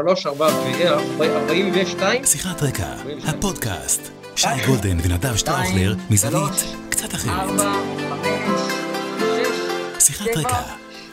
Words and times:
שלוש, 0.00 0.26
ארבע, 0.26 0.46
ארבעים 1.20 1.72
ושתיים. 1.74 2.24
שיחת 2.24 2.62
רקע, 2.62 2.94
הפודקאסט. 3.28 4.12
שי 4.36 4.48
גולדן 4.66 4.96
ונדב 5.04 5.36
שטראוכלר, 5.36 5.94
מזווית 6.10 6.52
קצת 6.90 7.14
אחרת. 7.14 7.40
ארבע, 7.40 7.72
חמש, 8.08 8.60
שיחת 9.98 10.26
רקע, 10.36 10.62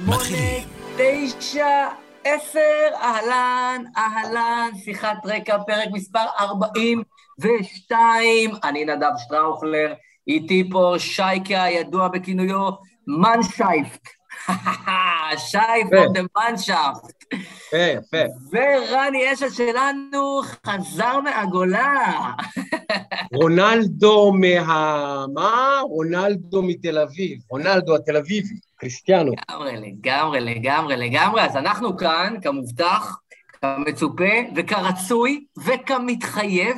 מתחילים. 0.06 0.64
תשע, 0.98 1.88
עשר, 2.24 2.88
אהלן, 2.96 3.84
אהלן, 3.98 4.70
שיחת 4.84 5.18
רקע, 5.26 5.58
פרק 5.68 5.88
מספר 5.94 6.26
42. 6.40 8.52
אני 8.64 8.86
נדב 8.86 9.12
שטראוכלר, 9.18 9.94
איתי 10.28 10.70
פה 10.72 10.96
שייקה 10.98 11.64
הידוע 11.64 12.08
בכינויו 12.08 12.70
מנשייפט. 13.08 14.19
שי 15.50 15.58
פון 15.90 16.14
דה 16.14 16.22
מנשאפט. 16.38 17.24
יפה, 17.34 17.78
יפה. 17.78 18.18
ורני 18.52 19.34
אשל 19.34 19.50
שלנו 19.50 20.42
חזר 20.66 21.20
מהגולה. 21.20 22.32
רונלדו 23.42 24.34
מה... 24.34 25.26
מה? 25.34 25.80
רונלדו 25.84 26.62
מתל 26.62 26.98
אביב. 26.98 27.40
רונלדו 27.50 27.96
התל 27.96 28.18
אביבי, 28.18 28.56
קריסטיאנו. 28.78 29.32
לגמרי, 29.32 29.76
לגמרי, 29.78 30.40
לגמרי, 30.40 30.98
לגמרי. 30.98 31.42
אז 31.42 31.56
אנחנו 31.56 31.98
כאן, 31.98 32.36
כמובטח, 32.42 33.20
כמצופה 33.62 34.34
וכרצוי 34.56 35.46
וכמתחייב, 35.66 36.78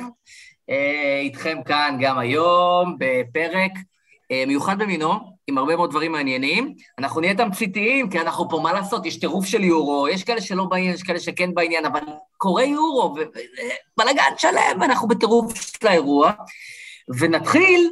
אה, 0.70 1.18
איתכם 1.22 1.58
כאן 1.64 1.96
גם 2.00 2.18
היום 2.18 2.96
בפרק 2.98 3.72
אה, 4.30 4.44
מיוחד 4.46 4.78
במינו, 4.78 5.31
עם 5.46 5.58
הרבה 5.58 5.76
מאוד 5.76 5.90
דברים 5.90 6.12
מעניינים. 6.12 6.74
אנחנו 6.98 7.20
נהיה 7.20 7.34
תמציתיים, 7.34 8.10
כי 8.10 8.20
אנחנו 8.20 8.48
פה, 8.48 8.60
מה 8.62 8.72
לעשות, 8.72 9.06
יש 9.06 9.20
טירוף 9.20 9.46
של 9.46 9.64
יורו, 9.64 10.08
יש 10.08 10.24
כאלה 10.24 10.40
שלא 10.40 10.64
בעניין, 10.64 10.94
יש 10.94 11.02
כאלה 11.02 11.20
שכן 11.20 11.54
בעניין, 11.54 11.84
אבל 11.84 12.00
קורה 12.36 12.64
יורו, 12.64 13.14
ובלאגן 13.14 14.22
שלם, 14.38 14.80
ואנחנו 14.80 15.08
בטירוף 15.08 15.54
של 15.54 15.86
האירוע. 15.86 16.32
ונתחיל, 17.18 17.90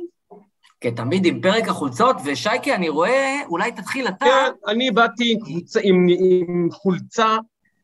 כתמיד, 0.80 1.26
עם 1.26 1.40
פרק 1.40 1.68
החולצות, 1.68 2.16
ושייקי, 2.24 2.74
אני 2.74 2.88
רואה, 2.88 3.40
אולי 3.46 3.72
תתחיל 3.72 4.08
אתה. 4.08 4.24
כן, 4.24 4.70
אני 4.70 4.90
באתי 4.90 5.32
עם, 5.32 5.40
קבוצה, 5.40 5.80
עם, 5.82 6.06
עם 6.08 6.68
חולצה 6.72 7.36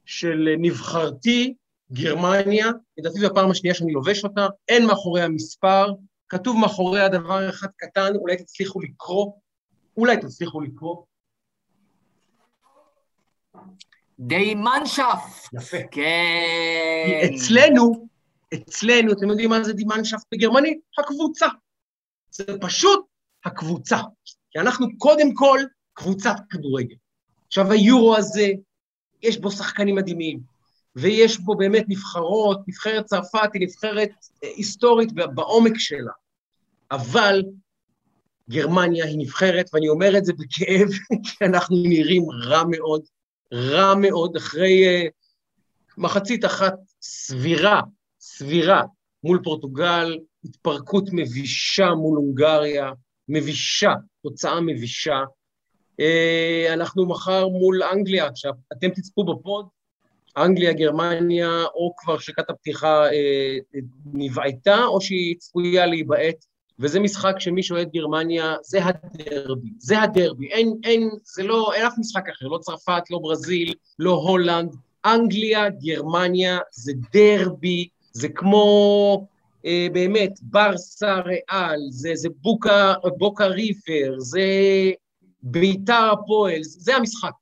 של 0.04 0.48
נבחרתי, 0.58 1.54
גרמניה, 1.92 2.70
לדעתי 2.98 3.18
זו 3.18 3.26
הפעם 3.26 3.50
השנייה 3.50 3.74
שאני 3.74 3.92
לובש 3.92 4.24
אותה, 4.24 4.46
אין 4.68 4.86
מאחורי 4.86 5.22
המספר, 5.22 5.92
כתוב 6.28 6.56
מאחוריה 6.56 7.08
דבר 7.08 7.50
אחד 7.50 7.68
קטן, 7.76 8.16
אולי 8.16 8.36
תצליחו 8.36 8.80
לקרוא, 8.80 9.32
אולי 9.96 10.16
תצליחו 10.16 10.60
לקרוא. 10.60 11.02
די 14.18 14.54
מנשף. 14.54 15.48
יפה. 15.52 15.76
כן. 15.90 17.34
אצלנו, 17.34 18.08
אצלנו, 18.54 19.12
אתם 19.12 19.28
יודעים 19.28 19.50
מה 19.50 19.64
זה 19.64 19.72
דימנשפט 19.72 20.24
בגרמנית? 20.32 20.80
הקבוצה. 20.98 21.46
זה 22.30 22.44
פשוט 22.60 23.06
הקבוצה. 23.44 23.98
כי 24.50 24.58
אנחנו 24.58 24.98
קודם 24.98 25.34
כל 25.34 25.60
קבוצת 25.92 26.36
כדורגל. 26.50 26.96
עכשיו, 27.46 27.72
היורו 27.72 28.16
הזה, 28.16 28.48
יש 29.22 29.38
בו 29.38 29.50
שחקנים 29.50 29.94
מדהימים, 29.94 30.40
ויש 30.96 31.38
בו 31.38 31.54
באמת 31.54 31.84
נבחרות, 31.88 32.60
נבחרת 32.68 33.04
צרפת 33.04 33.50
היא 33.54 33.62
נבחרת 33.62 34.10
אה, 34.44 34.48
היסטורית 34.48 35.12
בעומק 35.12 35.78
שלה. 35.78 36.12
אבל 36.90 37.42
גרמניה 38.50 39.04
היא 39.04 39.18
נבחרת, 39.18 39.70
ואני 39.72 39.88
אומר 39.88 40.18
את 40.18 40.24
זה 40.24 40.32
בכאב, 40.32 40.88
כי 41.24 41.44
אנחנו 41.44 41.76
נראים 41.82 42.30
רע 42.30 42.62
מאוד, 42.70 43.02
רע 43.52 43.94
מאוד, 43.94 44.36
אחרי 44.36 45.08
uh, 45.08 45.10
מחצית 45.98 46.44
אחת 46.44 46.74
סבירה, 47.02 47.80
סבירה, 48.20 48.82
מול 49.24 49.40
פורטוגל, 49.44 50.18
התפרקות 50.44 51.04
מבישה 51.12 51.94
מול 51.94 52.18
הונגריה, 52.18 52.92
מבישה, 53.28 53.94
תוצאה 54.22 54.60
מבישה. 54.60 55.20
Uh, 56.00 56.72
אנחנו 56.72 57.06
מחר 57.06 57.48
מול 57.48 57.82
אנגליה, 57.82 58.26
עכשיו, 58.26 58.52
אתם 58.72 58.88
תצפו 58.90 59.24
בפוד, 59.24 59.66
אנגליה, 60.36 60.72
גרמניה, 60.72 61.64
או 61.74 61.94
כבר 61.96 62.18
שקת 62.18 62.50
הפתיחה 62.50 63.04
אה, 63.12 63.56
נבעטה, 64.12 64.84
או 64.84 65.00
שהיא 65.00 65.36
צפויה 65.38 65.86
להיבעט, 65.86 66.44
וזה 66.78 67.00
משחק 67.00 67.34
שמי 67.38 67.62
שאוהד 67.62 67.88
גרמניה, 67.92 68.54
זה 68.62 68.80
הדרבי, 68.84 69.70
זה 69.78 70.02
הדרבי, 70.02 70.46
אין, 70.46 70.74
אין, 70.84 71.10
זה 71.34 71.42
לא, 71.42 71.74
אין 71.74 71.86
אף 71.86 71.98
משחק 71.98 72.28
אחר, 72.28 72.46
לא 72.46 72.58
צרפת, 72.58 73.02
לא 73.10 73.18
ברזיל, 73.18 73.74
לא 73.98 74.12
הולנד, 74.12 74.76
אנגליה, 75.04 75.70
גרמניה, 75.70 76.58
זה 76.72 76.92
דרבי, 77.12 77.88
זה 78.12 78.28
כמו, 78.28 79.26
אה, 79.66 79.86
באמת, 79.92 80.32
ברסה 80.42 81.20
ריאל, 81.20 81.80
זה, 81.90 82.10
זה 82.14 82.28
בוקה, 82.40 82.94
בוקה 83.18 83.46
ריפר, 83.46 84.14
זה 84.18 84.42
ביתר 85.42 86.10
הפועל, 86.12 86.58
זה 86.62 86.96
המשחק. 86.96 87.32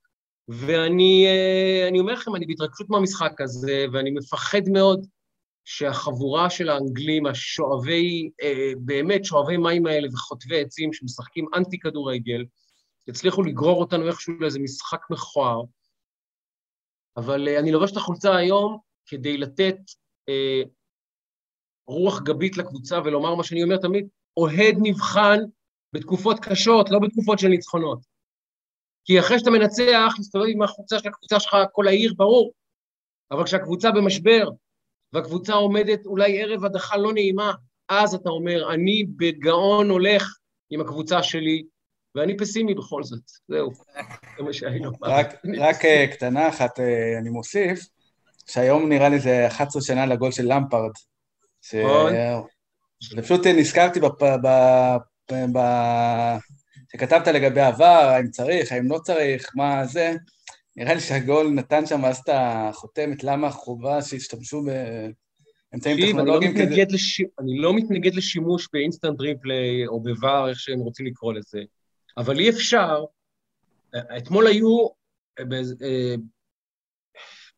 ואני 0.47 1.27
אני 1.87 1.99
אומר 1.99 2.13
לכם, 2.13 2.35
אני 2.35 2.45
בהתרגשות 2.45 2.89
מהמשחק 2.89 3.41
הזה, 3.41 3.85
ואני 3.93 4.11
מפחד 4.11 4.69
מאוד 4.69 5.07
שהחבורה 5.65 6.49
של 6.49 6.69
האנגלים, 6.69 7.25
השואבי, 7.25 8.29
באמת 8.77 9.25
שואבי 9.25 9.57
מים 9.57 9.85
האלה 9.85 10.07
וחוטבי 10.13 10.61
עצים 10.61 10.93
שמשחקים 10.93 11.45
אנטי 11.55 11.79
כדורגל, 11.79 12.45
יצליחו 13.07 13.43
לגרור 13.43 13.79
אותנו 13.79 14.07
איכשהו 14.07 14.33
לאיזה 14.39 14.59
משחק 14.59 15.01
מכוער. 15.09 15.61
אבל 17.17 17.49
אני 17.49 17.71
לובש 17.71 17.91
את 17.91 17.97
החולצה 17.97 18.35
היום 18.35 18.77
כדי 19.05 19.37
לתת 19.37 19.77
אה, 20.29 20.61
רוח 21.87 22.21
גבית 22.21 22.57
לקבוצה 22.57 22.99
ולומר 23.05 23.35
מה 23.35 23.43
שאני 23.43 23.63
אומר 23.63 23.77
תמיד, 23.77 24.07
אוהד 24.37 24.75
נבחן 24.81 25.39
בתקופות 25.93 26.39
קשות, 26.39 26.89
לא 26.89 26.99
בתקופות 26.99 27.39
של 27.39 27.47
ניצחונות. 27.47 27.99
כי 29.05 29.19
אחרי 29.19 29.39
שאתה 29.39 29.49
מנצח, 29.51 30.13
להסתובב 30.17 30.45
עם 30.49 30.61
החולצה 30.61 30.99
של 30.99 31.09
הקבוצה 31.09 31.39
שלך, 31.39 31.55
כל 31.71 31.87
העיר, 31.87 32.13
ברור. 32.17 32.53
אבל 33.31 33.43
כשהקבוצה 33.43 33.91
במשבר, 33.91 34.49
והקבוצה 35.15 35.53
עומדת 35.53 36.05
אולי 36.05 36.43
ערב 36.43 36.65
הדחה 36.65 36.97
לא 36.97 37.13
נעימה, 37.13 37.53
אז 37.89 38.13
אתה 38.13 38.29
אומר, 38.29 38.73
אני 38.73 39.05
בגאון 39.17 39.89
הולך 39.89 40.37
עם 40.69 40.81
הקבוצה 40.81 41.23
שלי, 41.23 41.63
ואני 42.15 42.37
פסימי 42.37 42.73
בכל 42.73 43.03
זאת. 43.03 43.23
זהו, 43.47 43.71
זה 44.37 44.43
מה 44.43 44.53
שהיה. 44.53 44.89
רק, 45.57 45.85
אה, 45.85 46.07
קטנה 46.11 46.49
אחת 46.49 46.79
אה, 46.79 47.17
אני 47.19 47.29
מוסיף, 47.29 47.79
שהיום 48.47 48.89
נראה 48.89 49.09
לי 49.09 49.19
זה 49.19 49.47
11 49.47 49.81
שנה 49.81 50.05
לגול 50.05 50.31
של 50.31 50.53
למפרד. 50.53 50.91
ש... 51.61 51.75
נכון. 51.75 53.21
פשוט 53.21 53.47
נזכרתי 53.47 53.99
בפ... 53.99 54.21
בפ... 54.21 55.31
בפ... 55.31 55.59
שכתבת 56.91 57.27
לגבי 57.27 57.61
עבר, 57.61 57.85
האם 57.85 58.29
צריך, 58.29 58.71
האם 58.71 58.91
לא 58.91 58.99
צריך, 58.99 59.51
מה 59.55 59.85
זה, 59.85 60.13
נראה 60.75 60.93
לי 60.93 60.99
שהגול 60.99 61.47
נתן 61.47 61.85
שם 61.85 62.05
אז 62.05 62.17
את 62.17 62.29
החותמת, 62.33 63.23
למה 63.23 63.51
חובה 63.51 64.01
שישתמשו 64.01 64.63
באמצעים 64.63 65.97
טכנולוגיים. 66.07 66.57
אני, 66.57 66.77
לא 66.77 66.83
לש... 66.89 67.21
אני 67.39 67.57
לא 67.57 67.73
מתנגד 67.73 68.15
לשימוש 68.15 68.69
באינסטנט 68.73 69.19
ריפליי 69.21 69.87
או 69.87 70.03
בVAR, 70.03 70.49
איך 70.49 70.59
שהם 70.59 70.79
רוצים 70.79 71.05
לקרוא 71.05 71.33
לזה, 71.33 71.59
אבל 72.17 72.39
אי 72.39 72.49
אפשר, 72.49 73.03
אתמול 74.17 74.47
היו 74.47 74.87
אה, 75.39 76.15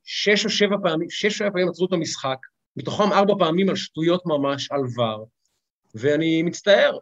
שש 0.04 0.46
או 0.46 0.50
שבע 0.50 0.76
פעמים, 0.84 1.10
שש 1.10 1.26
או 1.26 1.32
שבע 1.32 1.50
פעמים 1.50 1.70
עצרו 1.70 1.86
את 1.86 1.94
המשחק, 1.94 2.38
מתוכם 2.78 3.14
ארבע 3.14 3.34
פעמים 3.40 3.70
על 3.70 3.76
שטויות 3.76 4.26
ממש, 4.26 4.72
על 4.72 4.80
VAR, 4.80 5.26
ואני 5.96 6.44
מצטער, 6.44 6.98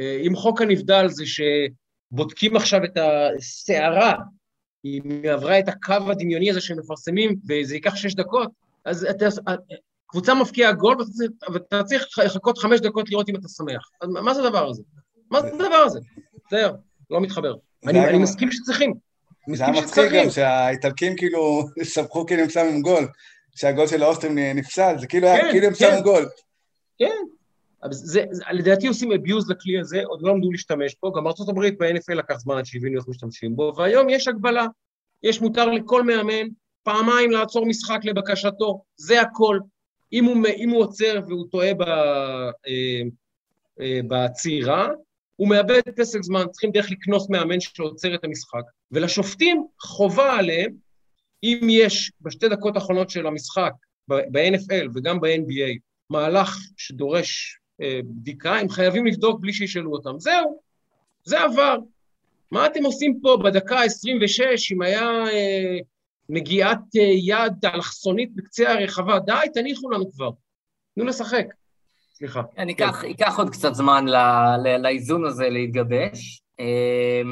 אם 0.00 0.36
חוק 0.36 0.62
הנבדל 0.62 1.08
זה 1.08 1.24
שבודקים 1.26 2.56
עכשיו 2.56 2.84
את 2.84 2.96
הסערה, 2.96 4.14
היא 4.92 5.30
עברה 5.30 5.58
את 5.58 5.68
הקו 5.68 6.10
הדמיוני 6.10 6.50
הזה 6.50 6.60
שהם 6.60 6.78
מפרסמים 6.78 7.36
וזה 7.48 7.74
ייקח 7.74 7.96
שש 7.96 8.14
דקות, 8.14 8.50
אז 8.84 9.06
אתה, 9.10 9.26
קבוצה 10.06 10.34
מפקיעה 10.34 10.72
גול 10.72 10.96
ואתה 11.52 11.82
צריך 11.82 12.04
לחכות 12.24 12.58
חמש 12.58 12.80
דקות 12.80 13.10
לראות 13.10 13.28
אם 13.28 13.36
אתה 13.36 13.48
שמח. 13.48 13.90
מה 14.22 14.34
זה 14.34 14.46
הדבר 14.46 14.68
הזה? 14.68 14.82
מה 15.30 15.40
זה 15.40 15.48
הדבר 15.48 15.74
הזה? 15.74 16.00
זהו, 16.50 16.72
לא 17.10 17.20
מתחבר. 17.20 17.54
אני, 17.86 18.06
אני 18.08 18.18
מסכים 18.18 18.52
שצריכים. 18.52 18.94
זה 19.54 19.64
היה 19.64 19.82
מצחיק 19.82 20.12
גם 20.12 20.30
שהאיטלקים 20.30 21.16
כאילו 21.16 21.62
סמכו 21.82 22.26
כאילו 22.26 22.42
הם 22.42 22.50
שמו 22.50 22.82
גול, 22.82 23.08
שהגול 23.56 23.86
של 23.86 24.02
האוסטרים 24.02 24.38
נפסל, 24.38 24.94
זה 24.98 25.06
כאילו 25.06 25.28
כן, 25.28 25.48
כאילו 25.50 25.66
הם 25.66 25.74
כן. 25.74 25.92
שמו 25.94 26.02
גול. 26.02 26.28
כן, 26.98 27.16
זה, 27.90 28.24
לדעתי 28.52 28.86
עושים 28.86 29.12
אביוז 29.12 29.50
לכלי 29.50 29.78
הזה, 29.80 30.02
עוד 30.04 30.22
לא 30.22 30.34
למדו 30.34 30.52
להשתמש 30.52 30.96
בו, 31.02 31.12
גם 31.12 31.26
ארצות 31.26 31.48
הברית 31.48 31.78
ב-NFL 31.78 32.14
לקח 32.14 32.38
זמן 32.38 32.58
עד 32.58 32.66
שהבינו 32.66 32.98
איך 32.98 33.08
משתמשים 33.08 33.56
בו, 33.56 33.72
והיום 33.76 34.08
יש 34.08 34.28
הגבלה, 34.28 34.66
יש 35.22 35.40
מותר 35.40 35.70
לכל 35.70 36.02
מאמן 36.02 36.46
פעמיים 36.82 37.30
לעצור 37.30 37.66
משחק 37.66 37.98
לבקשתו, 38.04 38.82
זה 38.96 39.20
הכל. 39.20 39.58
אם 40.12 40.24
הוא, 40.24 40.36
אם 40.56 40.70
הוא 40.70 40.80
עוצר 40.80 41.20
והוא 41.28 41.46
טועה 41.50 41.74
ב, 41.74 41.82
אה, 41.82 43.02
אה, 43.80 44.00
בצעירה, 44.08 44.88
הוא 45.36 45.48
מאבד 45.48 45.80
פסק 45.96 46.22
זמן, 46.22 46.44
צריכים 46.50 46.70
דרך 46.70 46.90
לקנוס 46.90 47.30
מאמן 47.30 47.60
שעוצר 47.60 48.14
את 48.14 48.24
המשחק, 48.24 48.62
ולשופטים 48.92 49.66
חובה 49.80 50.38
עליהם 50.38 50.72
אם 51.42 51.66
יש 51.70 52.12
בשתי 52.20 52.48
דקות 52.48 52.76
האחרונות 52.76 53.10
של 53.10 53.26
המשחק, 53.26 53.72
ב-NFL 54.08 54.88
וגם 54.94 55.20
ב-NBA, 55.20 55.78
מהלך 56.10 56.56
שדורש 56.76 57.58
בדיקה, 57.80 58.56
הם 58.56 58.68
חייבים 58.68 59.06
לבדוק 59.06 59.40
בלי 59.40 59.52
שישאלו 59.52 59.92
אותם. 59.92 60.18
זהו, 60.18 60.60
זה 61.24 61.40
עבר. 61.40 61.78
מה 62.50 62.66
אתם 62.66 62.84
עושים 62.84 63.18
פה 63.22 63.38
בדקה 63.44 63.78
ה-26, 63.78 64.74
אם 64.74 64.82
היה 64.82 65.02
אה, 65.26 65.78
נגיעת 66.28 66.78
אה, 66.96 67.02
יד 67.02 67.64
אלכסונית 67.64 68.34
בקצה 68.34 68.72
הרחבה? 68.72 69.18
די, 69.18 69.32
תניחו 69.54 69.90
לנו 69.90 70.12
כבר. 70.12 70.30
תנו 70.94 71.04
לשחק. 71.04 71.46
סליחה. 72.14 72.42
אני 72.58 72.72
אקח, 72.72 72.98
כן. 73.02 73.08
ייקח 73.08 73.38
עוד 73.38 73.50
קצת 73.50 73.74
זמן 73.74 74.04
לאיזון 74.82 75.24
הזה 75.24 75.48
להתגבש. 75.48 76.42
אה, 76.60 77.22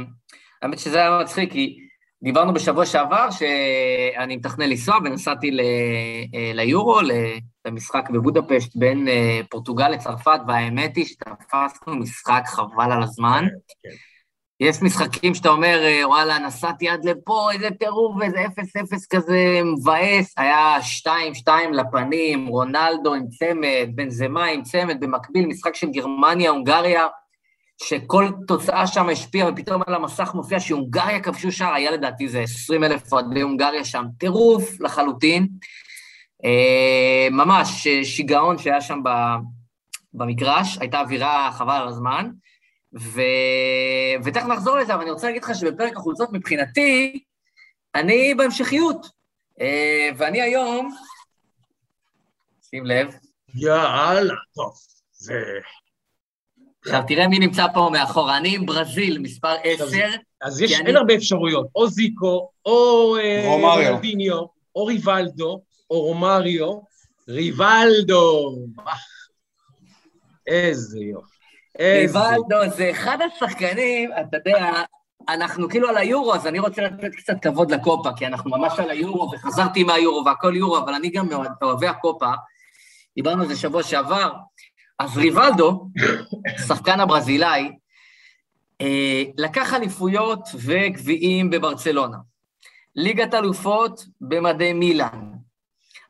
האמת 0.63 0.79
שזה 0.79 0.99
היה 0.99 1.19
מצחיק, 1.23 1.53
כי 1.53 1.79
דיברנו 2.23 2.55
בשבוע 2.55 2.87
שעבר 2.87 3.31
שאני 3.31 4.37
מתכנן 4.37 4.71
לנסוע 4.71 4.97
ונסעתי 5.05 5.51
ל, 5.51 5.61
למשחק 7.65 8.11
בבודפשט 8.11 8.77
בין 8.77 9.09
אה, 9.09 9.41
פורטוגל 9.51 9.89
לצרפת, 9.89 10.41
והאמת 10.49 10.97
היא 10.97 11.05
שתפסנו 11.05 11.97
משחק 11.97 12.43
חבל 12.47 12.93
על 12.93 13.03
הזמן. 13.03 13.45
כן, 13.83 13.91
כן. 13.91 13.97
יש 14.61 14.83
משחקים 14.83 15.35
שאתה 15.35 15.49
אומר, 15.49 15.79
אה, 15.85 16.09
וואלה, 16.09 16.39
נסעתי 16.39 16.89
עד 16.89 17.05
לפה, 17.05 17.53
איזה 17.53 17.69
טירוף, 17.71 18.23
איזה 18.23 18.47
אפס 18.47 18.77
אפס 18.77 19.07
כזה 19.07 19.61
מבאס. 19.65 20.35
היה 20.37 20.83
שתיים, 20.83 21.35
שתיים 21.35 21.75
לפנים, 21.75 22.47
רונלדו 22.47 23.15
עם 23.15 23.29
צמד, 23.29 23.89
בן 23.95 24.11
זמה 24.11 24.45
עם 24.45 24.63
צמד, 24.63 25.01
במקביל 25.01 25.47
משחק 25.47 25.75
של 25.75 25.91
גרמניה, 25.91 26.51
הונגריה. 26.51 27.07
שכל 27.83 28.29
תוצאה 28.47 28.87
שם 28.87 29.09
השפיעה, 29.09 29.49
ופתאום 29.53 29.83
על 29.87 29.95
המסך 29.95 30.31
מופיע 30.35 30.61
שהונגריה 30.61 31.21
כבשו 31.21 31.53
שער, 31.53 31.75
היה 31.75 31.91
לדעתי 31.91 32.29
זה 32.29 32.41
20 32.41 32.85
אלף 32.85 33.13
אוהדי 33.13 33.41
הונגריה 33.41 33.85
שם, 33.85 34.05
טירוף 34.19 34.81
לחלוטין. 34.81 35.49
אה, 36.45 37.29
ממש 37.31 37.89
שיגעון 38.03 38.59
שהיה 38.59 38.81
שם 38.81 39.01
במגרש, 40.15 40.79
הייתה 40.81 41.01
אווירה 41.01 41.51
חבל 41.53 41.77
על 41.77 41.89
הזמן. 41.89 42.31
ו... 43.01 43.21
ותכף 44.25 44.47
נחזור 44.47 44.79
לזה, 44.79 44.95
אבל 44.95 45.03
אני 45.03 45.11
רוצה 45.11 45.27
להגיד 45.27 45.45
לך 45.45 45.55
שבפרק 45.55 45.97
החולצות 45.97 46.29
מבחינתי, 46.33 47.23
אני 47.95 48.35
בהמשכיות. 48.35 49.07
אה, 49.61 50.11
ואני 50.17 50.43
היום, 50.43 50.95
שים 52.63 52.87
לב. 52.87 53.15
יאללה, 53.55 54.35
טוב, 54.55 54.73
זה... 55.13 55.35
עכשיו, 56.85 57.03
תראה 57.07 57.29
מי 57.29 57.39
נמצא 57.39 57.67
פה 57.75 57.89
מאחורה. 57.93 58.37
אני 58.37 58.55
עם 58.55 58.67
ברזיל, 58.67 59.19
מספר 59.19 59.55
10. 59.65 60.09
אז 60.43 60.61
יש, 60.61 60.81
אין 60.81 60.97
הרבה 60.97 61.15
אפשרויות, 61.15 61.67
או 61.75 61.89
זיקו, 61.89 62.51
או 62.67 63.17
אה, 63.17 63.43
רונלדיניו, 63.47 64.45
או 64.77 64.85
ריבלדו, 64.85 65.63
או 65.91 66.01
רומריו. 66.01 66.81
ריבלדו! 67.29 68.57
איזה 70.47 70.99
יופי. 70.99 71.35
ריבלדו 71.81 72.71
זה 72.77 72.91
אחד 72.91 73.19
השחקנים, 73.23 74.11
אתה 74.21 74.37
יודע, 74.37 74.83
אנחנו 75.29 75.69
כאילו 75.69 75.89
על 75.89 75.97
היורו, 75.97 76.35
אז 76.35 76.47
אני 76.47 76.59
רוצה 76.59 76.83
לתת 76.83 77.15
קצת 77.15 77.35
כבוד 77.43 77.71
לקופה, 77.71 78.11
כי 78.17 78.27
אנחנו 78.27 78.51
ממש 78.51 78.79
על 78.79 78.91
היורו, 78.91 79.31
וחזרתי 79.35 79.85
מהיורו 79.85 80.25
והכל 80.27 80.57
יורו, 80.57 80.79
אבל 80.79 80.95
אני 80.95 81.11
גם 81.11 81.29
מאוהבי 81.61 81.87
הקופה. 81.87 82.33
דיברנו 83.17 83.43
על 83.43 83.49
זה 83.49 83.57
שבוע 83.57 83.83
שעבר. 83.83 84.33
אז 84.99 85.17
ריבלדו, 85.17 85.89
שחקן 86.69 87.01
הברזילאי, 87.01 87.73
אה, 88.81 89.23
לקח 89.39 89.75
אליפויות 89.75 90.49
וגביעים 90.55 91.51
בברצלונה, 91.51 92.17
ליגת 92.97 93.35
אלופות 93.35 94.05
במדי 94.21 94.73
מילאן, 94.73 95.34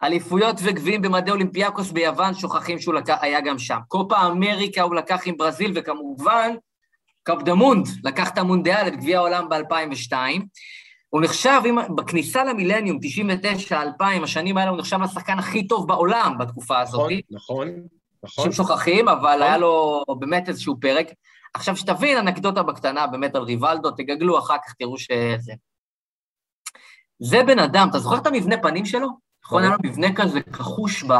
אליפויות 0.03 0.57
וגביעים 0.63 1.03
במדי 1.03 1.31
אולימפיאקוס 1.31 1.91
ביוון, 1.91 2.35
שוכחים 2.35 2.79
שהוא 2.79 2.95
לקח, 2.95 3.19
היה 3.21 3.41
גם 3.41 3.59
שם. 3.59 3.79
קופה 3.89 4.27
אמריקה 4.27 4.83
הוא 4.83 4.95
לקח 4.95 5.21
עם 5.27 5.37
ברזיל, 5.37 5.73
וכמובן, 5.75 6.55
קפדמונד, 7.23 7.89
לקח 8.05 8.31
את 8.31 8.39
המונדיאל, 8.39 8.89
את 8.89 8.97
גביע 8.97 9.19
העולם 9.19 9.49
ב-2002. 9.49 10.13
הוא 11.09 11.23
נחשב, 11.23 11.61
עם, 11.65 11.97
בכניסה 11.97 12.45
למילניום, 12.45 12.99
99, 13.03 13.83
2000, 13.83 14.25
השנים 14.25 14.59
האלה, 14.59 14.71
הוא 14.71 14.79
נחשב 14.79 15.01
לשחקן 15.01 15.39
הכי 15.39 15.67
טוב 15.67 15.89
בעולם 15.89 16.37
בתקופה 16.39 16.81
הזאת. 16.81 17.11
נכון, 17.31 17.69
נכון. 17.69 17.69
נכון. 18.25 18.53
שוכחים, 18.53 19.09
אבל 19.09 19.29
נכון. 19.29 19.43
היה 19.43 19.59
לו 19.59 20.05
באמת 20.19 20.49
איזשהו 20.49 20.77
פרק. 20.81 21.07
עכשיו, 21.55 21.77
שתבין 21.77 22.19
אנקדוטה 22.19 22.63
בקטנה 22.63 23.07
באמת 23.07 23.37
על 23.37 23.43
ריבלדו, 23.43 23.91
תגגלו 23.91 24.39
אחר 24.39 24.57
כך, 24.67 24.73
תראו 24.73 24.99
שזה... 24.99 25.53
זה 27.19 27.43
בן 27.47 27.59
אדם, 27.59 27.89
אתה 27.91 27.99
זוכר 27.99 28.17
את 28.17 28.27
המבנה 28.27 28.57
פנים 28.63 28.85
שלו? 28.85 29.09
נכון, 29.45 29.63
היה 29.63 29.73
לו 29.73 29.79
מבנה 29.85 30.15
כזה 30.15 30.41
כחוש 30.41 31.05
ב... 31.05 31.13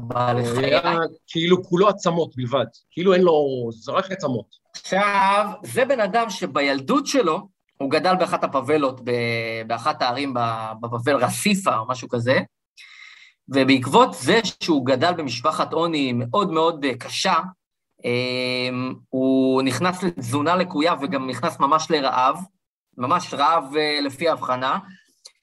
בלחיי. 0.00 0.80
כאילו 1.26 1.64
כולו 1.64 1.88
עצמות 1.88 2.36
בלבד, 2.36 2.66
כאילו 2.90 3.14
אין 3.14 3.22
לו... 3.22 3.34
זה 3.72 3.92
רק 3.92 4.10
עצמות. 4.10 4.46
עכשיו, 4.74 5.50
זה 5.62 5.84
בן 5.84 6.00
אדם 6.00 6.30
שבילדות 6.30 7.06
שלו, 7.06 7.48
הוא 7.78 7.90
גדל 7.90 8.14
באחת 8.16 8.44
הפבלות, 8.44 9.00
באחת 9.66 10.02
הערים 10.02 10.34
בבבל, 10.80 11.16
רסיפה 11.16 11.76
או 11.76 11.88
משהו 11.88 12.08
כזה, 12.08 12.38
ובעקבות 13.48 14.14
זה 14.14 14.40
שהוא 14.62 14.86
גדל 14.86 15.12
במשפחת 15.12 15.72
עוני 15.72 16.12
מאוד 16.12 16.50
מאוד 16.50 16.86
קשה, 16.98 17.34
אמ, 18.04 18.94
הוא 19.08 19.62
נכנס 19.62 20.02
לתזונה 20.02 20.56
לקויה 20.56 20.94
וגם 21.00 21.28
נכנס 21.28 21.60
ממש 21.60 21.90
לרעב, 21.90 22.38
ממש 22.98 23.34
רעב 23.34 23.76
אה, 23.76 24.00
לפי 24.02 24.28
ההבחנה, 24.28 24.78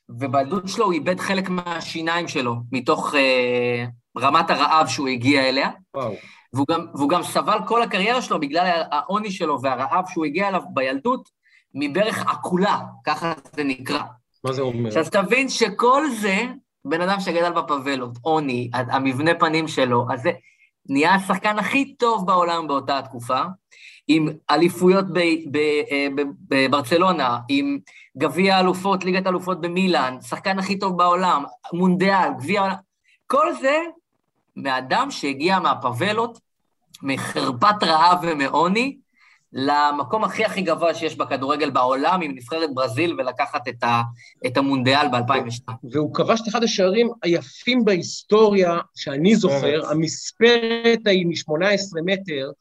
ובילדות 0.09 0.67
שלו 0.67 0.85
הוא 0.85 0.93
איבד 0.93 1.19
חלק 1.19 1.49
מהשיניים 1.49 2.27
שלו, 2.27 2.55
מתוך 2.71 3.15
אה, 3.15 3.85
רמת 4.17 4.49
הרעב 4.49 4.87
שהוא 4.87 5.07
הגיע 5.07 5.49
אליה. 5.49 5.69
וואו. 5.95 6.13
והוא 6.53 6.65
גם, 6.69 6.85
והוא 6.93 7.09
גם 7.09 7.23
סבל 7.23 7.57
כל 7.67 7.81
הקריירה 7.81 8.21
שלו 8.21 8.39
בגלל 8.39 8.83
העוני 8.91 9.31
שלו 9.31 9.61
והרעב 9.61 10.03
שהוא 10.07 10.25
הגיע 10.25 10.47
אליו 10.47 10.61
בילדות, 10.73 11.29
מברך 11.73 12.25
עקולה, 12.27 12.79
ככה 13.05 13.33
זה 13.55 13.63
נקרא. 13.63 14.01
מה 14.43 14.53
זה 14.53 14.61
אומר? 14.61 14.87
עכשיו 14.87 15.05
תבין 15.11 15.49
שכל 15.49 16.03
זה 16.21 16.37
בן 16.85 17.01
אדם 17.01 17.19
שגדל 17.19 17.51
בפבלות, 17.51 18.17
עוני, 18.21 18.69
המבנה 18.73 19.31
פנים 19.39 19.67
שלו, 19.67 20.05
אז 20.11 20.21
זה 20.21 20.31
נהיה 20.89 21.15
השחקן 21.15 21.59
הכי 21.59 21.95
טוב 21.95 22.27
בעולם 22.27 22.67
באותה 22.67 22.99
התקופה, 22.99 23.41
עם 24.11 24.29
אליפויות 24.51 25.05
אה, 25.91 26.07
בברצלונה, 26.49 27.37
עם 27.49 27.79
גביע 28.17 28.55
האלופות, 28.55 29.05
ליגת 29.05 29.25
האלופות 29.25 29.61
במילאן, 29.61 30.17
שחקן 30.21 30.59
הכי 30.59 30.79
טוב 30.79 30.97
בעולם, 30.97 31.43
מונדיאל, 31.73 32.29
גביע... 32.37 32.63
כל 33.27 33.53
זה 33.61 33.77
מאדם 34.55 35.11
שהגיע 35.11 35.59
מהפבלות, 35.59 36.39
מחרפת 37.01 37.83
רעב 37.83 38.19
ומעוני, 38.21 38.97
למקום 39.53 40.23
הכי 40.23 40.45
הכי 40.45 40.61
גבוה 40.61 40.93
שיש 40.93 41.15
בכדורגל 41.15 41.69
בעולם 41.69 42.21
עם 42.21 42.31
נבחרת 42.31 42.73
ברזיל 42.73 43.15
ולקחת 43.17 43.67
את, 43.67 43.83
ה, 43.83 44.01
את 44.45 44.57
המונדיאל 44.57 45.07
ב-2002. 45.07 45.71
והוא 45.91 46.15
כבש 46.15 46.41
את 46.41 46.47
אחד 46.47 46.63
השערים 46.63 47.09
היפים 47.23 47.85
בהיסטוריה 47.85 48.79
שאני 48.95 49.35
זוכר, 49.35 49.89
המספרת 49.91 50.99
ההיא 51.05 51.25
מ-18 51.25 52.01
מטר, 52.05 52.51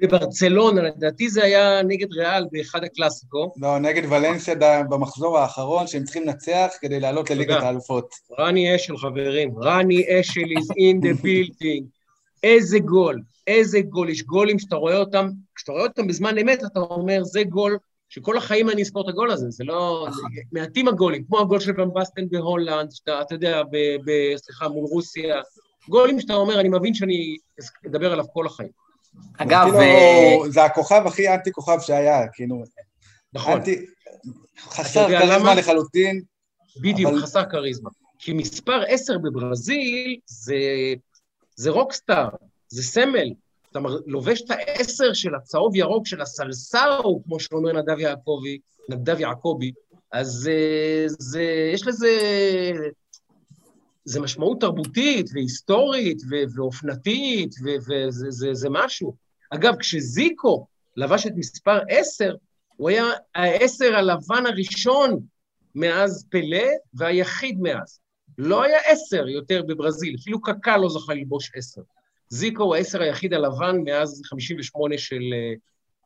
בברצלונה, 0.00 0.82
לדעתי 0.82 1.28
זה 1.28 1.44
היה 1.44 1.82
נגד 1.82 2.12
ריאל 2.12 2.44
באחד 2.52 2.84
הקלאסיקו. 2.84 3.52
לא, 3.56 3.78
נגד 3.78 4.12
ולנסיה 4.12 4.54
במחזור 4.90 5.38
האחרון, 5.38 5.86
שהם 5.86 6.04
צריכים 6.04 6.22
לנצח 6.22 6.70
כדי 6.80 7.00
לעלות 7.00 7.30
לליגת 7.30 7.62
האלופות. 7.62 8.14
רני 8.38 8.76
אשל, 8.76 8.96
חברים, 8.96 9.58
רני 9.62 10.20
אשל 10.20 10.40
is 10.40 10.72
in 10.72 11.04
the 11.04 11.24
building. 11.24 11.84
איזה 12.42 12.78
גול, 12.78 13.20
איזה 13.46 13.80
גול, 13.80 14.10
יש 14.10 14.22
גולים 14.22 14.58
שאתה 14.58 14.76
רואה 14.76 14.96
אותם, 14.96 15.28
כשאתה 15.54 15.72
רואה 15.72 15.82
אותם 15.82 16.06
בזמן 16.06 16.38
אמת, 16.38 16.64
אתה 16.64 16.80
אומר, 16.80 17.24
זה 17.24 17.42
גול 17.42 17.78
שכל 18.08 18.36
החיים 18.36 18.70
אני 18.70 18.82
אספור 18.82 19.04
את 19.04 19.08
הגול 19.08 19.30
הזה, 19.30 19.50
זה 19.50 19.64
לא... 19.64 20.06
זה. 20.10 20.22
מעטים 20.52 20.88
הגולים, 20.88 21.24
כמו 21.24 21.40
הגול 21.40 21.60
של 21.60 21.72
במבסטן 21.72 22.28
בהולנד, 22.28 22.90
שאתה, 22.92 23.20
אתה 23.20 23.34
יודע, 23.34 23.62
ב, 23.62 23.76
ב, 24.04 24.36
סליחה, 24.36 24.68
מול 24.68 24.86
רוסיה, 24.90 25.40
גולים 25.88 26.20
שאתה 26.20 26.34
אומר, 26.34 26.60
אני 26.60 26.68
מבין 26.68 26.94
שאני 26.94 27.36
אדבר 27.86 28.12
עליו 28.12 28.24
כל 28.32 28.46
החיים. 28.46 28.79
אגב, 29.38 29.66
כאילו, 29.70 30.44
ו... 30.48 30.52
זה 30.52 30.64
הכוכב 30.64 31.02
הכי 31.06 31.28
אנטי 31.28 31.52
כוכב 31.52 31.80
שהיה, 31.80 32.28
כאילו... 32.32 32.62
נכון. 33.32 33.52
אנטי... 33.52 33.86
חסר 34.58 35.08
כריזמה 35.08 35.54
לחלוטין. 35.54 36.22
בדיוק, 36.82 37.12
אבל... 37.12 37.22
חסר 37.22 37.44
כריזמה. 37.50 37.90
כי 38.18 38.32
מספר 38.32 38.82
עשר 38.88 39.18
בברזיל 39.18 40.18
זה 40.26 40.54
זה 41.56 41.70
רוקסטאר, 41.70 42.28
זה 42.68 42.82
סמל. 42.82 43.32
אתה 43.70 43.78
לובש 44.06 44.42
את 44.42 44.50
העשר 44.50 45.12
של 45.12 45.34
הצהוב 45.34 45.76
ירוק 45.76 46.06
של 46.06 46.20
הסלסאו, 46.20 47.22
כמו 47.24 47.40
שאומר 47.40 47.72
נדב 47.72 47.98
יעקבי, 47.98 48.58
נדב 48.88 49.20
יעקבי, 49.20 49.72
אז 50.12 50.50
אה, 50.52 51.04
זה, 51.08 51.70
יש 51.74 51.86
לזה... 51.86 52.08
זה 54.04 54.20
משמעות 54.20 54.60
תרבותית 54.60 55.30
והיסטורית 55.34 56.22
ו- 56.30 56.54
ואופנתית, 56.54 57.54
וזה 57.64 58.30
זה, 58.30 58.54
זה 58.54 58.68
משהו. 58.70 59.16
אגב, 59.50 59.76
כשזיקו 59.76 60.66
לבש 60.96 61.26
את 61.26 61.32
מספר 61.36 61.78
עשר, 61.88 62.34
הוא 62.76 62.88
היה 62.88 63.04
העשר 63.34 63.96
הלבן 63.96 64.46
הראשון 64.46 65.20
מאז 65.74 66.26
פלא, 66.30 66.66
והיחיד 66.94 67.60
מאז. 67.60 68.00
לא 68.38 68.62
היה 68.62 68.78
עשר 68.86 69.28
יותר 69.28 69.62
בברזיל, 69.62 70.16
אפילו 70.20 70.40
קקה 70.40 70.76
לא 70.76 70.88
זכה 70.88 71.14
ללבוש 71.14 71.52
עשר. 71.56 71.82
זיקו 72.28 72.62
הוא 72.62 72.74
העשר 72.74 73.02
היחיד 73.02 73.34
הלבן 73.34 73.76
מאז 73.84 74.22
58 74.24 74.98
של 74.98 75.22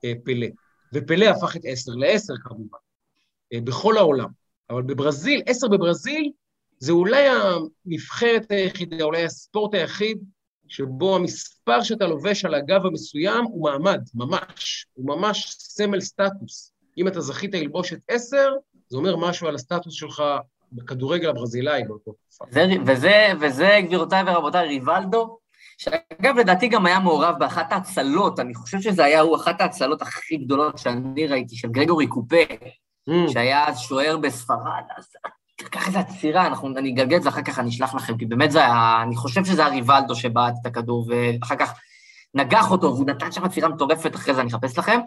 אה, 0.05 0.13
פלא. 0.25 0.47
ופלא 0.93 1.25
הפך 1.25 1.57
את 1.57 1.61
עשר 1.65 1.93
לעשר 1.93 2.35
כמובן, 2.45 2.79
אה, 3.53 3.61
בכל 3.61 3.97
העולם. 3.97 4.29
אבל 4.71 4.83
בברזיל, 4.83 5.43
עשר 5.47 5.69
בברזיל, 5.69 6.33
זה 6.79 6.93
אולי 6.93 7.27
הנבחרת 7.29 8.51
היחידה, 8.51 9.05
אולי 9.05 9.25
הספורט 9.25 9.75
היחיד, 9.75 10.19
שבו 10.69 11.17
המספר 11.17 11.83
שאתה 11.83 12.07
לובש 12.07 12.45
על 12.45 12.55
הגב 12.55 12.87
המסוים 12.87 13.45
הוא 13.45 13.71
מעמד, 13.71 14.01
ממש. 14.15 14.87
הוא 14.95 15.07
ממש 15.07 15.57
סמל 15.59 16.01
סטטוס. 16.01 16.73
אם 16.99 17.09
אתה 17.09 17.21
זכית 17.21 17.55
ללבוש 17.55 17.93
את 17.93 17.99
עשר, 18.09 18.53
זה 18.89 18.97
אומר 18.97 19.17
משהו 19.17 19.49
על 19.49 19.55
הסטטוס 19.55 19.95
שלך 19.95 20.23
בכדורגל 20.73 21.29
הברזילאי 21.29 21.85
באותו 21.85 22.13
תקופה. 22.13 22.45
וזה, 22.87 23.33
וזה, 23.41 23.79
גבירותיי 23.85 24.23
ורבותיי, 24.27 24.69
ריבלדו, 24.69 25.39
שאגב, 25.79 26.37
לדעתי 26.39 26.69
גם 26.69 26.87
היה 26.87 26.99
מעורב 26.99 27.35
באחת 27.39 27.73
ההצלות, 27.73 28.41
אני 28.41 28.55
חושב 28.55 28.81
שזה 28.81 29.05
היה 29.05 29.21
הוא 29.21 29.37
אחת 29.37 29.61
ההצלות 29.61 30.03
הכי 30.03 30.37
גדולות 30.37 30.79
שאני 30.79 31.27
ראיתי, 31.27 31.57
של 31.57 31.69
גרגורי 31.69 32.07
קופה, 32.07 32.37
mm. 33.11 33.13
שהיה 33.33 33.69
אז 33.69 33.79
שוער 33.79 34.17
בספרד, 34.17 34.83
אז 34.97 35.09
ככה 35.73 35.87
איזה 35.87 35.99
עצירה, 35.99 36.47
אנחנו, 36.47 36.79
אני 36.79 36.93
אגלגל 36.93 37.17
את 37.17 37.23
זה 37.23 37.29
אחר 37.29 37.43
כך, 37.43 37.59
אני 37.59 37.69
אשלח 37.69 37.95
לכם, 37.95 38.19
כי 38.19 38.27
באמת 38.27 38.51
זה 38.51 38.59
היה, 38.59 39.03
אני 39.03 39.17
חושב 39.17 39.45
שזה 39.45 39.67
היה 39.67 39.75
ריבלדו 39.75 40.15
שבעט 40.15 40.55
את 40.61 40.67
הכדור, 40.67 41.07
ואחר 41.09 41.57
כך 41.57 41.73
נגח 42.35 42.71
אותו, 42.71 42.87
והוא 42.87 43.07
נתן 43.07 43.33
שם 43.33 43.45
עצירה 43.45 43.69
מטורפת, 43.69 44.15
אחרי 44.15 44.35
זה 44.35 44.41
אני 44.41 44.51
אחפש 44.51 44.79
לכם, 44.79 45.01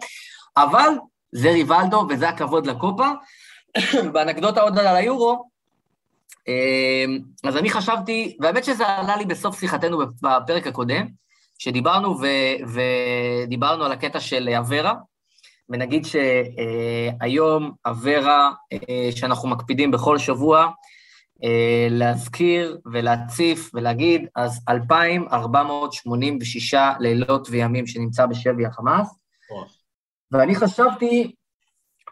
אבל 0.56 0.90
זה 1.32 1.50
ריבלדו, 1.50 2.06
וזה 2.08 2.28
הכבוד 2.28 2.66
לקופה. 2.66 3.08
באנקדוטה 4.12 4.60
עוד 4.60 4.78
על 4.78 4.96
היורו, 4.96 5.48
אמ, 6.48 7.18
אז 7.44 7.56
אני 7.56 7.70
חשבתי, 7.70 8.36
והאמת 8.40 8.64
שזה 8.64 8.86
עלה 8.86 9.16
לי 9.16 9.24
בסוף 9.24 9.60
שיחתנו 9.60 9.98
בפרק 10.22 10.66
הקודם, 10.66 11.06
שדיברנו 11.58 12.20
ו, 12.20 12.26
ודיברנו 12.74 13.84
על 13.84 13.92
הקטע 13.92 14.20
של 14.20 14.48
אברה, 14.58 14.94
ונגיד 15.68 16.04
שהיום 16.04 17.72
אברה, 17.86 18.50
אה, 18.72 19.08
שאנחנו 19.16 19.48
מקפידים 19.48 19.90
בכל 19.90 20.18
שבוע, 20.18 20.68
אה, 21.44 21.86
להזכיר 21.90 22.78
ולהציף 22.92 23.70
ולהגיד, 23.74 24.26
אז 24.36 24.60
2,486 24.68 26.74
לילות 27.00 27.48
וימים 27.50 27.86
שנמצא 27.86 28.26
בשבי 28.26 28.66
החמאס. 28.66 29.08
ואני 30.32 30.54
חשבתי 30.54 31.34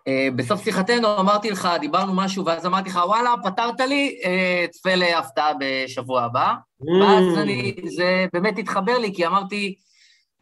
אה, 0.09 0.29
בסוף 0.37 0.65
שיחתנו 0.65 1.21
אמרתי 1.21 1.51
לך, 1.51 1.69
דיברנו 1.81 2.15
משהו, 2.15 2.45
ואז 2.45 2.67
אמרתי 2.67 2.89
לך, 2.89 3.01
וואלה, 3.07 3.35
פתרת 3.45 3.81
לי, 3.81 4.21
צפה 4.71 4.95
להפתעה 4.95 5.53
בשבוע 5.61 6.23
הבא. 6.23 6.53
Mm. 6.53 6.55
ואז 7.03 7.39
אני, 7.39 7.75
זה 7.85 8.27
באמת 8.33 8.59
התחבר 8.59 8.99
לי, 8.99 9.15
כי 9.15 9.27
אמרתי, 9.27 9.75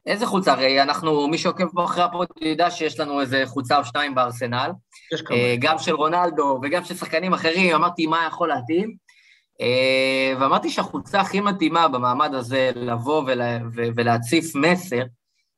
איזה 0.06 0.26
חולצה? 0.26 0.52
הרי 0.52 0.82
אנחנו, 0.82 1.28
מי 1.28 1.38
שעוקב 1.38 1.68
פה 1.72 1.84
אחרי 1.84 2.02
הפרוט 2.02 2.28
יודע 2.40 2.70
שיש 2.70 3.00
לנו 3.00 3.20
איזה 3.20 3.42
חולצה 3.46 3.78
או 3.78 3.84
שתיים 3.84 4.14
בארסנל. 4.14 4.70
יש 5.14 5.22
כמה. 5.22 5.36
אה, 5.36 5.56
גם 5.58 5.78
של 5.78 5.94
רונלדו 5.94 6.60
וגם 6.62 6.84
של 6.84 6.94
שחקנים 6.94 7.32
אחרים, 7.32 7.74
אמרתי, 7.74 8.06
מה 8.06 8.24
יכול 8.26 8.48
להתאים? 8.48 9.04
ואמרתי 10.40 10.70
שהחולצה 10.70 11.20
הכי 11.20 11.40
מתאימה 11.40 11.88
במעמד 11.88 12.34
הזה 12.34 12.70
לבוא 12.74 13.22
ולה, 13.26 13.58
ולהציף 13.74 14.54
מסר, 14.54 15.02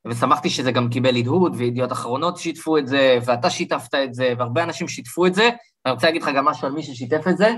ושמחתי 0.07 0.50
שזה 0.50 0.73
גם 0.73 0.88
קיבל 0.88 1.17
הדהוד, 1.17 1.55
וידיעות 1.57 1.93
אחרונות 1.93 2.37
שיתפו 2.37 2.79
את 2.79 2.88
זה, 2.88 3.19
ואתה 3.25 3.50
שיתפת 3.50 3.95
את 3.95 4.15
זה, 4.15 4.33
והרבה 4.38 4.62
אנשים 4.62 4.88
שיתפו 4.88 5.26
את 5.26 5.35
זה. 5.35 5.50
אני 5.87 5.95
רוצה 5.95 6.07
להגיד 6.07 6.23
לך 6.23 6.29
גם 6.37 6.45
משהו 6.45 6.67
על 6.67 6.73
מי 6.73 6.83
ששיתף 6.83 7.29
את 7.29 7.37
זה. 7.37 7.50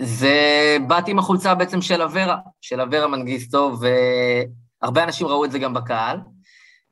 זה, 0.00 0.76
באתי 0.86 1.10
עם 1.10 1.18
החולצה 1.18 1.54
בעצם 1.54 1.82
של 1.82 2.02
אברה, 2.02 2.36
של 2.60 2.80
אברה 2.80 3.06
מנגיסטו, 3.06 3.76
והרבה 4.82 5.04
אנשים 5.04 5.26
ראו 5.26 5.44
את 5.44 5.52
זה 5.52 5.58
גם 5.58 5.74
בקהל, 5.74 6.18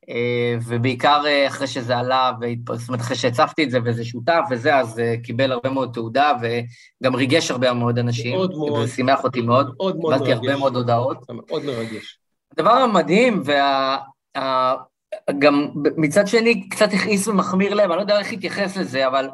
אה, 0.09 0.55
ובעיקר 0.65 1.21
אה, 1.25 1.47
אחרי 1.47 1.67
שזה 1.67 1.97
עלה, 1.97 2.31
זאת 2.73 2.87
אומרת, 2.87 3.01
אחרי 3.01 3.15
שהצפתי 3.15 3.63
את 3.63 3.71
זה, 3.71 3.79
וזה 3.85 4.05
שותף 4.05 4.41
וזה, 4.49 4.75
אז 4.75 4.99
אה, 4.99 5.15
קיבל 5.23 5.51
הרבה 5.51 5.69
מאוד 5.69 5.91
תעודה, 5.93 6.31
וגם 6.41 7.15
ריגש 7.15 7.51
הרבה 7.51 7.73
מאוד 7.73 7.99
אנשים. 7.99 8.35
מאוד 8.35 8.51
מאוד. 8.51 8.71
וזה 8.71 8.95
שימח 8.95 9.23
אותי 9.23 9.41
מאוד. 9.41 9.73
מאוד 9.77 9.97
מאוד 9.97 10.21
מרגש. 10.21 10.33
הרבה 10.33 10.55
מאוד 10.55 10.75
הודעות. 10.75 11.17
מאוד 11.29 11.65
מרגש. 11.65 12.19
הדבר 12.51 12.71
המדהים, 12.71 13.43
וגם 15.29 15.69
מצד 15.97 16.27
שני 16.27 16.69
קצת 16.69 16.93
הכעיס 16.93 17.27
ומחמיר 17.27 17.73
לב, 17.73 17.89
אני 17.89 17.95
לא 17.97 18.01
יודע 18.01 18.19
איך 18.19 18.31
להתייחס 18.31 18.77
לזה, 18.77 19.07
אבל 19.07 19.29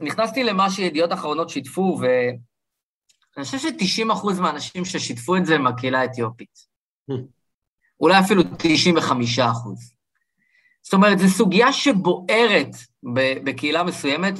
נכנסתי 0.00 0.44
למה 0.44 0.70
שידיעות 0.70 1.12
אחרונות 1.12 1.48
שיתפו, 1.48 2.00
ואני 3.36 3.44
חושב 3.44 3.58
ש-90% 3.58 4.40
מהאנשים 4.40 4.84
ששיתפו 4.84 5.36
את 5.36 5.46
זה 5.46 5.54
הם 5.54 5.62
מהקהילה 5.62 6.00
האתיופית. 6.00 6.58
אולי 8.00 8.18
אפילו 8.18 8.42
95 8.58 9.38
זאת 10.82 10.92
אומרת, 10.92 11.18
זו 11.18 11.28
סוגיה 11.28 11.72
שבוערת 11.72 12.76
בקהילה 13.44 13.82
מסוימת, 13.82 14.34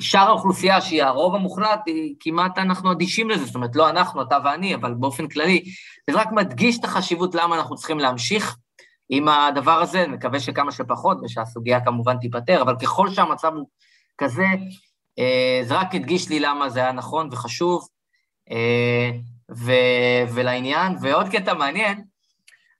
שאר 0.00 0.28
האוכלוסייה, 0.28 0.80
שהיא 0.80 1.02
הרוב 1.02 1.34
המוחלט, 1.34 1.80
היא 1.86 2.14
כמעט 2.20 2.58
אנחנו 2.58 2.92
אדישים 2.92 3.30
לזה, 3.30 3.44
זאת 3.44 3.54
אומרת, 3.54 3.76
לא 3.76 3.90
אנחנו, 3.90 4.22
אתה 4.22 4.38
ואני, 4.44 4.74
אבל 4.74 4.94
באופן 4.94 5.28
כללי, 5.28 5.64
זה 6.10 6.20
רק 6.20 6.32
מדגיש 6.32 6.78
את 6.78 6.84
החשיבות 6.84 7.34
למה 7.34 7.56
אנחנו 7.56 7.76
צריכים 7.76 7.98
להמשיך 7.98 8.56
עם 9.08 9.28
הדבר 9.28 9.80
הזה, 9.82 10.06
מקווה 10.08 10.40
שכמה 10.40 10.72
שפחות, 10.72 11.18
ושהסוגיה 11.24 11.84
כמובן 11.84 12.18
תיפתר, 12.18 12.62
אבל 12.62 12.76
ככל 12.82 13.10
שהמצב 13.10 13.52
הוא 13.54 13.68
כזה, 14.18 14.44
זה 15.62 15.74
רק 15.78 15.94
הדגיש 15.94 16.28
לי 16.28 16.40
למה 16.40 16.70
זה 16.70 16.80
היה 16.80 16.92
נכון 16.92 17.28
וחשוב, 17.32 17.88
אה, 18.50 19.10
ו- 19.56 20.34
ולעניין. 20.34 20.96
ועוד 21.00 21.28
קטע 21.28 21.54
מעניין, 21.54 22.04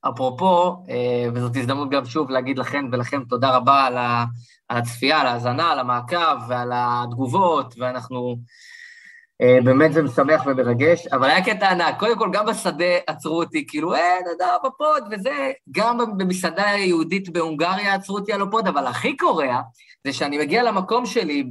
אפרופו, 0.08 0.84
אה, 0.88 1.26
וזאת 1.34 1.56
הזדמנות 1.56 1.90
גם 1.90 2.04
שוב 2.04 2.30
להגיד 2.30 2.58
לכם 2.58 2.88
ולכם 2.92 3.24
תודה 3.28 3.56
רבה 3.56 3.84
על, 3.84 3.96
ה, 3.96 4.24
על 4.68 4.78
הצפייה, 4.78 5.20
על 5.20 5.26
ההאזנה, 5.26 5.72
על 5.72 5.78
המעקב 5.78 6.36
ועל 6.48 6.70
התגובות, 6.74 7.74
ואנחנו... 7.78 8.36
אה, 9.40 9.58
באמת 9.64 9.92
זה 9.92 10.02
משמח 10.02 10.42
ומרגש, 10.46 11.06
אבל 11.06 11.30
היה 11.30 11.44
קטע 11.44 11.70
ענק. 11.70 11.98
קודם 11.98 12.18
כל, 12.18 12.28
גם 12.32 12.46
בשדה 12.46 12.96
עצרו 13.06 13.42
אותי, 13.42 13.66
כאילו, 13.66 13.94
אה, 13.94 14.18
נדב, 14.20 14.46
ב 14.64 14.74
pod 14.74 15.04
וזה, 15.10 15.52
גם 15.70 15.98
במסעדה 16.18 16.70
היהודית 16.70 17.28
בהונגריה 17.28 17.94
עצרו 17.94 18.16
אותי 18.16 18.32
על 18.32 18.42
ה 18.42 18.48
pod, 18.48 18.68
אבל 18.68 18.86
הכי 18.86 19.16
קורע, 19.16 19.60
זה 20.06 20.12
שאני 20.12 20.38
מגיע 20.38 20.62
למקום 20.62 21.06
שלי 21.06 21.44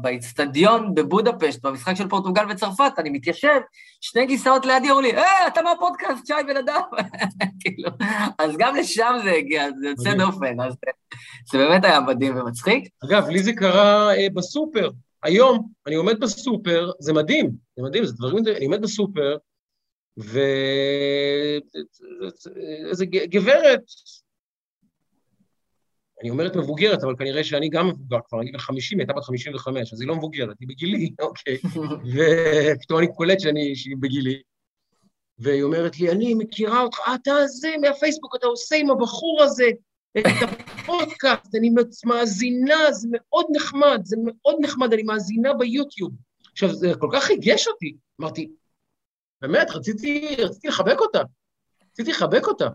באיצטדיון 0.00 0.94
בבודפשט, 0.94 1.62
במשחק 1.62 1.94
של 1.94 2.08
פורטוגל 2.08 2.44
וצרפת, 2.50 2.92
אני 2.98 3.10
מתיישב, 3.10 3.60
שני 4.00 4.26
גיסאות 4.26 4.66
לידי 4.66 4.88
אמרו 4.88 5.00
לי, 5.00 5.16
אה, 5.16 5.46
אתה 5.46 5.62
מהפודקאסט, 5.62 6.26
שי 6.26 6.32
אדם. 6.58 6.82
כאילו, 7.60 7.90
אז 8.38 8.56
גם 8.58 8.76
לשם 8.76 9.14
זה 9.24 9.30
הגיע, 9.30 9.66
זה 9.80 9.88
יוצא 9.88 10.14
דופן, 10.14 10.60
אז 10.60 10.74
זה 11.52 11.58
באמת 11.58 11.84
היה 11.84 12.00
מדהים 12.00 12.36
ומצחיק. 12.36 12.88
אגב, 13.04 13.28
לי 13.28 13.42
זה 13.42 13.52
קרה 13.52 14.14
אה, 14.14 14.26
בסופר. 14.34 14.90
היום 15.22 15.68
אני 15.86 15.94
עומד 15.94 16.20
בסופר, 16.20 16.90
זה 16.98 17.12
מדהים, 17.12 17.50
זה 17.76 17.82
מדהים, 17.82 18.04
זה 18.04 18.12
דברים, 18.12 18.44
אני 18.56 18.64
עומד 18.64 18.82
בסופר, 18.82 19.36
ואיזה 20.16 21.66
גברת, 23.06 23.82
אני 26.22 26.30
אומרת 26.30 26.56
מבוגרת, 26.56 27.04
אבל 27.04 27.14
כנראה 27.18 27.44
שאני 27.44 27.68
גם 27.68 27.88
מבוגר 27.88 28.18
כבר, 28.28 28.40
אני 28.40 28.52
בן 28.52 28.58
50, 28.58 28.98
היא 28.98 29.04
הייתה 29.04 29.12
בת 29.12 29.24
55, 29.24 29.92
אז 29.92 30.00
היא 30.00 30.08
לא 30.08 30.16
מבוגרת, 30.16 30.56
היא 30.60 30.68
בגילי, 30.68 31.10
אוקיי. 31.20 31.58
ופתאום 32.12 32.98
אני 32.98 33.14
קולט 33.14 33.40
שאני, 33.40 33.76
שהיא 33.76 33.96
בגילי. 34.00 34.42
והיא 35.38 35.62
אומרת 35.62 36.00
לי, 36.00 36.10
אני 36.10 36.34
מכירה 36.34 36.82
אותך, 36.82 36.98
אתה 37.14 37.46
זה, 37.46 37.68
מהפייסבוק, 37.80 38.36
אתה 38.36 38.46
עושה 38.46 38.76
עם 38.76 38.90
הבחור 38.90 39.42
הזה 39.42 39.70
את 40.18 40.24
הפודקאסט, 40.42 41.54
אני 41.54 41.70
מאזינה, 42.04 42.92
זה 42.92 43.08
מאוד 43.10 43.46
נחמד, 43.56 44.00
זה 44.04 44.16
מאוד 44.24 44.56
נחמד, 44.60 44.92
אני 44.92 45.02
מאזינה 45.02 45.54
ביוטיוב. 45.54 46.12
עכשיו, 46.52 46.74
זה 46.74 46.92
כל 46.98 47.08
כך 47.12 47.28
ריגש 47.30 47.68
אותי. 47.68 47.96
אמרתי, 48.20 48.50
באמת, 49.40 49.70
רציתי, 49.70 50.36
רציתי 50.38 50.68
לחבק 50.68 51.00
אותה. 51.00 51.22
רציתי 51.92 52.10
לחבק 52.10 52.46
אותה. 52.46 52.68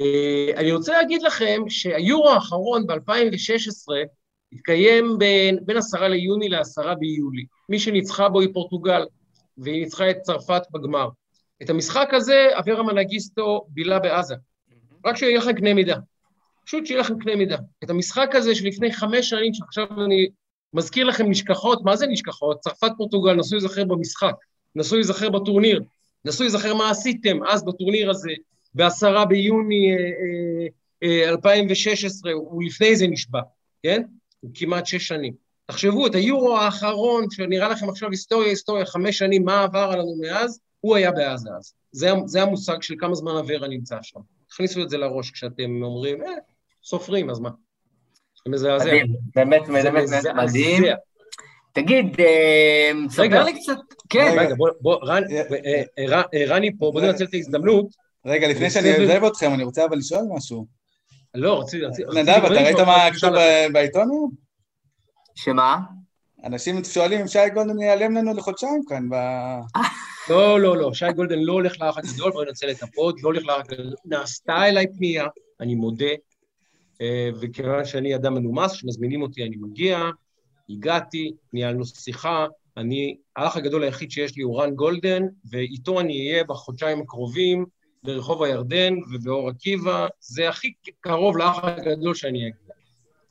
אה, 0.00 0.52
אני 0.56 0.72
רוצה 0.72 0.92
להגיד 0.92 1.22
לכם 1.22 1.62
שהיורו 1.68 2.30
האחרון 2.30 2.86
ב-2016 2.86 3.94
התקיים 4.52 5.18
בין, 5.18 5.58
בין 5.64 5.76
עשרה 5.76 6.08
ליוני 6.08 6.48
לעשרה 6.48 6.94
ביולי. 6.94 7.44
מי 7.68 7.78
שניצחה 7.78 8.28
בו 8.28 8.40
היא 8.40 8.48
פורטוגל, 8.52 9.06
והיא 9.58 9.84
ניצחה 9.84 10.10
את 10.10 10.16
צרפת 10.22 10.62
בגמר. 10.70 11.08
את 11.62 11.70
המשחק 11.70 12.08
הזה 12.12 12.48
אברה 12.58 12.82
מנגיסטו 12.82 13.66
בילה 13.68 13.98
בעזה. 13.98 14.34
רק 15.04 15.16
שיהיה 15.16 15.38
לכם 15.38 15.52
קנה 15.52 15.74
מידה. 15.74 15.96
פשוט 16.66 16.86
שיהיה 16.86 17.00
לכם 17.00 17.18
קנה 17.18 17.36
מידה. 17.36 17.56
את 17.84 17.90
המשחק 17.90 18.34
הזה 18.34 18.54
שלפני 18.54 18.92
חמש 18.92 19.30
שנים, 19.30 19.54
שעכשיו 19.54 20.04
אני 20.04 20.28
מזכיר 20.74 21.06
לכם 21.06 21.30
נשכחות, 21.30 21.84
מה 21.84 21.96
זה 21.96 22.06
נשכחות? 22.06 22.60
צרפת 22.60 22.90
פורטוגל, 22.96 23.34
נסו 23.34 23.56
להיזכר 23.56 23.84
במשחק, 23.84 24.34
נסו 24.76 24.94
להיזכר 24.94 25.30
בטורניר, 25.30 25.82
נסו 26.24 26.42
להיזכר 26.42 26.74
מה 26.74 26.90
עשיתם 26.90 27.38
אז 27.48 27.64
בטורניר 27.64 28.10
הזה, 28.10 28.30
בעשרה 28.74 29.24
ביוני 29.24 29.92
אה, 29.92 30.66
אה, 31.02 31.28
2016, 31.28 32.32
הוא 32.32 32.62
לפני 32.62 32.96
זה 32.96 33.06
נשבע, 33.06 33.40
כן? 33.82 34.02
הוא 34.40 34.50
כמעט 34.54 34.86
שש 34.86 35.08
שנים. 35.08 35.32
תחשבו, 35.66 36.06
את 36.06 36.14
היורו 36.14 36.58
האחרון, 36.58 37.30
שנראה 37.30 37.68
לכם 37.68 37.88
עכשיו 37.88 38.10
היסטוריה, 38.10 38.48
היסטוריה, 38.48 38.86
חמש 38.86 39.18
שנים, 39.18 39.44
מה 39.44 39.62
עבר 39.62 39.90
עלינו 39.92 40.16
מאז, 40.20 40.60
הוא 40.80 40.96
היה 40.96 41.12
בעזה 41.12 41.50
אז. 41.58 41.72
זה, 41.92 42.10
זה 42.26 42.42
המושג 42.42 42.82
של 42.82 42.94
כמה 42.98 43.14
זמן 43.14 43.32
אברה 43.36 43.68
נמצא 43.68 43.96
שם. 44.02 44.20
תכניסו 44.58 44.82
את 44.82 44.90
זה 44.90 44.98
לראש 44.98 45.30
כשאתם 45.30 45.82
אומרים, 45.82 46.22
אה, 46.22 46.28
סופרים, 46.84 47.30
אז 47.30 47.40
מה? 47.40 47.50
זה 48.44 48.52
מזעזע. 48.52 48.84
מדהים, 48.84 49.06
באמת, 49.34 49.62
זה 49.82 49.90
באמת. 49.90 50.26
מדהים. 50.36 50.84
תגיד, 51.72 52.20
אה. 52.20 52.90
ספר 53.10 53.44
לי 53.44 53.52
קצת, 53.60 53.76
כן, 54.08 54.34
רגע, 54.38 54.54
בוא, 54.80 55.10
אה, 55.10 55.18
אה, 56.34 56.44
רני 56.46 56.70
פה, 56.78 56.90
בוא 56.92 57.00
ננצל 57.00 57.24
את 57.24 57.34
ההזדמנות. 57.34 57.86
רגע, 58.26 58.48
לפני 58.48 58.70
שאני. 58.70 58.96
עוזב 58.96 59.24
אתכם, 59.24 59.54
אני 59.54 59.64
רוצה 59.64 59.84
אבל 59.84 59.96
לשאול 59.96 60.24
משהו. 60.36 60.66
לא, 61.34 61.60
רציתי, 61.60 61.84
נדב, 62.14 62.42
אתה 62.44 62.54
ראית 62.54 62.78
מה 62.78 63.08
כתוב 63.16 63.30
בעיתון 63.72 64.10
היום? 64.10 64.30
שמה? 65.34 65.78
אנשים 66.44 66.84
שואלים 66.84 67.20
אם 67.20 67.28
שי 67.28 67.50
גולדן 67.54 67.78
ייעלם 67.78 68.16
לנו 68.16 68.34
לחודשיים 68.34 68.80
כאן, 68.88 69.08
ב... 69.10 69.14
לא, 70.30 70.60
לא, 70.60 70.76
לא, 70.76 70.94
שי 70.94 71.12
גולדן 71.16 71.38
לא 71.38 71.52
הולך 71.52 71.80
לאח 71.80 71.98
הגדול, 71.98 72.32
בואי 72.32 72.46
ננצל 72.46 72.70
את 72.70 72.82
ה 72.82 72.90
pod, 72.90 73.20
לא 73.22 73.28
הולך 73.28 73.46
לאח 73.46 73.60
הגדול. 73.60 73.94
נעשתה 74.04 74.68
אליי 74.68 74.86
פנייה, 74.96 75.26
אני 75.60 75.74
מודה, 75.74 76.12
אה, 77.00 77.28
וכיוון 77.40 77.84
שאני 77.84 78.14
אדם 78.14 78.34
מנומס, 78.34 78.72
כשמזמינים 78.72 79.22
אותי 79.22 79.42
אני 79.42 79.56
מגיע, 79.56 79.98
הגעתי, 80.70 81.32
ניהלנו 81.52 81.86
שיחה, 81.86 82.46
אני, 82.76 83.16
האח 83.36 83.56
הגדול 83.56 83.82
היחיד 83.82 84.10
שיש 84.10 84.36
לי 84.36 84.42
הוא 84.42 84.62
רן 84.62 84.74
גולדן, 84.74 85.22
ואיתו 85.50 86.00
אני 86.00 86.30
אהיה 86.30 86.44
בחודשיים 86.44 87.00
הקרובים 87.00 87.66
ברחוב 88.02 88.42
הירדן 88.42 88.94
ובאור 89.12 89.48
עקיבא, 89.48 90.06
זה 90.20 90.48
הכי 90.48 90.72
קרוב 91.00 91.36
לאח 91.36 91.64
הגדול 91.64 92.14
שאני 92.14 92.38
אגיע. 92.38 92.74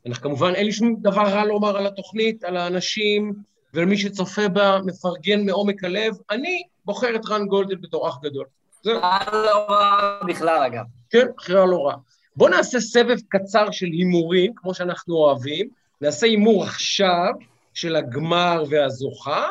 אנחנו 0.06 0.24
כמובן, 0.24 0.56
אין 0.56 0.66
לי 0.66 0.72
שום 0.72 0.96
דבר 1.02 1.22
רע 1.22 1.46
לומר 1.46 1.78
על 1.78 1.88
התוכנית, 1.88 2.44
על 2.44 2.58
האנשים, 2.58 3.34
ולמי 3.74 3.98
שצופה 3.98 4.48
בה, 4.48 4.80
מפרגן 4.86 5.46
מעומק 5.46 5.84
הלב. 5.84 6.14
אני 6.30 6.64
בוחר 6.88 7.16
את 7.16 7.26
רן 7.30 7.46
גולדן 7.46 7.82
בתור 7.82 8.10
אח 8.10 8.20
גדול. 8.24 8.46
זהו, 8.84 9.00
לא 9.34 9.66
רע 9.70 10.20
בכלל, 10.28 10.64
אגב. 10.66 10.84
כן, 11.10 11.26
בחירה 11.38 11.66
לא 11.66 11.88
רע. 11.88 11.94
בואו 12.36 12.50
נעשה 12.50 12.80
סבב 12.80 13.18
קצר 13.30 13.72
של 13.72 13.86
הימורים, 13.86 14.52
כמו 14.56 14.74
שאנחנו 14.74 15.16
אוהבים. 15.16 15.70
נעשה 16.02 16.28
הימור 16.28 16.64
עכשיו 16.64 17.32
של 17.74 17.96
הגמר 17.96 18.64
והזוכה, 18.70 19.48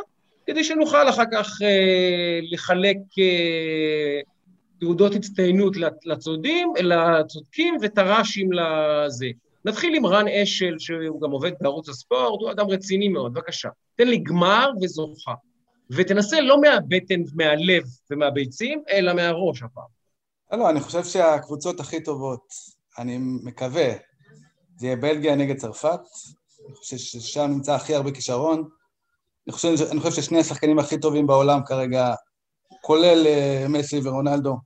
כדי 0.46 0.64
שנוכל 0.64 1.08
אחר 1.08 1.22
כך 1.32 1.62
אה, 1.62 2.38
לחלק 2.52 2.96
אה, 3.18 4.20
תעודות 4.80 5.14
הצטיינות 5.14 5.76
לצ- 5.76 6.02
לצודים, 6.06 6.72
לצודקים 6.80 7.76
ותר"שים 7.82 8.50
לזה. 8.52 9.26
נתחיל 9.64 9.94
עם 9.94 10.06
רן 10.06 10.28
אשל, 10.28 10.74
שהוא 10.78 11.20
גם 11.20 11.30
עובד 11.30 11.52
בערוץ 11.60 11.88
הספורט, 11.88 12.40
הוא 12.42 12.50
אדם 12.50 12.66
רציני 12.68 13.08
מאוד, 13.08 13.34
בבקשה. 13.34 13.68
תן 13.96 14.08
לי 14.08 14.18
גמר 14.18 14.70
וזוכה. 14.82 15.32
ותנסה 15.90 16.40
לא 16.40 16.60
מהבטן, 16.60 17.20
מהלב 17.34 17.82
ומהביצים, 18.10 18.82
אלא 18.90 19.12
מהראש 19.12 19.62
הפעם. 19.62 19.84
לא, 20.52 20.58
לא, 20.58 20.70
אני 20.70 20.80
חושב 20.80 21.04
שהקבוצות 21.04 21.80
הכי 21.80 22.02
טובות, 22.02 22.46
אני 22.98 23.18
מקווה, 23.20 23.92
זה 24.76 24.86
יהיה 24.86 24.96
בלגיה 24.96 25.34
נגד 25.34 25.56
צרפת. 25.56 26.00
אני 26.66 26.74
חושב 26.74 26.96
ששם 26.96 27.50
נמצא 27.50 27.74
הכי 27.74 27.94
הרבה 27.94 28.10
כישרון. 28.10 28.68
אני 29.46 29.52
חושב, 29.52 29.68
אני 29.90 30.00
חושב 30.00 30.22
ששני 30.22 30.38
השחקנים 30.38 30.78
הכי 30.78 31.00
טובים 31.00 31.26
בעולם 31.26 31.60
כרגע, 31.66 32.14
כולל 32.80 33.26
אה, 33.26 33.66
מסי 33.68 34.00
ורונלדו, 34.04 34.56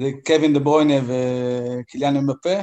זה 0.00 0.10
קווין 0.26 0.52
דה 0.52 0.58
ברוינה 0.58 0.94
וקיליאן 1.06 2.16
אמבפה, 2.16 2.60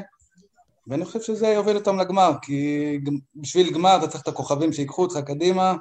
ואני 0.87 1.05
חושב 1.05 1.21
שזה 1.21 1.47
יוביל 1.47 1.75
אותם 1.75 1.99
לגמר, 1.99 2.31
כי 2.41 2.99
בשביל 3.35 3.73
גמר 3.73 3.97
אתה 3.97 4.07
צריך 4.07 4.23
את 4.23 4.27
הכוכבים 4.27 4.73
שיקחו 4.73 5.01
אותך 5.01 5.17
קדימה, 5.17 5.75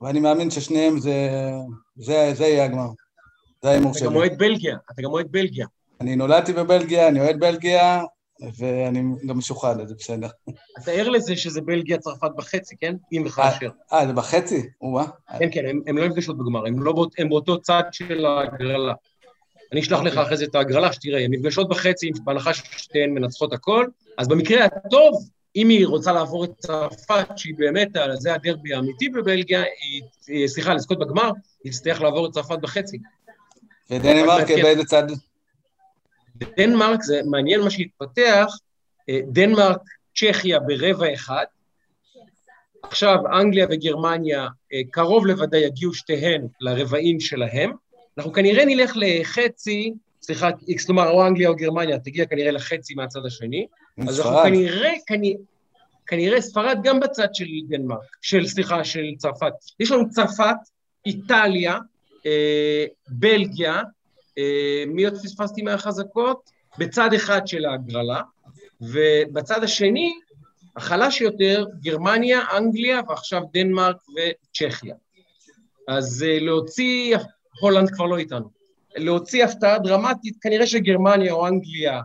ואני 0.00 0.20
מאמין 0.20 0.50
ששניהם 0.50 0.98
זה, 0.98 1.30
זה, 1.96 2.30
זה 2.34 2.44
יהיה 2.46 2.64
הגמר. 2.64 2.88
זה 3.62 3.70
ההימור 3.70 3.90
אתה 3.90 3.98
שלי. 3.98 4.08
גם 4.08 4.16
אוהד 4.16 4.38
בלגיה, 4.38 4.76
אתה 4.92 5.02
גם 5.02 5.10
אוהד 5.10 5.26
בלגיה. 5.30 5.66
אני 6.00 6.16
נולדתי 6.16 6.52
בבלגיה, 6.52 7.08
אני 7.08 7.20
אוהד 7.20 7.40
בלגיה, 7.40 8.02
ואני 8.58 9.02
גם 9.26 9.38
משוחד, 9.38 9.80
אז 9.80 9.88
זה 9.88 9.94
בסדר. 9.98 10.28
אתה 10.82 10.90
ער 10.90 11.08
לזה 11.08 11.36
שזה 11.36 11.60
בלגיה-צרפת 11.60 12.30
בחצי, 12.36 12.76
כן? 12.80 12.94
אם 13.12 13.22
וכאשר. 13.26 13.68
אה, 13.92 14.06
זה 14.06 14.12
בחצי? 14.12 14.62
או-אה. 14.80 15.04
כן, 15.38 15.48
כן, 15.52 15.66
הם- 15.68 15.80
הם 15.86 15.98
לא 15.98 16.08
נפגשות 16.08 16.38
בגמר, 16.38 16.66
הם 16.66 16.82
לא 16.82 17.06
הם 17.18 17.28
באותו 17.28 17.60
צד 17.60 17.82
של 17.92 18.26
ההגרלה. 18.26 18.92
אני 19.72 19.80
אשלח 19.80 20.00
לך 20.00 20.18
אחרי 20.18 20.36
זה 20.36 20.44
את 20.44 20.54
ההגרלה, 20.54 20.92
שתראה, 20.92 21.24
הן 21.24 21.30
נפגשות 21.34 21.68
בחצי, 21.68 22.10
בהנחה 22.24 22.54
ששתיהן 22.54 23.10
מנצחות 23.10 23.52
הכל, 23.52 23.86
אז 24.18 24.28
במקרה 24.28 24.64
הטוב, 24.64 25.28
אם 25.56 25.68
היא 25.68 25.86
רוצה 25.86 26.12
לעבור 26.12 26.44
את 26.44 26.50
צרפת, 26.58 27.26
שהיא 27.36 27.54
באמת, 27.58 27.88
זה 28.14 28.34
הדרבי 28.34 28.74
האמיתי 28.74 29.08
בבלגיה, 29.08 29.62
היא, 29.62 30.48
סליחה, 30.48 30.74
לזכות 30.74 30.98
בגמר, 30.98 31.30
היא 31.64 31.72
תצטרך 31.72 32.02
לעבור 32.02 32.26
את 32.26 32.32
צרפת 32.32 32.58
בחצי. 32.58 32.98
ודנמרק 33.90 34.48
כן. 34.48 34.62
באיזה 34.62 34.84
צד? 34.84 35.02
דנמרק, 36.36 37.02
זה 37.02 37.20
מעניין 37.30 37.60
מה 37.60 37.70
שהתפתח, 37.70 38.46
אה, 39.08 39.20
דנמרק, 39.26 39.80
צ'כיה 40.16 40.60
ברבע 40.60 41.14
אחד, 41.14 41.44
עכשיו 42.82 43.18
אנגליה 43.40 43.66
וגרמניה 43.70 44.48
אה, 44.72 44.80
קרוב 44.90 45.26
לוודאי 45.26 45.60
יגיעו 45.60 45.94
שתיהן 45.94 46.46
לרבעים 46.60 47.20
שלהם, 47.20 47.72
אנחנו 48.18 48.32
כנראה 48.32 48.64
נלך 48.64 48.92
לחצי, 48.96 49.92
סליחה, 50.22 50.50
כלומר 50.86 51.10
או 51.10 51.26
אנגליה 51.26 51.48
או 51.48 51.56
גרמניה 51.56 51.98
תגיע 51.98 52.26
כנראה 52.26 52.50
לחצי 52.50 52.94
מהצד 52.94 53.26
השני, 53.26 53.66
אז 54.08 54.20
אנחנו. 54.20 54.38
כנראה, 54.42 54.92
כנראה, 55.06 55.36
כנראה 56.06 56.40
ספרד 56.40 56.78
גם 56.82 57.00
בצד 57.00 57.34
של 57.34 57.44
דנמרק, 57.68 58.16
של, 58.22 58.46
סליחה, 58.46 58.84
של 58.84 59.04
צרפת. 59.18 59.52
יש 59.80 59.90
לנו 59.90 60.10
צרפת, 60.10 60.56
איטליה, 61.06 61.78
אה, 62.26 62.84
בלגיה, 63.08 63.82
אה, 64.38 64.84
מי 64.86 65.04
עוד 65.04 65.14
פספסתי 65.14 65.62
מהחזקות? 65.62 66.50
בצד 66.78 67.12
אחד 67.12 67.46
של 67.46 67.64
ההגרלה, 67.64 68.20
ובצד 68.80 69.62
השני, 69.64 70.12
החלש 70.76 71.20
יותר, 71.20 71.66
גרמניה, 71.80 72.40
אנגליה, 72.56 73.00
ועכשיו 73.08 73.42
דנמרק 73.52 73.96
וצ'כיה. 73.96 74.94
אז 75.88 76.24
אה, 76.28 76.38
להוציא, 76.40 77.16
הולנד 77.60 77.90
כבר 77.90 78.04
לא 78.04 78.18
איתנו, 78.18 78.50
להוציא 78.96 79.44
הפתעה 79.44 79.78
דרמטית, 79.78 80.36
כנראה 80.40 80.66
שגרמניה 80.66 81.32
או 81.32 81.46
אנגליה 81.46 82.00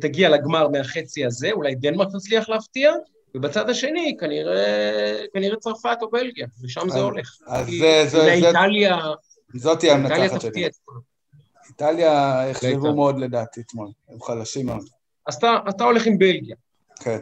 תגיע 0.00 0.28
לגמר 0.28 0.68
מהחצי 0.68 1.24
הזה, 1.26 1.50
אולי 1.52 1.74
דנמרק 1.74 2.08
תצליח 2.12 2.48
להפתיע, 2.48 2.92
ובצד 3.34 3.70
השני, 3.70 4.16
כנראה, 4.20 5.16
כנראה 5.34 5.56
צרפת 5.56 5.98
או 6.02 6.10
בלגיה, 6.10 6.46
ושם 6.64 6.88
זה 6.88 6.98
הולך. 6.98 7.36
אז 7.46 7.66
זה- 7.66 8.02
זה- 8.04 8.08
זה- 8.08 8.32
איטליה, 8.32 8.98
זאתי 9.54 9.90
המנצחת 9.90 10.40
שלי. 10.40 10.68
איטליה 11.68 12.50
החשבו 12.50 12.68
איטליה. 12.70 12.92
מאוד 12.92 13.18
לדעתי 13.18 13.60
אתמול, 13.60 13.88
הם 14.08 14.20
חלשים 14.22 14.66
מאוד. 14.66 14.84
אז 15.26 15.34
אתה, 15.34 15.56
אתה 15.68 15.84
הולך 15.84 16.06
עם 16.06 16.18
בלגיה, 16.18 16.56
כן. 17.00 17.18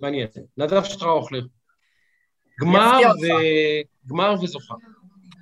מעניין. 0.00 0.28
נדב 0.56 0.84
שטראוכלר. 0.84 1.42
גמר, 2.60 2.98
ו... 3.22 3.26
גמר 4.08 4.34
וזוכה. 4.42 4.74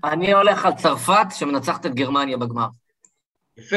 אני 0.04 0.32
הולך 0.32 0.66
על 0.66 0.72
צרפת 0.74 1.26
שמנצחת 1.30 1.86
את 1.86 1.94
גרמניה 1.94 2.36
בגמר. 2.36 2.66
יפה. 3.56 3.76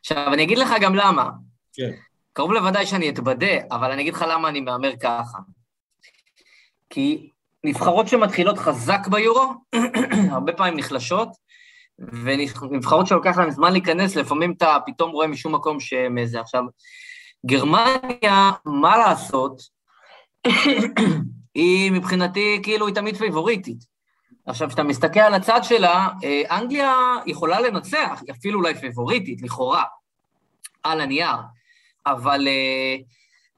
עכשיו, 0.00 0.32
אני 0.32 0.42
אגיד 0.42 0.58
לך 0.58 0.68
גם 0.80 0.94
למה. 0.94 1.30
כן. 1.78 1.90
קרוב 2.32 2.52
לוודאי 2.52 2.86
שאני 2.86 3.08
אתבדה, 3.08 3.56
אבל 3.70 3.90
אני 3.90 4.02
אגיד 4.02 4.14
לך 4.14 4.24
למה 4.28 4.48
אני 4.48 4.60
מהמר 4.60 4.96
ככה. 4.96 5.38
כי 6.90 7.30
נבחרות 7.64 8.08
שמתחילות 8.08 8.58
חזק 8.58 9.06
ביורו, 9.10 9.52
הרבה 10.30 10.52
פעמים 10.52 10.76
נחלשות, 10.76 11.28
ונבחרות 11.98 13.06
שלוקח 13.06 13.38
להן 13.38 13.50
זמן 13.50 13.72
להיכנס, 13.72 14.16
לפעמים 14.16 14.52
אתה 14.52 14.76
פתאום 14.86 15.10
רואה 15.10 15.26
משום 15.26 15.54
מקום 15.54 15.80
שהן 15.80 16.18
איזה. 16.18 16.40
עכשיו, 16.40 16.64
גרמניה, 17.46 18.50
מה 18.64 18.96
לעשות, 18.98 19.62
היא 21.54 21.92
מבחינתי 21.92 22.60
כאילו 22.62 22.86
היא 22.86 22.94
תמיד 22.94 23.16
פייבוריטית. 23.16 23.84
עכשיו, 24.46 24.68
כשאתה 24.68 24.82
מסתכל 24.82 25.20
על 25.20 25.34
הצד 25.34 25.60
שלה, 25.62 26.08
אה, 26.24 26.58
אנגליה 26.58 26.94
יכולה 27.26 27.60
לנצח, 27.60 28.22
היא 28.26 28.34
אפילו 28.34 28.58
אולי 28.58 28.74
פייבוריטית, 28.74 29.42
לכאורה, 29.42 29.84
על 30.82 31.00
הנייר, 31.00 31.36
אבל, 32.06 32.48
אה, 32.48 32.96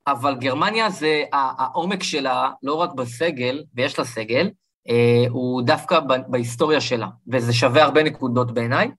אבל 0.07 0.35
גרמניה 0.35 0.91
זה, 0.91 1.23
העומק 1.33 2.03
שלה, 2.03 2.51
לא 2.63 2.75
רק 2.75 2.93
בסגל, 2.93 3.65
ויש 3.75 3.99
לה 3.99 4.05
סגל, 4.05 4.51
אה, 4.89 5.25
הוא 5.29 5.63
דווקא 5.63 6.01
בהיסטוריה 6.29 6.81
שלה, 6.81 7.07
וזה 7.33 7.53
שווה 7.53 7.83
הרבה 7.83 8.03
נקודות 8.03 8.55
בעיניי. 8.55 8.91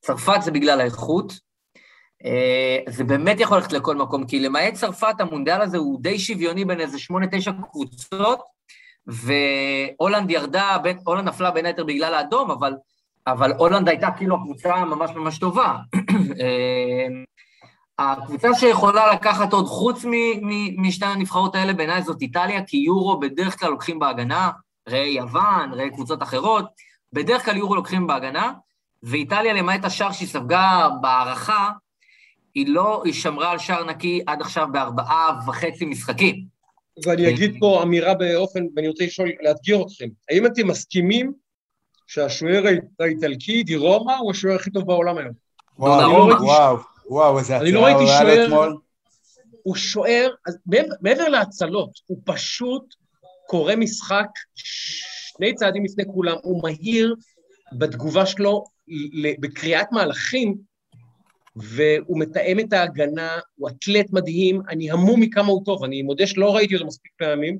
צרפת 0.00 0.42
זה 0.42 0.50
בגלל 0.50 0.80
האיכות, 0.80 1.32
אה, 2.24 2.78
זה 2.88 3.04
באמת 3.04 3.40
יכול 3.40 3.56
ללכת 3.56 3.72
לכל 3.72 3.96
מקום, 3.96 4.26
כי 4.26 4.40
למעט 4.40 4.74
צרפת, 4.74 5.14
המונדיאל 5.18 5.60
הזה 5.60 5.78
הוא 5.78 6.02
די 6.02 6.18
שוויוני 6.18 6.64
בין 6.64 6.80
איזה 6.80 6.98
שמונה, 6.98 7.26
תשע 7.30 7.52
קבוצות, 7.70 8.40
והולנד 9.06 10.30
ירדה, 10.30 10.76
הולנד 11.04 11.28
נפלה 11.28 11.50
בין 11.50 11.66
היתר 11.66 11.84
בגלל 11.84 12.14
האדום, 12.14 12.50
אבל, 12.50 12.74
אבל 13.26 13.52
הולנד 13.52 13.88
הייתה 13.88 14.10
כאילו 14.16 14.36
הקבוצה 14.36 14.84
ממש 14.84 15.10
ממש 15.10 15.38
טובה. 15.38 15.76
אה, 18.00 18.12
הקבוצה 18.12 18.48
שיכולה 18.54 19.12
לקחת 19.12 19.52
עוד 19.52 19.66
חוץ 19.66 20.04
משתי 20.76 21.06
הנבחרות 21.06 21.54
האלה 21.54 21.72
בעיניי 21.72 22.02
זאת 22.02 22.22
איטליה, 22.22 22.64
כי 22.64 22.76
יורו 22.76 23.20
בדרך 23.20 23.60
כלל 23.60 23.70
לוקחים 23.70 23.98
בהגנה, 23.98 24.50
ראה 24.88 25.06
יוון, 25.06 25.72
ראה 25.72 25.90
קבוצות 25.90 26.22
אחרות, 26.22 26.64
בדרך 27.12 27.44
כלל 27.44 27.56
יורו 27.56 27.74
לוקחים 27.74 28.06
בהגנה, 28.06 28.52
ואיטליה, 29.02 29.52
למעט 29.52 29.84
השער 29.84 30.12
שהיא 30.12 30.28
ספגה 30.28 30.88
בהערכה, 31.00 31.70
היא 32.54 32.66
לא, 32.68 33.02
היא 33.04 33.12
שמרה 33.12 33.50
על 33.50 33.58
שער 33.58 33.84
נקי 33.84 34.20
עד 34.26 34.40
עכשיו 34.40 34.66
בארבעה 34.72 35.40
וחצי 35.46 35.84
משחקים. 35.84 36.44
ואני 37.06 37.28
אגיד 37.28 37.56
פה 37.60 37.82
אמירה 37.82 38.14
באופן, 38.14 38.60
ואני 38.76 38.88
רוצה 38.88 39.04
לשאול, 39.04 39.30
לאתגר 39.42 39.82
אתכם. 39.82 40.08
האם 40.30 40.46
אתם 40.46 40.68
מסכימים 40.68 41.32
שהשוער 42.06 42.64
האיטלקי, 43.00 43.62
דירומא, 43.62 44.12
הוא 44.12 44.30
השוער 44.30 44.56
הכי 44.56 44.70
טוב 44.70 44.86
בעולם 44.86 45.18
היום? 45.18 45.32
וואו, 45.78 46.28
וואו, 46.40 46.76
וואו, 47.08 47.38
איזה 47.38 47.56
הצעה 47.56 47.70
לא 47.70 47.86
היה 47.86 48.24
לו 48.24 48.44
אתמול. 48.44 48.76
הוא 49.62 49.76
שוער, 49.76 50.30
מעבר 51.00 51.28
להצלות, 51.28 51.90
הוא 52.06 52.18
פשוט 52.24 52.94
קורא 53.46 53.76
משחק 53.76 54.28
שני 54.54 55.54
צעדים 55.54 55.84
לפני 55.84 56.04
כולם, 56.06 56.36
הוא 56.42 56.62
מהיר 56.62 57.14
בתגובה 57.72 58.26
שלו 58.26 58.64
בקריאת 59.40 59.86
מהלכים, 59.92 60.56
והוא 61.56 62.20
מתאם 62.20 62.60
את 62.60 62.72
ההגנה, 62.72 63.38
הוא 63.56 63.68
אתלט 63.68 64.06
מדהים, 64.12 64.60
אני 64.68 64.90
המום 64.90 65.20
מכמה 65.20 65.48
הוא 65.48 65.64
טוב, 65.64 65.84
אני 65.84 66.02
מודה 66.02 66.26
שלא 66.26 66.56
ראיתי 66.56 66.74
אותו 66.74 66.86
מספיק 66.86 67.12
פעמים. 67.18 67.58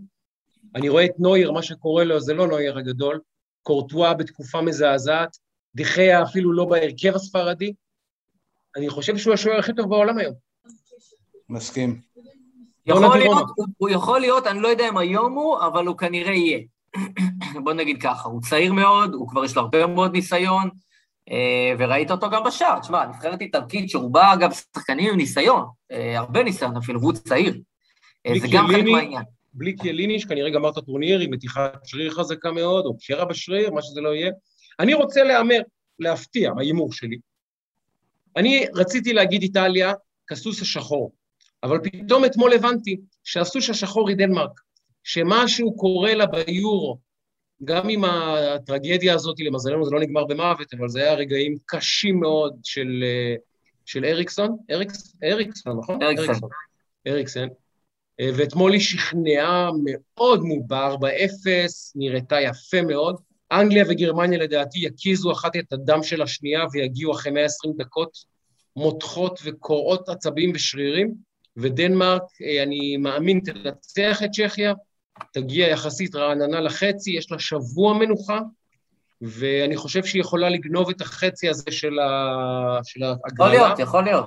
אני 0.74 0.88
רואה 0.88 1.04
את 1.04 1.14
נויר, 1.18 1.52
מה 1.52 1.62
שקורה 1.62 2.04
לו 2.04 2.20
זה 2.20 2.34
לא 2.34 2.46
נויר 2.46 2.78
הגדול, 2.78 3.20
קורטואה 3.62 4.14
בתקופה 4.14 4.60
מזעזעת, 4.60 5.36
דיחיה 5.74 6.22
אפילו 6.22 6.52
לא 6.52 6.64
בהרכב 6.64 7.14
הספרדי. 7.14 7.72
אני 8.78 8.88
חושב 8.88 9.16
שהוא 9.16 9.34
השוער 9.34 9.58
הכי 9.58 9.72
טוב 9.74 9.88
בעולם 9.88 10.18
היום. 10.18 10.34
מסכים. 11.48 12.00
יכול 12.86 13.18
להיות, 13.18 13.46
הוא, 13.56 13.66
הוא 13.78 13.88
יכול 13.88 14.20
להיות, 14.20 14.46
אני 14.46 14.60
לא 14.60 14.68
יודע 14.68 14.88
אם 14.88 14.98
היום 14.98 15.32
הוא, 15.32 15.58
אבל 15.60 15.86
הוא 15.86 15.98
כנראה 15.98 16.32
יהיה. 16.32 16.58
בוא 17.64 17.72
נגיד 17.72 18.02
ככה, 18.02 18.28
הוא 18.28 18.42
צעיר 18.42 18.72
מאוד, 18.72 19.14
הוא 19.14 19.28
כבר 19.28 19.44
יש 19.44 19.56
לו 19.56 19.62
הרבה 19.62 19.86
מאוד 19.86 20.12
ניסיון, 20.12 20.68
אה, 21.30 21.74
וראית 21.78 22.10
אותו 22.10 22.30
גם 22.30 22.44
בשער. 22.44 22.80
תשמע, 22.80 23.06
נבחרת 23.06 23.40
איטלקית 23.40 23.90
שרובה, 23.90 24.32
אגב, 24.32 24.52
שחקנים 24.52 25.10
עם 25.10 25.16
ניסיון, 25.16 25.64
אה, 25.92 26.18
הרבה 26.18 26.42
ניסיון 26.42 26.76
אפילו, 26.76 27.00
והוא 27.00 27.12
צעיר. 27.12 27.60
אה, 28.26 28.32
זה 28.40 28.46
גם 28.52 28.66
חלק 28.66 28.84
מהעניין. 28.84 29.22
בלי 29.52 29.76
קיאליני, 29.76 30.20
שכנראה 30.20 30.50
גמר 30.50 30.70
את 30.70 30.76
הטורניר 30.76 31.20
עם 31.20 31.30
מתיחת 31.30 31.80
שריר 31.84 32.10
חזקה 32.10 32.52
מאוד, 32.52 32.86
או 32.86 32.96
קרע 33.06 33.24
בשריר, 33.24 33.70
מה 33.70 33.82
שזה 33.82 34.00
לא 34.00 34.14
יהיה. 34.14 34.30
אני 34.80 34.94
רוצה 34.94 35.24
להמר, 35.24 35.60
להפתיע, 35.98 36.52
ההימור 36.58 36.92
שלי. 36.92 37.18
אני 38.38 38.66
רציתי 38.74 39.12
להגיד 39.12 39.42
איטליה 39.42 39.92
כסוס 40.30 40.62
השחור, 40.62 41.12
אבל 41.62 41.78
פתאום 41.82 42.24
אתמול 42.24 42.52
הבנתי 42.52 43.00
שהסוס 43.24 43.70
השחור 43.70 44.08
היא 44.08 44.16
דנמרק, 44.16 44.60
שמשהו 45.04 45.76
קורה 45.76 46.14
לה 46.14 46.26
ביורו, 46.26 46.98
גם 47.64 47.88
עם 47.88 48.04
הטרגדיה 48.04 49.14
הזאת, 49.14 49.40
למזלנו 49.40 49.84
זה 49.84 49.90
לא 49.90 50.00
נגמר 50.00 50.24
במוות, 50.24 50.74
אבל 50.74 50.88
זה 50.88 51.02
היה 51.02 51.14
רגעים 51.14 51.56
קשים 51.66 52.20
מאוד 52.20 52.56
של, 52.64 53.02
אה, 53.02 53.34
של 53.86 54.04
אריקסון, 54.04 54.56
אריקס, 54.70 55.16
אריקסון, 55.24 55.78
נכון? 55.78 56.02
אריקסון. 56.02 56.50
אריקסון. 57.06 57.48
אה, 58.20 58.30
ואתמול 58.36 58.72
היא 58.72 58.80
שכנעה 58.80 59.70
מאוד 59.84 60.42
מובר, 60.42 60.96
באפס, 60.96 61.92
נראתה 61.96 62.40
יפה 62.40 62.82
מאוד. 62.82 63.16
אנגליה 63.52 63.84
וגרמניה 63.88 64.38
לדעתי 64.38 64.78
יקיזו 64.78 65.32
אחת 65.32 65.56
את 65.56 65.72
הדם 65.72 66.02
של 66.02 66.22
השנייה 66.22 66.64
ויגיעו 66.72 67.12
אחרי 67.12 67.32
120 67.32 67.74
דקות 67.78 68.10
מותחות 68.76 69.40
וקורעות 69.44 70.08
עצבים 70.08 70.52
ושרירים, 70.54 71.14
ודנמרק, 71.56 72.22
אה, 72.42 72.62
אני 72.62 72.96
מאמין, 72.96 73.40
תנצח 73.40 74.22
את 74.22 74.30
צ'כיה, 74.30 74.72
תגיע 75.32 75.68
יחסית 75.68 76.14
רעננה 76.14 76.60
לחצי, 76.60 77.10
יש 77.10 77.32
לה 77.32 77.38
שבוע 77.38 77.98
מנוחה, 77.98 78.40
ואני 79.22 79.76
חושב 79.76 80.04
שהיא 80.04 80.20
יכולה 80.20 80.48
לגנוב 80.48 80.90
את 80.90 81.00
החצי 81.00 81.48
הזה 81.48 81.70
של, 81.70 81.98
ה... 81.98 82.78
של 82.84 83.02
ההגרלה. 83.02 83.54
יכול 83.54 83.66
להיות, 83.66 83.78
יכול 83.78 84.04
להיות. 84.04 84.26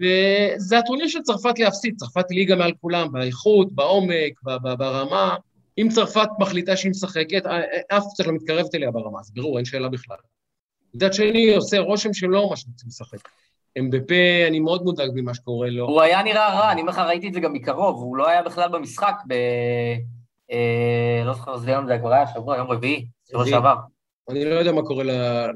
וזה 0.00 0.78
הטורניר 0.78 1.08
של 1.08 1.22
צרפת 1.22 1.58
להפסיד, 1.58 1.94
צרפת 1.96 2.30
היא 2.30 2.38
ליגה 2.38 2.56
מעל 2.56 2.72
כולם, 2.80 3.12
באיכות, 3.12 3.72
בעומק, 3.72 4.40
ברמה. 4.62 5.36
אם 5.78 5.88
צרפת 5.94 6.28
מחליטה 6.38 6.76
שהיא 6.76 6.90
משחקת, 6.90 7.42
אף 7.88 8.04
קצת 8.12 8.26
לא 8.26 8.32
מתקרבת 8.32 8.74
אליה 8.74 8.90
ברמה, 8.90 9.20
אז 9.20 9.30
ברור, 9.34 9.56
אין 9.56 9.64
שאלה 9.64 9.88
בכלל. 9.88 10.16
מצד 10.94 11.12
שני, 11.12 11.54
עושה 11.54 11.78
רושם 11.78 12.14
שלא 12.14 12.48
מה 12.50 12.56
שרוצים 12.56 12.88
לשחק. 12.88 13.28
אמבפה, 13.78 14.46
אני 14.48 14.60
מאוד 14.60 14.82
מודאג 14.82 15.10
ממה 15.14 15.34
שקורה 15.34 15.70
לו. 15.70 15.86
הוא 15.86 16.00
היה 16.00 16.22
נראה 16.22 16.54
רע, 16.54 16.72
אני 16.72 16.80
אומר 16.80 16.92
לך, 16.92 16.98
ראיתי 16.98 17.28
את 17.28 17.32
זה 17.32 17.40
גם 17.40 17.52
מקרוב, 17.52 17.96
הוא 17.96 18.16
לא 18.16 18.28
היה 18.28 18.42
בכלל 18.42 18.68
במשחק 18.68 19.14
ב... 19.28 19.34
אה, 20.52 21.22
לא 21.24 21.34
זוכר, 21.34 21.56
זה 21.56 21.70
יום, 21.70 21.86
זה 21.86 21.98
כבר 21.98 22.12
היה 22.12 22.26
שבוע, 22.26 22.56
יום 22.56 22.70
רביעי, 22.70 23.06
שבוע 23.30 23.46
שעבר. 23.46 23.74
אני 24.30 24.44
לא 24.44 24.54
יודע 24.54 24.72
מה 24.72 24.82
קורה 24.82 25.04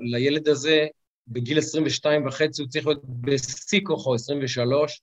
לילד 0.01 0.49
הזה, 0.49 0.87
בגיל 1.29 1.59
22 1.59 2.27
וחצי 2.27 2.63
הוא 2.63 2.69
צריך 2.69 2.87
להיות 2.87 3.03
בשיא 3.05 3.81
כוחו, 3.85 4.15
23. 4.15 5.01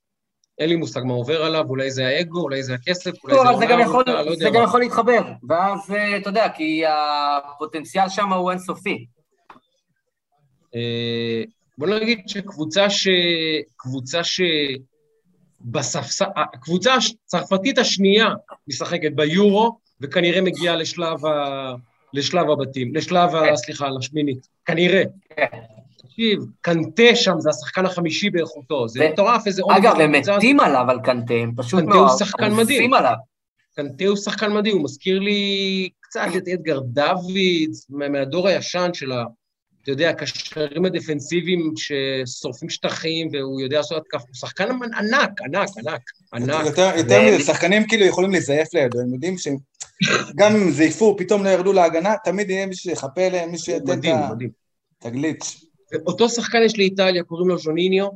אין 0.60 0.70
לי 0.70 0.76
מושג 0.76 1.02
מה 1.04 1.14
עובר 1.14 1.44
עליו, 1.44 1.66
אולי 1.70 1.92
זה 1.92 2.08
האגו, 2.08 2.42
אולי 2.42 2.64
זה 2.64 2.74
הכסף, 2.74 3.24
אולי 3.24 3.36
לא, 3.36 3.54
זה... 3.54 3.60
זה 3.60 3.66
גם 3.66 3.80
יכול, 3.80 4.04
לא 4.08 4.36
זה 4.36 4.50
גם 4.54 4.64
יכול 4.64 4.80
להתחבר, 4.80 5.22
ואז 5.50 5.92
אה, 5.92 6.18
אתה 6.18 6.30
יודע, 6.30 6.50
כי 6.50 6.84
הפוטנציאל 6.86 8.10
שם 8.10 8.34
הוא 8.34 8.52
אינסופי. 8.52 9.06
אה, 10.76 11.44
בוא 11.78 11.88
נגיד 11.88 12.22
שקבוצה 12.28 12.90
ש... 12.90 13.08
קבוצה 13.78 14.24
ש... 14.24 14.42
בספסל, 15.62 16.26
הקבוצה 16.36 16.96
הצרפתית 17.26 17.78
השנייה 17.78 18.28
משחקת 18.68 19.12
ביורו, 19.16 19.78
וכנראה 20.02 20.42
מגיעה 20.42 20.76
לשלב, 20.76 21.26
ה... 21.26 21.74
לשלב 22.14 22.50
הבתים, 22.50 22.96
לשלב, 22.96 23.36
ה... 23.36 23.46
כן. 23.46 23.56
סליחה, 23.56 23.90
לשמינית, 23.90 24.48
כנראה. 24.66 25.04
כן. 26.18 26.24
תקשיב, 26.24 26.46
קנטה 26.62 27.16
שם 27.16 27.40
זה 27.40 27.50
השחקן 27.50 27.86
החמישי 27.86 28.30
באיכותו, 28.30 28.88
זה 28.88 29.10
מטורף, 29.14 29.48
איזה 29.48 29.62
עומק. 29.62 29.78
אגב, 29.78 30.00
הם 30.00 30.12
מתים 30.12 30.60
עליו 30.60 30.86
על 30.90 31.00
קנטה, 31.04 31.34
הם 31.34 31.52
פשוט 31.58 31.84
קנטה 31.84 31.96
הוא 31.96 32.10
שחקן 32.20 32.54
מדהים. 32.54 32.92
קנטה 33.76 34.06
הוא 34.06 34.18
שחקן 34.18 34.54
מדהים, 34.54 34.76
הוא 34.76 34.84
מזכיר 34.84 35.20
לי 35.20 35.90
קצת 36.00 36.28
את 36.38 36.48
אדגר 36.48 36.80
דוידס, 36.80 37.88
מהדור 37.90 38.48
הישן 38.48 38.90
של 38.94 39.12
ה... 39.12 39.24
אתה 39.82 39.92
יודע, 39.92 40.10
הקשרים 40.10 40.86
הדפנסיביים 40.86 41.74
ששורפים 41.78 42.70
שטחים, 42.70 43.30
והוא 43.34 43.62
יודע 43.62 43.78
לעשות 43.78 43.98
התקף, 43.98 44.22
הוא 44.28 44.36
שחקן 44.36 44.70
ענק, 44.98 45.42
ענק, 45.42 45.70
ענק, 45.78 46.02
ענק. 46.34 46.66
יותר, 46.66 46.92
יותר 46.98 47.22
מזה, 47.28 47.44
שחקנים 47.44 47.88
כאילו 47.88 48.06
יכולים 48.06 48.32
לזייף 48.32 48.74
לידו, 48.74 49.00
הם 49.00 49.14
יודעים 49.14 49.36
שגם 49.38 50.56
אם 50.56 50.72
זייפו, 50.72 51.18
פתאום 51.18 51.44
לא 51.44 51.50
ירדו 51.50 51.74
להגנה, 51.74 52.16
תמיד 52.24 52.50
יהיה 52.50 52.66
מישהו 52.66 52.90
שיחפה 52.90 53.30
להם, 53.30 53.52
מישהו 53.52 53.74
ייתן 53.74 54.00
את 55.00 55.06
הגליץ'. 55.06 55.67
אותו 56.06 56.30
שחקן 56.30 56.62
יש 56.64 56.78
לאיטליה, 56.78 57.24
קוראים 57.24 57.48
לו 57.48 57.58
ז'וניניו, 57.58 58.08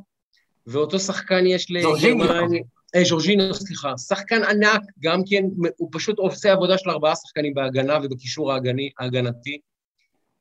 ואותו 0.67 0.99
שחקן 0.99 1.45
יש 1.45 1.71
לגרמניה... 1.71 2.61
אה, 2.95 3.03
ז'ורג'ינו, 3.03 3.53
סליחה, 3.53 3.97
שחקן 3.97 4.43
ענק, 4.43 4.81
גם 4.99 5.21
כן, 5.29 5.43
הוא 5.77 5.89
פשוט 5.91 6.19
עושה 6.19 6.51
עבודה 6.51 6.77
של 6.77 6.89
ארבעה 6.89 7.15
שחקנים 7.15 7.53
בהגנה 7.53 7.97
ובקישור 8.03 8.51
ההגנתי. 8.99 9.59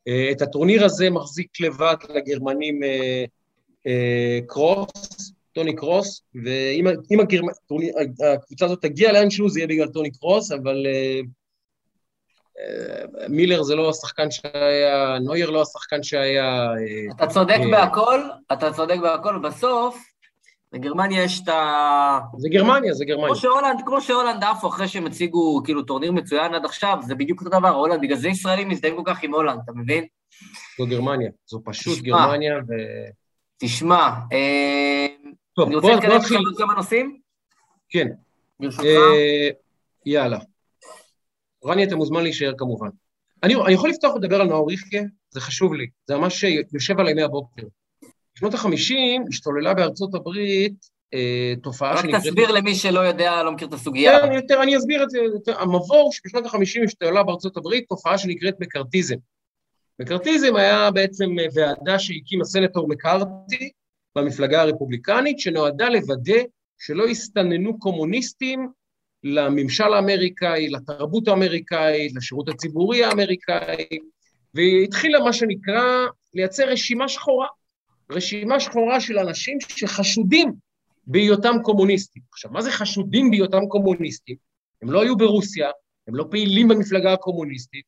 אה, 0.08 0.28
את 0.30 0.42
הטורניר 0.42 0.84
הזה 0.84 1.10
מחזיק 1.10 1.60
לבד 1.60 1.96
לגרמנים 2.14 2.82
אה, 2.82 3.24
אה, 3.86 4.38
קרוס, 4.46 5.32
טוני 5.52 5.76
קרוס, 5.76 6.22
ואם 6.44 7.20
הגרמ... 7.20 7.48
הקבוצה 8.34 8.64
הזאת 8.64 8.82
תגיע 8.82 9.12
לאנשהו 9.12 9.48
זה 9.48 9.58
יהיה 9.58 9.66
בגלל 9.66 9.88
טוני 9.88 10.10
קרוס, 10.10 10.52
אבל 10.52 10.86
מילר 13.28 13.62
זה 13.62 13.74
לא 13.74 13.90
השחקן 13.90 14.30
שהיה, 14.30 15.18
נויר 15.18 15.50
לא 15.50 15.62
השחקן 15.62 16.02
שהיה... 16.02 16.68
אתה 17.16 17.26
צודק 17.26 17.58
בהכל, 17.70 18.20
אתה 18.52 18.72
צודק 18.72 18.96
בהכל, 19.02 19.38
בסוף 19.38 20.10
לגרמניה 20.72 21.24
יש 21.24 21.40
את 21.42 21.48
ה... 21.48 22.18
זה 22.38 22.48
גרמניה, 22.48 22.94
זה 22.94 23.04
גרמניה. 23.04 23.26
כמו 23.26 23.36
שהולנד, 23.36 23.80
כמו 23.86 24.00
שהולנד 24.00 24.44
עפו 24.44 24.68
אחרי 24.68 24.88
שהם 24.88 25.06
הציגו 25.06 25.62
כאילו 25.64 25.82
טורניר 25.82 26.12
מצוין 26.12 26.54
עד 26.54 26.64
עכשיו, 26.64 26.98
זה 27.02 27.14
בדיוק 27.14 27.40
אותו 27.40 27.58
דבר, 27.58 27.68
הולנד, 27.68 28.00
בגלל 28.00 28.16
זה 28.16 28.28
ישראלים 28.28 28.68
מזדהים 28.68 28.96
כל 28.96 29.02
כך 29.06 29.22
עם 29.22 29.34
הולנד, 29.34 29.60
אתה 29.64 29.72
מבין? 29.72 30.04
זו 30.78 30.86
גרמניה, 30.86 31.30
זו 31.46 31.60
פשוט 31.64 31.98
תשמע, 31.98 32.08
גרמניה 32.08 32.54
ו... 32.68 32.72
תשמע, 33.58 34.10
אה, 34.32 35.06
טוב, 35.56 35.66
אני 35.66 35.76
רוצה 35.76 35.88
להתקדם 35.88 36.16
עכשיו 36.16 36.38
על 36.38 36.54
כמה 36.58 36.74
נושאים? 36.74 37.20
כן. 37.88 38.08
ברשותך? 38.60 38.84
אה, 38.84 39.48
יאללה. 40.06 40.38
רני, 41.64 41.84
אתה 41.84 41.96
מוזמן 41.96 42.22
להישאר 42.22 42.52
כמובן. 42.58 42.88
אני, 43.42 43.54
אני 43.54 43.72
יכול 43.72 43.90
לפתוח 43.90 44.14
ולדבר 44.14 44.40
על 44.40 44.46
נאור 44.46 44.68
ריחקה? 44.68 44.98
זה 45.30 45.40
חשוב 45.40 45.74
לי, 45.74 45.86
זה 46.06 46.16
ממש 46.16 46.44
יושב 46.74 47.00
עליי 47.00 47.14
מהבוקר. 47.14 47.62
בשנות 48.36 48.54
ה-50 48.54 49.28
השתוללה 49.28 49.74
בארצות 49.74 50.14
הברית 50.14 50.74
אה, 51.14 51.54
תופעה 51.62 51.96
שנקראת... 51.96 52.14
רק 52.14 52.20
תסביר 52.20 52.50
למי 52.50 52.74
שלא 52.74 53.00
יודע, 53.00 53.42
לא 53.42 53.52
מכיר 53.52 53.68
את 53.68 53.72
הסוגיה. 53.72 54.20
כן, 54.20 54.32
יותר, 54.32 54.62
אני 54.62 54.76
אסביר 54.76 55.02
את 55.02 55.10
זה. 55.10 55.18
יותר, 55.18 55.60
המבוא 55.60 56.12
שבשנות 56.12 56.46
ה-50 56.46 56.84
השתוללה 56.84 57.22
בארצות 57.22 57.56
הברית 57.56 57.84
תופעה 57.88 58.18
שנקראת 58.18 58.54
מקארתיזם. 58.60 59.16
מקארתיזם 60.00 60.56
היה 60.56 60.90
בעצם 60.90 61.36
ועדה 61.54 61.98
שהקים 61.98 62.40
הסנטור 62.40 62.88
מקארתי, 62.88 63.70
במפלגה 64.16 64.62
הרפובליקנית, 64.62 65.40
שנועדה 65.40 65.88
לוודא 65.88 66.42
שלא 66.78 67.08
יסתננו 67.08 67.78
קומוניסטים 67.78 68.68
לממשל 69.24 69.94
האמריקאי, 69.94 70.68
לתרבות 70.68 71.28
האמריקאית, 71.28 72.12
לשירות 72.16 72.48
הציבורי 72.48 73.04
האמריקאי, 73.04 73.86
והתחילה 74.54 75.20
מה 75.20 75.32
שנקרא 75.32 76.06
לייצר 76.34 76.68
רשימה 76.68 77.08
שחורה, 77.08 77.46
רשימה 78.10 78.60
שחורה 78.60 79.00
של 79.00 79.18
אנשים 79.18 79.58
שחשודים 79.60 80.52
בהיותם 81.06 81.56
קומוניסטים. 81.62 82.22
עכשיו, 82.32 82.50
מה 82.50 82.62
זה 82.62 82.70
חשודים 82.70 83.30
בהיותם 83.30 83.66
קומוניסטים? 83.68 84.36
הם 84.82 84.90
לא 84.90 85.02
היו 85.02 85.16
ברוסיה, 85.16 85.70
הם 86.08 86.14
לא 86.14 86.24
פעילים 86.30 86.68
במפלגה 86.68 87.12
הקומוניסטית. 87.12 87.84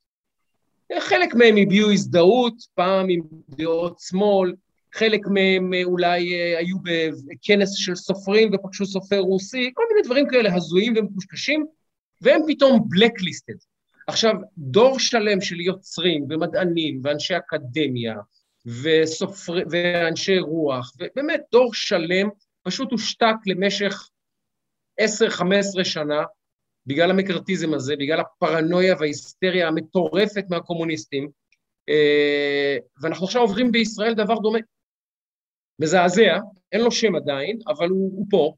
חלק 1.01 1.35
מהם 1.35 1.57
הביעו 1.57 1.91
הזדהות, 1.91 2.55
פעם 2.75 3.07
עם 3.09 3.21
דעות 3.49 3.99
שמאל, 4.01 4.55
חלק 4.95 5.21
מהם 5.27 5.71
אולי 5.85 6.35
אה, 6.35 6.59
היו 6.59 6.77
בכנס 6.79 7.75
של 7.75 7.95
סופרים 7.95 8.51
ופגשו 8.55 8.87
סופר 8.87 9.19
רוסי, 9.19 9.71
כל 9.75 9.83
מיני 9.91 10.03
דברים 10.07 10.29
כאלה 10.31 10.55
הזויים 10.55 10.95
ומקושקשים, 10.97 11.67
והם 12.21 12.41
פתאום 12.49 12.81
בלקליסטד. 12.89 13.55
עכשיו, 14.07 14.35
דור 14.59 14.99
שלם 14.99 15.41
של 15.41 15.61
יוצרים 15.61 16.27
ומדענים 16.31 17.01
ואנשי 17.05 17.37
אקדמיה 17.37 18.15
וסופר, 18.67 19.53
ואנשי 19.71 20.39
רוח, 20.39 20.93
ובאמת 21.01 21.41
דור 21.53 21.75
שלם 21.75 22.29
פשוט 22.63 22.93
הושתק 22.93 23.35
למשך 23.47 24.09
10-15 25.01 25.05
שנה 25.85 26.23
בגלל 26.87 27.11
המקארתיזם 27.11 27.75
הזה, 27.75 27.97
בגלל 27.97 28.21
הפרנויה 28.21 28.95
וההיסטריה 28.99 29.69
המטורפת 29.69 30.45
מהקומוניסטים, 30.51 31.31
אה, 31.89 32.77
ואנחנו 33.03 33.27
עכשיו 33.27 33.43
עוברים 33.43 33.73
בישראל 33.73 34.15
דבר 34.15 34.35
דומה. 34.39 34.59
מזעזע, 35.79 36.39
אין 36.73 36.81
לו 36.81 36.91
שם 36.91 37.15
עדיין, 37.15 37.59
אבל 37.69 37.89
הוא, 37.89 38.13
הוא 38.17 38.27
פה, 38.31 38.55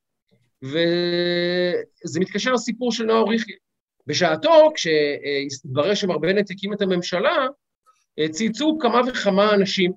וזה 0.63 2.21
מתקשר 2.21 2.53
לסיפור 2.53 2.93
של 2.93 3.05
נאור 3.05 3.35
יחיא. 3.35 3.55
בשעתו, 4.07 4.73
כשהתברר 4.75 5.95
שמר 5.95 6.19
בנט 6.19 6.51
הקים 6.51 6.73
את 6.73 6.83
הממשלה, 6.83 7.47
צייצו 8.31 8.79
כמה 8.81 9.01
וכמה 9.09 9.55
אנשים, 9.55 9.93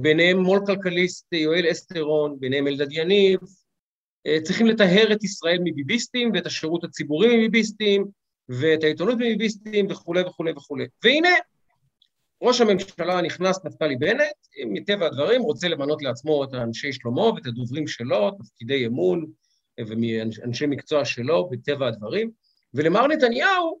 ביניהם 0.00 0.38
מו"ל 0.38 0.60
כלכליסט 0.66 1.32
יואל 1.32 1.70
אסטרון, 1.70 2.36
ביניהם 2.40 2.66
אלדד 2.66 2.92
יניב, 2.92 3.40
צריכים 4.42 4.66
לטהר 4.66 5.12
את 5.12 5.24
ישראל 5.24 5.58
מביביסטים 5.64 6.30
ואת 6.34 6.46
השירות 6.46 6.84
הציבורי 6.84 7.36
מביביסטים 7.36 8.06
ואת 8.48 8.84
העיתונות 8.84 9.14
מביביסטים 9.14 9.86
וכולי 9.90 10.22
וכולי 10.22 10.52
וכולי. 10.52 10.86
והנה, 11.04 11.28
ראש 12.42 12.60
הממשלה 12.60 13.18
הנכנס, 13.18 13.64
נפתלי 13.64 13.96
בנט, 13.96 14.36
מטבע 14.66 15.06
הדברים 15.06 15.42
רוצה 15.42 15.68
למנות 15.68 16.02
לעצמו 16.02 16.44
את 16.44 16.54
האנשי 16.54 16.92
שלמה 16.92 17.22
ואת 17.22 17.46
הדוברים 17.46 17.86
שלו, 17.86 18.30
תפקידי 18.30 18.86
אמון 18.86 19.26
ומאנשי 19.80 20.66
מקצוע 20.66 21.04
שלו, 21.04 21.48
בטבע 21.50 21.88
הדברים. 21.88 22.30
ולמר 22.74 23.06
נתניהו 23.06 23.80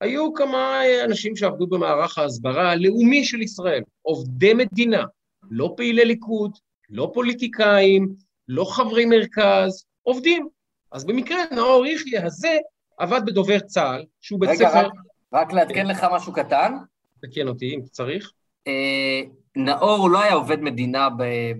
היו 0.00 0.34
כמה 0.34 0.80
אנשים 1.04 1.36
שעבדו 1.36 1.66
במערך 1.66 2.18
ההסברה 2.18 2.70
הלאומי 2.70 3.24
של 3.24 3.42
ישראל, 3.42 3.82
עובדי 4.02 4.54
מדינה, 4.54 5.04
לא 5.50 5.74
פעילי 5.76 6.04
ליכוד, 6.04 6.52
לא 6.90 7.10
פוליטיקאים, 7.14 8.08
לא 8.48 8.64
חברי 8.64 9.04
מרכז, 9.04 9.84
עובדים. 10.02 10.48
אז 10.92 11.04
במקרה 11.04 11.38
נאור 11.54 11.86
יחיא 11.86 12.20
הזה 12.20 12.56
עבד 12.98 13.20
בדובר 13.26 13.58
צה"ל, 13.58 14.04
שהוא 14.20 14.40
בית 14.40 14.50
רגע, 14.50 14.68
ספר... 14.68 14.78
רגע, 14.78 14.88
רק, 14.88 14.92
רק 15.32 15.52
לעדכן 15.52 15.86
לך 15.86 16.06
משהו 16.12 16.32
קטן. 16.32 16.74
תקן 17.22 17.48
אותי 17.48 17.74
אם 17.74 17.80
צריך. 17.90 18.32
אה, 18.66 19.22
נאור 19.56 20.10
לא 20.10 20.22
היה 20.22 20.34
עובד 20.34 20.60
מדינה 20.60 21.08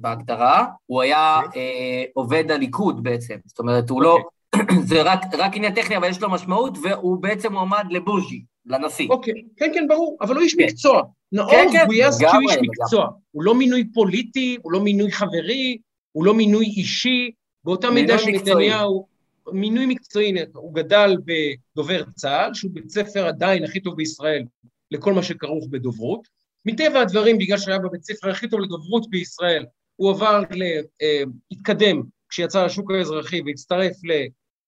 בהגדרה, 0.00 0.66
הוא 0.86 1.02
היה 1.02 1.40
אוקיי. 1.44 1.62
אה, 1.62 2.04
עובד 2.14 2.50
הליכוד 2.50 3.02
בעצם. 3.02 3.36
זאת 3.46 3.58
אומרת, 3.58 3.90
הוא 3.90 4.02
לא... 4.02 4.18
זה 4.88 5.02
רק, 5.02 5.20
רק 5.38 5.56
עניין 5.56 5.74
טכני, 5.74 5.96
אבל 5.96 6.08
יש 6.08 6.20
לו 6.20 6.30
משמעות, 6.30 6.78
והוא 6.82 7.22
בעצם 7.22 7.52
מועמד 7.52 7.84
לבוז'י, 7.90 8.42
לנשיא. 8.66 9.08
אוקיי, 9.10 9.34
כן, 9.56 9.70
כן, 9.74 9.88
ברור, 9.88 10.18
אבל 10.20 10.34
הוא 10.34 10.42
איש 10.42 10.54
כן. 10.54 10.62
מקצוע. 10.64 11.02
נאור 11.32 11.50
כן, 11.50 11.68
כן, 11.72 11.86
גויס 11.86 12.18
כי 12.18 12.24
הוא 12.24 12.50
איש. 12.50 12.58
מקצוע. 12.62 13.06
הוא 13.30 13.42
לא 13.42 13.54
מינוי 13.54 13.84
פוליטי, 13.94 14.56
הוא 14.62 14.72
לא 14.72 14.80
מינוי 14.80 15.12
חברי, 15.12 15.78
הוא 16.12 16.24
לא 16.24 16.34
מינוי 16.34 16.66
אישי. 16.66 17.30
באותה 17.64 17.90
מידה. 17.90 18.18
שנתניהו, 18.18 19.06
מינוי 19.52 19.86
מקצועי, 19.86 20.34
הוא 20.54 20.74
גדל 20.74 21.16
בדובר 21.24 22.02
צה"ל, 22.14 22.54
שהוא 22.54 22.70
בית 22.74 22.90
ספר 22.90 23.26
עדיין 23.26 23.64
הכי 23.64 23.80
טוב 23.80 23.96
בישראל 23.96 24.44
לכל 24.90 25.12
מה 25.12 25.22
שכרוך 25.22 25.66
בדוברות. 25.70 26.28
מטבע 26.66 27.00
הדברים, 27.00 27.38
בגלל 27.38 27.58
שהיה 27.58 27.78
בבית 27.78 28.04
ספר 28.04 28.30
הכי 28.30 28.48
טוב 28.48 28.60
לדוברות 28.60 29.10
בישראל, 29.10 29.66
הוא 29.96 30.10
עבר, 30.10 30.40
ל, 30.50 30.62
אה, 31.02 31.22
התקדם 31.50 32.02
כשיצא 32.28 32.64
לשוק 32.64 32.90
האזרחי 32.90 33.40
והצטרף 33.46 33.96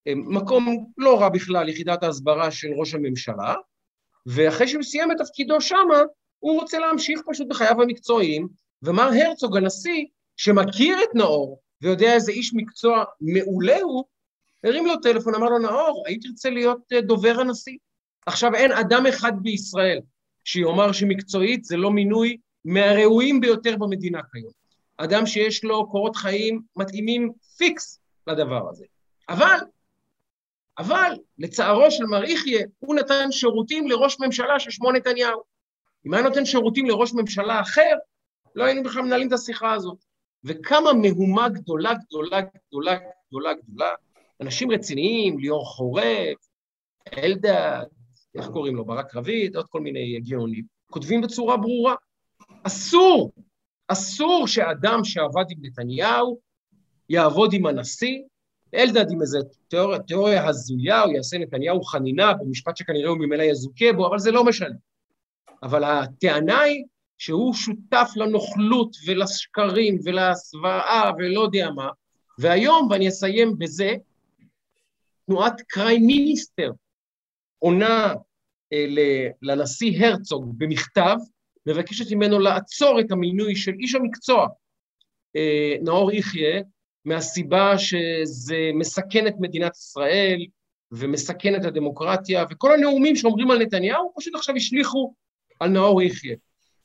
למקום 0.07 0.87
לא 0.99 1.21
רע 1.21 1.29
בכלל, 1.29 1.69
יחידת 1.69 2.03
ההסברה 2.03 2.51
של 2.51 2.69
ראש 2.77 2.95
הממשלה, 2.95 3.55
ואחרי 4.27 4.69
שהוא 4.69 4.83
סיים 4.83 5.13
את 5.13 5.17
תפקידו 5.19 5.61
שמה, 5.61 6.03
הוא 6.39 6.61
רוצה 6.61 6.79
להמשיך 6.79 7.21
פשוט 7.31 7.49
בחייו 7.49 7.83
המקצועיים, 7.83 8.49
ומר 8.83 9.11
הרצוג, 9.13 9.57
הנשיא, 9.57 10.05
שמכיר 10.37 10.99
את 11.03 11.15
נאור 11.15 11.61
ויודע 11.83 12.15
איזה 12.15 12.33
איש 12.33 12.55
מקצוע 12.55 13.05
מעולה 13.21 13.81
הוא, 13.81 14.05
הרים 14.65 14.87
לו 14.87 14.97
טלפון, 14.97 15.35
אמר 15.35 15.47
לו, 15.47 15.59
נאור, 15.59 16.05
היית 16.07 16.23
תרצה 16.23 16.51
להיות 16.51 16.93
אה, 16.93 17.01
דובר 17.01 17.41
הנשיא? 17.41 17.77
עכשיו, 18.27 18.55
אין 18.55 18.73
אדם 18.73 19.07
אחד 19.07 19.33
בישראל 19.43 20.01
שיאמר 20.45 20.93
שמקצועית 20.93 21.65
זה 21.65 21.77
לא 21.77 21.91
מינוי 21.91 22.37
מהראויים 22.65 23.41
ביותר 23.41 23.77
במדינה 23.77 24.21
כיום. 24.33 24.53
אדם 24.97 25.27
שיש 25.27 25.65
לו 25.65 25.91
קורות 25.91 26.17
חיים 26.17 26.63
מתאימים 26.77 27.33
פיקס 27.57 28.01
לדבר 28.27 28.69
הזה. 28.71 28.85
אבל, 29.29 29.59
אבל, 30.79 31.13
לצערו 31.39 31.91
של 31.91 32.05
מר 32.05 32.25
יחיא, 32.25 32.65
הוא 32.79 32.95
נתן 32.95 33.33
שירותים 33.33 33.89
לראש 33.89 34.17
ממשלה 34.21 34.61
ששמו 34.61 34.93
נתניהו. 34.93 35.43
אם 36.07 36.15
היה 36.15 36.23
נותן 36.23 36.45
שירותים 36.45 36.87
לראש 36.87 37.13
ממשלה 37.13 37.61
אחר, 37.61 37.97
לא 38.55 38.65
היינו 38.65 38.83
בכלל 38.83 39.03
מנהלים 39.03 39.29
את 39.29 39.33
השיחה 39.33 39.73
הזאת. 39.73 39.99
וכמה 40.45 40.93
מהומה 40.93 41.49
גדולה, 41.49 41.95
גדולה, 41.95 42.41
גדולה, 42.41 42.97
גדולה, 43.29 43.55
גדולה, 43.55 43.91
אנשים 44.41 44.71
רציניים, 44.71 45.39
ליאור 45.39 45.67
חורב, 45.67 46.37
אלדד, 47.19 47.85
איך 48.35 48.47
קוראים 48.47 48.77
לו, 48.77 48.85
ברק 48.85 49.17
רביד, 49.17 49.57
עוד 49.57 49.67
כל 49.67 49.81
מיני 49.81 50.21
גאונים, 50.21 50.65
כותבים 50.91 51.21
בצורה 51.21 51.57
ברורה, 51.57 51.95
אסור, 52.63 53.33
אסור 53.89 54.47
שאדם 54.47 55.05
שעבד 55.05 55.45
עם 55.51 55.59
נתניהו 55.63 56.39
יעבוד 57.09 57.53
עם 57.53 57.67
הנשיא, 57.67 58.23
אלדד 58.75 59.11
עם 59.11 59.21
איזו 59.21 59.39
תיאוריה, 59.69 59.99
תיאוריה 59.99 60.49
הזויה, 60.49 61.03
הוא 61.03 61.13
יעשה 61.13 61.39
נתניהו 61.39 61.83
חנינה 61.83 62.33
במשפט 62.35 62.77
שכנראה 62.77 63.09
הוא 63.09 63.19
ממילא 63.19 63.43
יזוכה 63.43 63.93
בו, 63.97 64.07
אבל 64.07 64.19
זה 64.19 64.31
לא 64.31 64.45
משנה. 64.45 64.77
אבל 65.63 65.85
הטענה 65.85 66.61
היא 66.61 66.85
שהוא 67.19 67.55
שותף 67.55 68.11
לנוכלות 68.17 68.97
ולשקרים 69.07 69.99
ולהסוואה 70.05 71.11
ולא 71.19 71.41
יודע 71.41 71.71
מה, 71.75 71.89
והיום, 72.39 72.89
ואני 72.91 73.09
אסיים 73.09 73.59
בזה, 73.59 73.95
תנועת 75.27 75.61
קריי 75.69 75.99
מיניסטר 75.99 76.71
עונה 77.63 78.15
אה, 78.73 79.29
לנשיא 79.43 80.07
הרצוג 80.07 80.55
במכתב, 80.59 81.17
מבקשת 81.67 82.13
ממנו 82.13 82.39
לעצור 82.39 83.01
את 83.01 83.13
המינוי 83.13 83.57
של 83.57 83.73
איש 83.81 83.95
המקצוע, 83.95 84.47
אה, 85.37 85.77
נאור 85.83 86.13
יחיא, 86.13 86.61
מהסיבה 87.05 87.79
שזה 87.79 88.71
מסכן 88.75 89.27
את 89.27 89.35
מדינת 89.41 89.77
ישראל 89.77 90.47
ומסכן 90.93 91.55
את 91.57 91.65
הדמוקרטיה, 91.65 92.45
וכל 92.51 92.75
הנאומים 92.75 93.17
שאומרים 93.17 93.51
על 93.51 93.59
נתניהו 93.59 94.13
פשוט 94.17 94.35
עכשיו 94.35 94.57
השליכו 94.57 95.15
על 95.61 95.71
נאור 95.71 96.03
יחיא. 96.03 96.37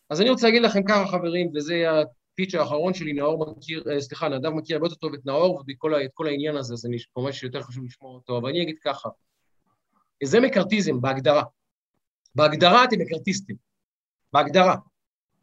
אז 0.09 0.21
אני 0.21 0.29
רוצה 0.29 0.47
להגיד 0.47 0.61
לכם 0.61 0.83
ככה, 0.83 1.07
חברים, 1.07 1.51
וזה 1.55 1.85
הפיץ' 1.91 2.55
האחרון 2.55 2.93
שלי, 2.93 3.13
נאור 3.13 3.51
מכיר, 3.57 3.83
אה, 3.91 4.01
סליחה, 4.01 4.29
נדב 4.29 4.49
מכיר 4.49 4.75
הרבה 4.75 4.85
יותר 4.85 4.95
טוב 4.95 5.13
את 5.13 5.25
נאור 5.25 5.63
ואת 5.67 6.11
כל 6.13 6.27
העניין 6.27 6.55
הזה, 6.55 6.73
אז 6.73 6.85
אני 6.85 6.97
כמובן 7.13 7.31
שיותר 7.31 7.61
חשוב 7.61 7.85
לשמוע 7.85 8.11
אותו, 8.11 8.37
אבל 8.37 8.49
אני 8.49 8.63
אגיד 8.63 8.75
ככה, 8.83 9.09
זה 10.23 10.39
מקארתיזם 10.39 11.01
בהגדרה. 11.01 11.43
בהגדרה 12.35 12.83
אתם 12.83 12.99
מקארתיסטים, 12.99 13.55
בהגדרה. 14.33 14.75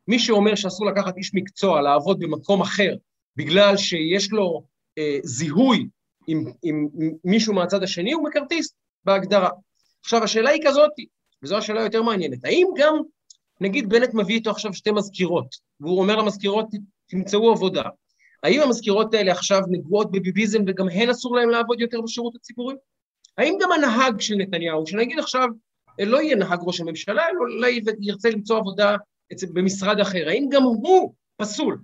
מי 0.09 0.19
שאומר 0.19 0.55
שאסור 0.55 0.87
לקחת 0.87 1.17
איש 1.17 1.31
מקצוע 1.35 1.81
לעבוד 1.81 2.19
במקום 2.19 2.61
אחר 2.61 2.95
בגלל 3.37 3.77
שיש 3.77 4.33
לו 4.33 4.65
אה, 4.99 5.19
זיהוי 5.23 5.89
עם, 6.27 6.45
עם, 6.63 6.89
עם 6.95 7.13
מישהו 7.25 7.55
מהצד 7.55 7.83
השני, 7.83 8.13
הוא 8.13 8.25
מקארתיסט 8.25 8.77
בהגדרה. 9.05 9.51
עכשיו, 10.01 10.25
השאלה 10.25 10.51
היא 10.51 10.63
כזאת, 10.67 10.93
וזו 11.43 11.57
השאלה 11.57 11.81
היותר 11.81 12.03
מעניינת, 12.03 12.45
האם 12.45 12.67
גם, 12.77 12.97
נגיד 13.61 13.89
בנט 13.89 14.15
מביא 14.15 14.35
איתו 14.35 14.51
עכשיו 14.51 14.75
שתי 14.75 14.91
מזכירות, 14.91 15.55
והוא 15.81 16.01
אומר 16.01 16.17
למזכירות, 16.17 16.67
תמצאו 17.07 17.51
עבודה. 17.51 17.83
האם 18.43 18.61
המזכירות 18.61 19.15
האלה 19.15 19.33
עכשיו 19.33 19.61
נגועות 19.71 20.11
בביביזם 20.11 20.63
וגם 20.67 20.89
הן 20.89 21.11
אסור 21.11 21.37
להן 21.37 21.49
לעבוד 21.49 21.81
יותר 21.81 22.01
בשירות 22.01 22.37
הציבורי? 22.37 22.75
האם 23.38 23.55
גם 23.61 23.73
הנהג 23.73 24.20
של 24.20 24.35
נתניהו, 24.35 24.87
שנגיד 24.87 25.18
עכשיו 25.18 25.49
לא 25.99 26.23
יהיה 26.23 26.37
נהג 26.37 26.59
ראש 26.62 26.81
הממשלה, 26.81 27.23
אלא 27.29 27.38
אולי 27.38 27.81
ירצה 28.01 28.31
למצוא 28.31 28.59
עבודה 28.59 28.97
במשרד 29.53 30.01
אחר, 30.01 30.29
האם 30.29 30.49
גם 30.51 30.62
הוא 30.62 31.14
פסול? 31.37 31.79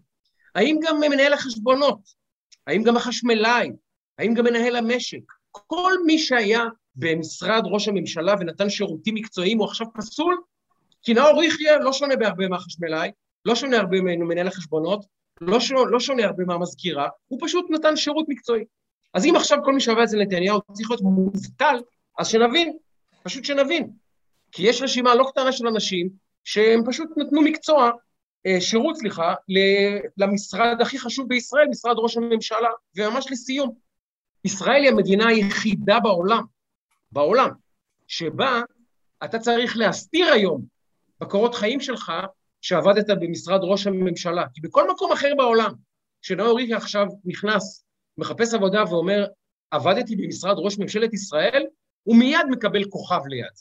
האם 0.55 0.79
גם 0.83 1.01
מנהל 1.01 1.33
החשבונות? 1.33 2.01
האם 2.67 2.83
גם 2.83 2.97
החשמלאי? 2.97 3.71
האם 4.19 4.35
גם 4.35 4.45
מנהל 4.45 4.77
המשק? 4.77 5.33
כל 5.51 5.93
מי 6.07 6.19
שהיה 6.19 6.65
במשרד 6.95 7.63
ראש 7.65 7.89
הממשלה 7.89 8.35
ונתן 8.41 8.71
שירותים 8.71 9.15
מקצועיים 9.15 9.59
הוא 9.59 9.67
עכשיו 9.67 9.87
פסול? 9.95 10.41
כי 11.03 11.15
נאור 11.15 11.45
יחיא 11.45 11.73
לא 11.73 11.93
שונה 11.93 12.17
בהרבה 12.17 12.49
מהחשמלאי, 12.49 13.11
לא 13.45 13.55
שונה 13.55 13.77
הרבה 13.77 14.01
ממנהל 14.01 14.47
החשבונות, 14.47 15.07
לא 15.41 15.61
שונה, 15.61 15.91
לא 15.91 16.01
שונה 16.01 16.25
הרבה 16.25 16.45
מהמזכירה, 16.45 17.09
הוא 17.29 17.39
פשוט 17.43 17.67
נתן 17.71 17.97
שירות 17.97 18.27
מקצועי. 18.29 18.65
אז 19.15 19.27
אם 19.27 19.37
עכשיו 19.37 19.59
כל 19.65 19.75
מי 19.75 19.81
שעבד 19.81 20.03
אצל 20.03 20.17
נתניהו 20.17 20.61
צריך 20.73 20.91
להיות 20.91 21.03
מובטל, 21.03 21.81
אז 22.19 22.29
שנבין, 22.29 22.77
פשוט 23.23 23.45
שנבין. 23.45 23.91
כי 24.53 24.63
יש 24.63 24.83
רשימה 24.83 25.15
לא 25.15 25.25
קטנה 25.31 25.53
של 25.53 25.67
אנשים 25.67 26.09
שהם 26.45 26.81
פשוט 26.87 27.09
נתנו 27.17 27.43
מקצוע, 27.43 27.91
אה, 28.47 28.61
שירות, 28.61 28.97
סליחה, 28.97 29.35
למשרד 30.17 30.81
הכי 30.81 30.99
חשוב 30.99 31.29
בישראל, 31.29 31.69
משרד 31.69 31.95
ראש 31.99 32.17
הממשלה, 32.17 32.69
וממש 32.97 33.27
לסיום. 33.31 33.75
ישראל 34.45 34.83
היא 34.83 34.91
המדינה 34.91 35.29
היחידה 35.29 36.01
בעולם, 36.01 36.43
בעולם, 37.13 37.51
שבה 38.07 38.61
אתה 39.25 39.39
צריך 39.39 39.77
להסתיר 39.77 40.27
היום 40.33 40.63
בקורות 41.21 41.55
חיים 41.55 41.81
שלך 41.81 42.13
שעבדת 42.61 43.07
במשרד 43.21 43.61
ראש 43.63 43.87
הממשלה. 43.87 44.45
כי 44.55 44.61
בכל 44.61 44.91
מקום 44.91 45.13
אחר 45.13 45.33
בעולם, 45.37 45.73
כשנאור 46.23 46.59
ריקי 46.59 46.75
עכשיו 46.75 47.07
נכנס, 47.25 47.85
מחפש 48.19 48.55
עבודה 48.55 48.85
ואומר, 48.91 49.27
עבדתי 49.71 50.17
במשרד 50.17 50.57
ראש 50.59 50.79
ממשלת 50.79 51.15
ישראל, 51.15 51.67
הוא 52.03 52.17
מיד 52.17 52.47
מקבל 52.51 52.85
כוכב 52.85 53.21
ליד. 53.27 53.53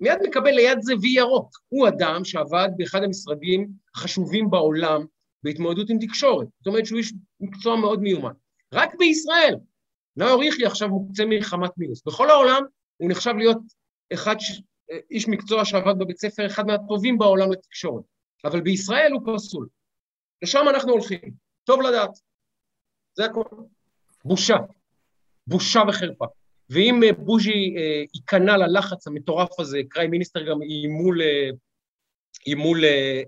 מיד 0.00 0.18
מקבל 0.28 0.50
ליד 0.50 0.78
זה 0.80 0.92
וי 1.00 1.08
ירוק. 1.08 1.50
הוא 1.68 1.88
אדם 1.88 2.24
שעבד 2.24 2.68
באחד 2.76 3.02
המשרדים 3.02 3.68
החשובים 3.94 4.50
בעולם 4.50 5.04
בהתמודדות 5.42 5.90
עם 5.90 5.98
תקשורת. 5.98 6.46
זאת 6.58 6.66
אומרת 6.66 6.86
שהוא 6.86 6.98
איש 6.98 7.12
מקצוע 7.40 7.76
מאוד 7.76 8.00
מיומן. 8.00 8.32
רק 8.74 8.94
בישראל, 8.98 9.54
נאור 10.16 10.44
יחיא 10.44 10.66
עכשיו 10.66 10.88
מוקצה 10.88 11.24
מחמת 11.26 11.70
מינוס. 11.76 12.02
בכל 12.06 12.30
העולם 12.30 12.62
הוא 12.96 13.10
נחשב 13.10 13.32
להיות 13.38 13.58
אחד. 14.12 14.36
איש 15.10 15.28
מקצוע 15.28 15.64
שעבד 15.64 15.98
בבית 15.98 16.18
ספר, 16.18 16.46
אחד 16.46 16.66
מהטובים 16.66 17.18
בעולם 17.18 17.52
לתקשורת. 17.52 18.04
אבל 18.44 18.60
בישראל 18.60 19.12
הוא 19.12 19.34
פסול. 19.34 19.68
לשם 20.42 20.64
אנחנו 20.70 20.92
הולכים. 20.92 21.32
טוב 21.64 21.80
לדעת. 21.80 22.10
זה 23.14 23.24
הכול. 23.24 23.44
בושה. 24.24 24.56
בושה 25.46 25.82
וחרפה. 25.88 26.26
ואם 26.70 27.02
אה, 27.02 27.12
בוז'י 27.12 27.74
אה, 27.76 28.04
ייכנע 28.14 28.56
ללחץ 28.56 29.06
המטורף 29.06 29.60
הזה, 29.60 29.80
קראי 29.88 30.06
מיניסטר 30.06 30.42
גם 30.42 30.62
איימו 30.62 31.12
איימו 32.46 32.74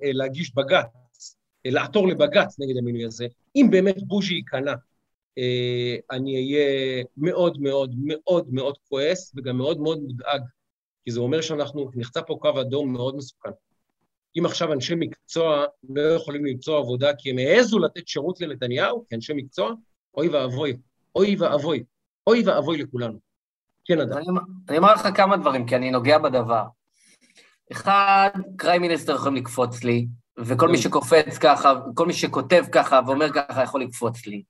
להגיש 0.03 0.55
בג"ץ, 0.55 1.37
לעתור 1.65 2.09
לבג"ץ 2.09 2.59
נגד 2.59 2.77
המינוי 2.77 3.05
הזה, 3.05 3.27
אם 3.57 3.67
באמת 3.71 4.03
בוז'י 4.03 4.35
ייכנע, 4.35 4.75
אה, 5.39 5.97
אני 6.11 6.37
אהיה 6.37 7.05
מאוד 7.17 7.61
מאוד 7.61 7.95
מאוד 7.99 8.53
מאוד 8.53 8.77
כועס 8.89 9.33
וגם 9.37 9.59
מאוד 9.59 9.81
מאוד 9.81 9.99
מודאג, 9.99 10.41
כי 11.05 11.11
זה 11.11 11.21
אומר 11.21 11.41
שאנחנו, 11.41 11.91
נחצה 11.95 12.23
פה 12.23 12.39
קו 12.41 12.61
אדום 12.61 12.93
מאוד 12.93 13.17
מסוכן. 13.17 13.51
אם 14.39 14.47
עכשיו 14.47 14.73
אנשי 14.73 14.95
מקצוע 14.95 15.65
לא 15.89 16.03
יכולים 16.03 16.45
למצוא 16.45 16.79
עבודה 16.79 17.15
כי 17.19 17.31
הם 17.31 17.39
העזו 17.39 17.79
לתת 17.79 18.09
שירות 18.09 18.41
לנתניהו 18.41 19.05
כאנשי 19.11 19.33
מקצוע, 19.33 19.73
אוי 20.17 20.29
ואבוי, 20.29 20.77
אוי 21.15 21.37
ואבוי, 21.39 21.85
אוי 22.27 22.43
ואבוי 22.47 22.83
לכולנו. 22.83 23.19
כן, 23.85 24.01
אדם. 24.01 24.37
אני 24.69 24.79
אומר 24.79 24.95
לך 24.95 25.09
כמה 25.15 25.37
דברים, 25.37 25.67
כי 25.67 25.77
אני 25.77 25.91
נוגע 25.91 26.19
בדבר. 26.19 26.65
אחד, 27.73 28.31
קריי 28.57 28.79
מיניסטר 28.79 29.15
יכולים 29.15 29.37
לקפוץ 29.37 29.85
לי, 29.85 30.07
וכל 30.39 30.69
מי 30.69 30.77
כן. 30.77 30.83
שקופץ 30.83 31.39
ככה, 31.39 31.75
כל 31.95 32.07
מי 32.07 32.13
שכותב 32.13 32.65
ככה 32.73 33.01
ואומר 33.07 33.33
ככה 33.33 33.63
יכול 33.63 33.81
לקפוץ 33.81 34.27
לי. 34.27 34.43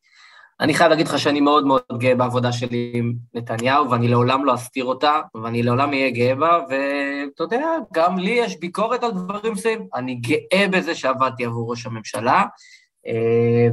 אני 0.60 0.74
חייב 0.74 0.90
להגיד 0.90 1.08
לך 1.08 1.18
שאני 1.18 1.40
מאוד 1.40 1.66
מאוד 1.66 1.82
גאה 1.98 2.14
בעבודה 2.14 2.52
שלי 2.52 2.92
עם 2.94 3.12
נתניהו, 3.34 3.90
ואני 3.90 4.08
לעולם 4.08 4.44
לא 4.44 4.54
אסתיר 4.54 4.84
אותה, 4.84 5.20
ואני 5.42 5.62
לעולם 5.62 5.90
אהיה 5.90 6.10
גאה 6.10 6.34
בה, 6.34 6.58
ואתה 6.68 7.44
יודע, 7.44 7.66
גם 7.92 8.18
לי 8.18 8.30
יש 8.30 8.60
ביקורת 8.60 9.04
על 9.04 9.10
דברים 9.10 9.52
מסוימים. 9.52 9.86
אני 9.94 10.14
גאה 10.14 10.66
בזה 10.70 10.94
שעבדתי 10.94 11.44
עבור 11.44 11.70
ראש 11.70 11.86
הממשלה, 11.86 12.44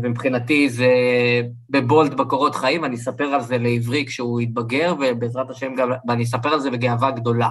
ומבחינתי 0.04 0.70
זה 0.70 0.92
בבולט 1.70 2.12
בקורות 2.14 2.56
חיים, 2.56 2.86
אני 2.86 2.96
אספר 2.96 3.24
על 3.24 3.42
זה 3.42 3.58
לעברי 3.58 4.06
כשהוא 4.06 4.42
יתבגר, 4.42 4.96
ובעזרת 5.00 5.50
השם 5.50 5.76
גם, 5.76 5.90
ואני 6.08 6.24
אספר 6.24 6.50
על 6.50 6.60
זה 6.60 6.72
בגאווה 6.72 7.12
גדולה. 7.12 7.50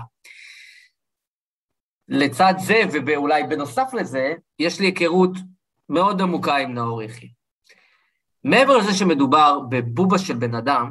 לצד 2.09 2.55
זה, 2.59 2.83
ואולי 3.07 3.43
בנוסף 3.43 3.95
לזה, 3.95 4.35
יש 4.59 4.81
לי 4.81 4.87
היכרות 4.87 5.31
מאוד 5.89 6.21
עמוקה 6.21 6.57
עם 6.57 6.75
נאור 6.75 7.03
יחיא. 7.03 7.29
מעבר 8.45 8.77
לזה 8.77 8.95
שמדובר 8.95 9.59
בבובה 9.69 10.19
של 10.19 10.35
בן 10.35 10.55
אדם, 10.55 10.91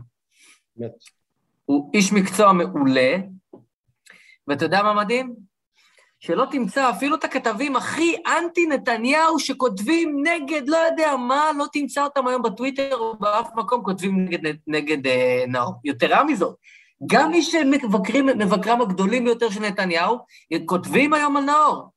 הוא 1.65 1.91
איש 1.93 2.13
מקצוע 2.13 2.53
מעולה, 2.53 3.15
ואתה 4.47 4.65
יודע 4.65 4.83
מה 4.83 4.93
מדהים? 4.93 5.35
שלא 6.25 6.45
תמצא 6.51 6.89
אפילו 6.89 7.15
את 7.15 7.23
הכתבים 7.23 7.75
הכי 7.75 8.15
אנטי 8.27 8.65
נתניהו 8.65 9.39
שכותבים 9.39 10.23
נגד 10.23 10.67
לא 10.67 10.77
יודע 10.77 11.15
מה, 11.15 11.51
לא 11.57 11.65
תמצא 11.73 12.03
אותם 12.03 12.27
היום 12.27 12.41
בטוויטר 12.41 12.95
או 12.95 13.15
באף 13.19 13.49
מקום 13.55 13.83
כותבים 13.83 14.25
נגד, 14.25 14.55
נגד 14.67 15.07
אה, 15.07 15.43
נאור. 15.47 15.73
יתרה 15.83 16.23
מזאת, 16.23 16.55
גם 17.05 17.31
מי 17.31 17.41
שמבקרים, 17.41 18.25
מבקרם 18.25 18.81
הגדולים 18.81 19.23
ביותר 19.23 19.49
של 19.49 19.61
נתניהו, 19.61 20.17
כותבים 20.65 21.13
היום 21.13 21.37
על 21.37 21.43
נאור. 21.43 21.91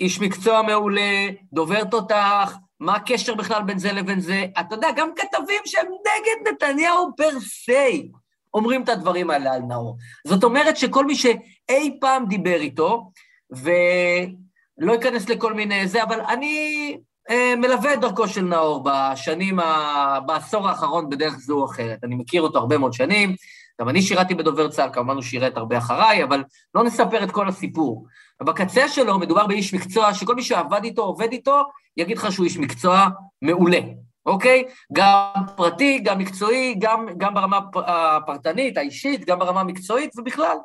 איש 0.00 0.20
מקצוע 0.20 0.62
מעולה, 0.62 1.28
דובר 1.52 1.84
תותח, 1.84 2.56
מה 2.80 2.96
הקשר 2.96 3.34
בכלל 3.34 3.62
בין 3.62 3.78
זה 3.78 3.92
לבין 3.92 4.20
זה? 4.20 4.46
אתה 4.60 4.74
יודע, 4.74 4.88
גם 4.96 5.08
כתבים 5.16 5.60
שהם 5.64 5.86
נגד 5.86 6.52
נתניהו 6.52 7.10
פר 7.16 7.40
סי 7.40 8.10
אומרים 8.54 8.82
את 8.82 8.88
הדברים 8.88 9.30
האלה 9.30 9.54
על 9.54 9.62
נאור. 9.62 9.96
זאת 10.26 10.44
אומרת 10.44 10.76
שכל 10.76 11.06
מי 11.06 11.14
שאי 11.14 11.98
פעם 12.00 12.26
דיבר 12.26 12.56
איתו, 12.60 13.10
ולא 13.52 14.94
אכנס 14.94 15.28
לכל 15.28 15.54
מיני 15.54 15.88
זה, 15.88 16.02
אבל 16.02 16.20
אני 16.20 16.96
אה, 17.30 17.54
מלווה 17.56 17.94
את 17.94 18.00
דרכו 18.00 18.28
של 18.28 18.42
נאור 18.42 18.84
בשנים, 18.84 19.60
ה... 19.60 20.18
בעשור 20.26 20.68
האחרון 20.68 21.08
בדרך 21.10 21.34
זו 21.34 21.58
או 21.58 21.64
אחרת. 21.64 22.04
אני 22.04 22.14
מכיר 22.14 22.42
אותו 22.42 22.58
הרבה 22.58 22.78
מאוד 22.78 22.92
שנים, 22.92 23.34
גם 23.80 23.88
אני 23.88 24.02
שירתי 24.02 24.34
בדובר 24.34 24.68
צה"ל, 24.68 24.90
כמובן 24.92 25.14
הוא 25.14 25.22
שירת 25.22 25.56
הרבה 25.56 25.78
אחריי, 25.78 26.24
אבל 26.24 26.44
לא 26.74 26.84
נספר 26.84 27.24
את 27.24 27.30
כל 27.30 27.48
הסיפור. 27.48 28.06
ובקצה 28.42 28.88
שלו 28.88 29.18
מדובר 29.18 29.46
באיש 29.46 29.74
מקצוע 29.74 30.14
שכל 30.14 30.34
מי 30.34 30.42
שעבד 30.42 30.84
איתו, 30.84 31.02
עובד 31.02 31.32
איתו, 31.32 31.62
יגיד 31.96 32.18
לך 32.18 32.32
שהוא 32.32 32.44
איש 32.44 32.58
מקצוע 32.58 33.08
מעולה, 33.42 33.78
אוקיי? 34.26 34.64
גם 34.92 35.42
פרטי, 35.56 35.98
גם 35.98 36.18
מקצועי, 36.18 36.74
גם, 36.78 37.06
גם 37.18 37.34
ברמה 37.34 37.58
הפרטנית, 37.74 38.76
האישית, 38.76 39.24
גם 39.24 39.38
ברמה 39.38 39.60
המקצועית 39.60 40.18
ובכלל. 40.18 40.56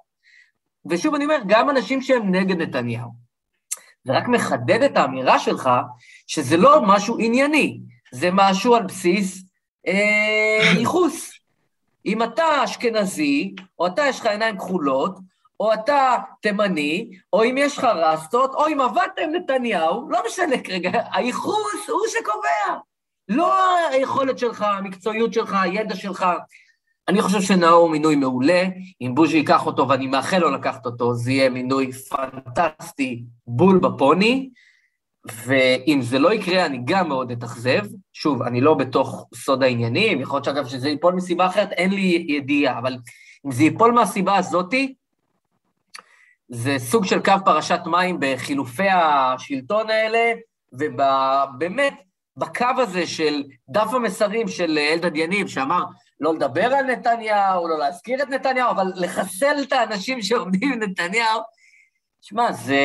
ושוב 0.85 1.15
אני 1.15 1.23
אומר, 1.23 1.37
גם 1.47 1.69
אנשים 1.69 2.01
שהם 2.01 2.35
נגד 2.35 2.61
נתניהו. 2.61 3.27
זה 4.03 4.17
רק 4.17 4.27
מחדד 4.27 4.83
את 4.83 4.97
האמירה 4.97 5.39
שלך 5.39 5.69
שזה 6.27 6.57
לא 6.57 6.81
משהו 6.81 7.17
ענייני, 7.19 7.79
זה 8.11 8.29
משהו 8.33 8.75
על 8.75 8.83
בסיס 8.83 9.43
אה, 9.87 10.71
ייחוס. 10.79 11.31
אם 12.05 12.23
אתה 12.23 12.63
אשכנזי, 12.63 13.55
או 13.79 13.87
אתה 13.87 14.07
יש 14.07 14.19
לך 14.19 14.25
עיניים 14.25 14.57
כחולות, 14.57 15.19
או 15.59 15.73
אתה 15.73 16.17
תימני, 16.41 17.11
או 17.33 17.43
אם 17.43 17.55
יש 17.57 17.77
לך 17.77 17.83
רסטות, 17.83 18.53
או 18.53 18.67
אם 18.67 18.81
עבדת 18.81 19.19
עם 19.21 19.35
נתניהו, 19.35 20.09
לא 20.09 20.19
משנה 20.27 20.57
כרגע, 20.63 20.91
הייחוס 21.13 21.89
הוא 21.89 22.01
שקובע. 22.07 22.79
לא 23.29 23.77
היכולת 23.91 24.39
שלך, 24.39 24.61
המקצועיות 24.61 25.33
שלך, 25.33 25.55
הידע 25.61 25.95
שלך. 25.95 26.25
אני 27.07 27.21
חושב 27.21 27.41
שנאור 27.41 27.73
הוא 27.73 27.91
מינוי 27.91 28.15
מעולה, 28.15 28.63
אם 29.01 29.11
בוז'י 29.15 29.37
ייקח 29.37 29.65
אותו, 29.65 29.87
ואני 29.87 30.07
מאחל 30.07 30.37
לו 30.37 30.51
לקחת 30.51 30.85
אותו, 30.85 31.13
זה 31.13 31.31
יהיה 31.31 31.49
מינוי 31.49 31.91
פנטסטי, 31.91 33.23
בול 33.47 33.79
בפוני, 33.79 34.49
ואם 35.45 35.99
זה 36.01 36.19
לא 36.19 36.33
יקרה, 36.33 36.65
אני 36.65 36.81
גם 36.85 37.07
מאוד 37.07 37.31
אתאכזב. 37.31 37.85
שוב, 38.13 38.41
אני 38.41 38.61
לא 38.61 38.73
בתוך 38.73 39.27
סוד 39.35 39.63
העניינים, 39.63 40.21
יכול 40.21 40.35
להיות 40.35 40.45
שאגב 40.45 40.67
שזה 40.67 40.89
ייפול 40.89 41.13
מסיבה 41.13 41.47
אחרת, 41.47 41.71
אין 41.71 41.91
לי 41.91 42.25
ידיעה, 42.29 42.79
אבל 42.79 42.97
אם 43.45 43.51
זה 43.51 43.63
ייפול 43.63 43.91
מהסיבה 43.91 44.37
הזאתי, 44.37 44.93
זה 46.49 46.75
סוג 46.79 47.05
של 47.05 47.19
קו 47.19 47.33
פרשת 47.45 47.79
מים 47.85 48.17
בחילופי 48.19 48.89
השלטון 48.89 49.89
האלה, 49.89 50.33
ובאמת, 50.73 51.93
בקו 52.37 52.65
הזה 52.77 53.07
של 53.07 53.43
דף 53.69 53.93
המסרים 53.93 54.47
של 54.47 54.77
אלדד 54.77 55.15
יניב, 55.15 55.47
שאמר 55.47 55.83
לא 56.19 56.33
לדבר 56.33 56.65
על 56.65 56.85
נתניהו, 56.85 57.67
לא 57.67 57.79
להזכיר 57.79 58.23
את 58.23 58.29
נתניהו, 58.29 58.71
אבל 58.71 58.91
לחסל 58.95 59.55
את 59.61 59.73
האנשים 59.73 60.21
שעומדים 60.21 60.73
עם 60.73 60.83
נתניהו, 60.83 61.41
שמע, 62.21 62.51
זה... 62.51 62.79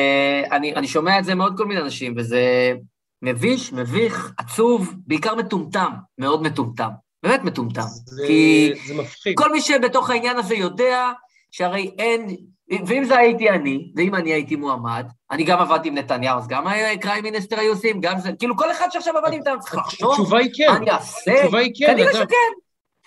אני, 0.51 0.75
אני 0.75 0.87
שומע 0.87 1.19
את 1.19 1.25
זה 1.25 1.35
מעוד 1.35 1.57
כל 1.57 1.65
מיני 1.65 1.81
אנשים, 1.81 2.13
וזה 2.17 2.73
מביש, 3.21 3.73
מביך, 3.73 4.31
עצוב, 4.37 4.93
בעיקר 5.07 5.35
מטומטם, 5.35 5.91
מאוד 6.17 6.43
מטומטם. 6.43 6.89
באמת 7.23 7.43
מטומטם. 7.43 7.81
זה, 8.05 8.23
כי 8.27 8.71
זה 8.87 8.93
מפחיד. 8.93 9.37
כל 9.37 9.51
מי 9.51 9.61
שבתוך 9.61 10.09
העניין 10.09 10.37
הזה 10.37 10.55
יודע 10.55 11.11
שהרי 11.51 11.91
אין, 11.97 12.35
ואם 12.87 13.03
זה 13.03 13.17
הייתי 13.17 13.49
אני, 13.49 13.91
ואם 13.95 14.15
אני 14.15 14.33
הייתי 14.33 14.55
מועמד, 14.55 15.05
אני 15.31 15.43
גם 15.43 15.59
עבדתי 15.59 15.87
עם 15.87 15.95
נתניהו, 15.95 16.37
אז 16.37 16.47
גם 16.47 16.65
קריים 17.01 17.23
מיניסטר 17.23 17.59
היו 17.59 17.71
עושים, 17.71 18.01
גם 18.01 18.19
זה, 18.19 18.31
כאילו 18.39 18.57
כל 18.57 18.71
אחד 18.71 18.87
שעכשיו 18.91 19.17
עבד 19.17 19.33
עם 19.33 19.39
נתניהו 19.39 19.59
צריך 19.59 19.75
לחשוב, 19.75 20.11
התשובה 20.11 20.39
היא 20.39 20.49
כן. 20.57 20.69
אני 20.75 20.91
אעשה, 20.91 21.39
התשובה 21.39 21.59
היא 21.59 21.71
כן, 21.77 21.85
כנראה 21.87 22.13
שכן, 22.13 22.53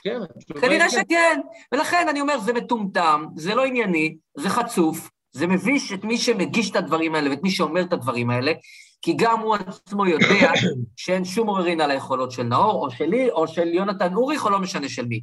כן, 0.07 0.21
כנראה 0.61 0.91
כן. 0.91 0.91
שכן. 0.91 1.41
ולכן 1.73 2.07
אני 2.09 2.21
אומר, 2.21 2.39
זה 2.41 2.53
מטומטם, 2.53 3.27
זה 3.37 3.55
לא 3.55 3.65
ענייני, 3.65 4.17
זה 4.39 4.51
חצוף, 4.51 5.11
זה 5.33 5.47
מביש 5.47 5.93
את 5.93 6.05
מי 6.05 6.19
שמגיש 6.19 6.71
את 6.71 6.77
הדברים 6.77 7.15
האלה 7.15 7.31
ואת 7.31 7.43
מי 7.43 7.51
שאומר 7.51 7.81
את 7.81 7.93
הדברים 7.93 8.31
האלה, 8.31 8.53
כי 9.03 9.13
גם 9.17 9.41
הוא 9.41 9.55
עצמו 9.55 10.07
יודע 10.07 10.53
שאין 10.97 11.25
שום 11.25 11.49
עוררין 11.49 11.81
על 11.81 11.91
היכולות 11.91 12.33
של 12.33 12.43
נאור, 12.43 12.85
או 12.85 12.91
שלי, 12.91 13.31
או 13.31 13.49
של 13.49 13.69
יונתן 13.69 14.15
אוריך, 14.15 14.45
או 14.45 14.51
לא 14.51 14.59
משנה 14.59 14.89
של 14.89 15.07
מי. 15.07 15.21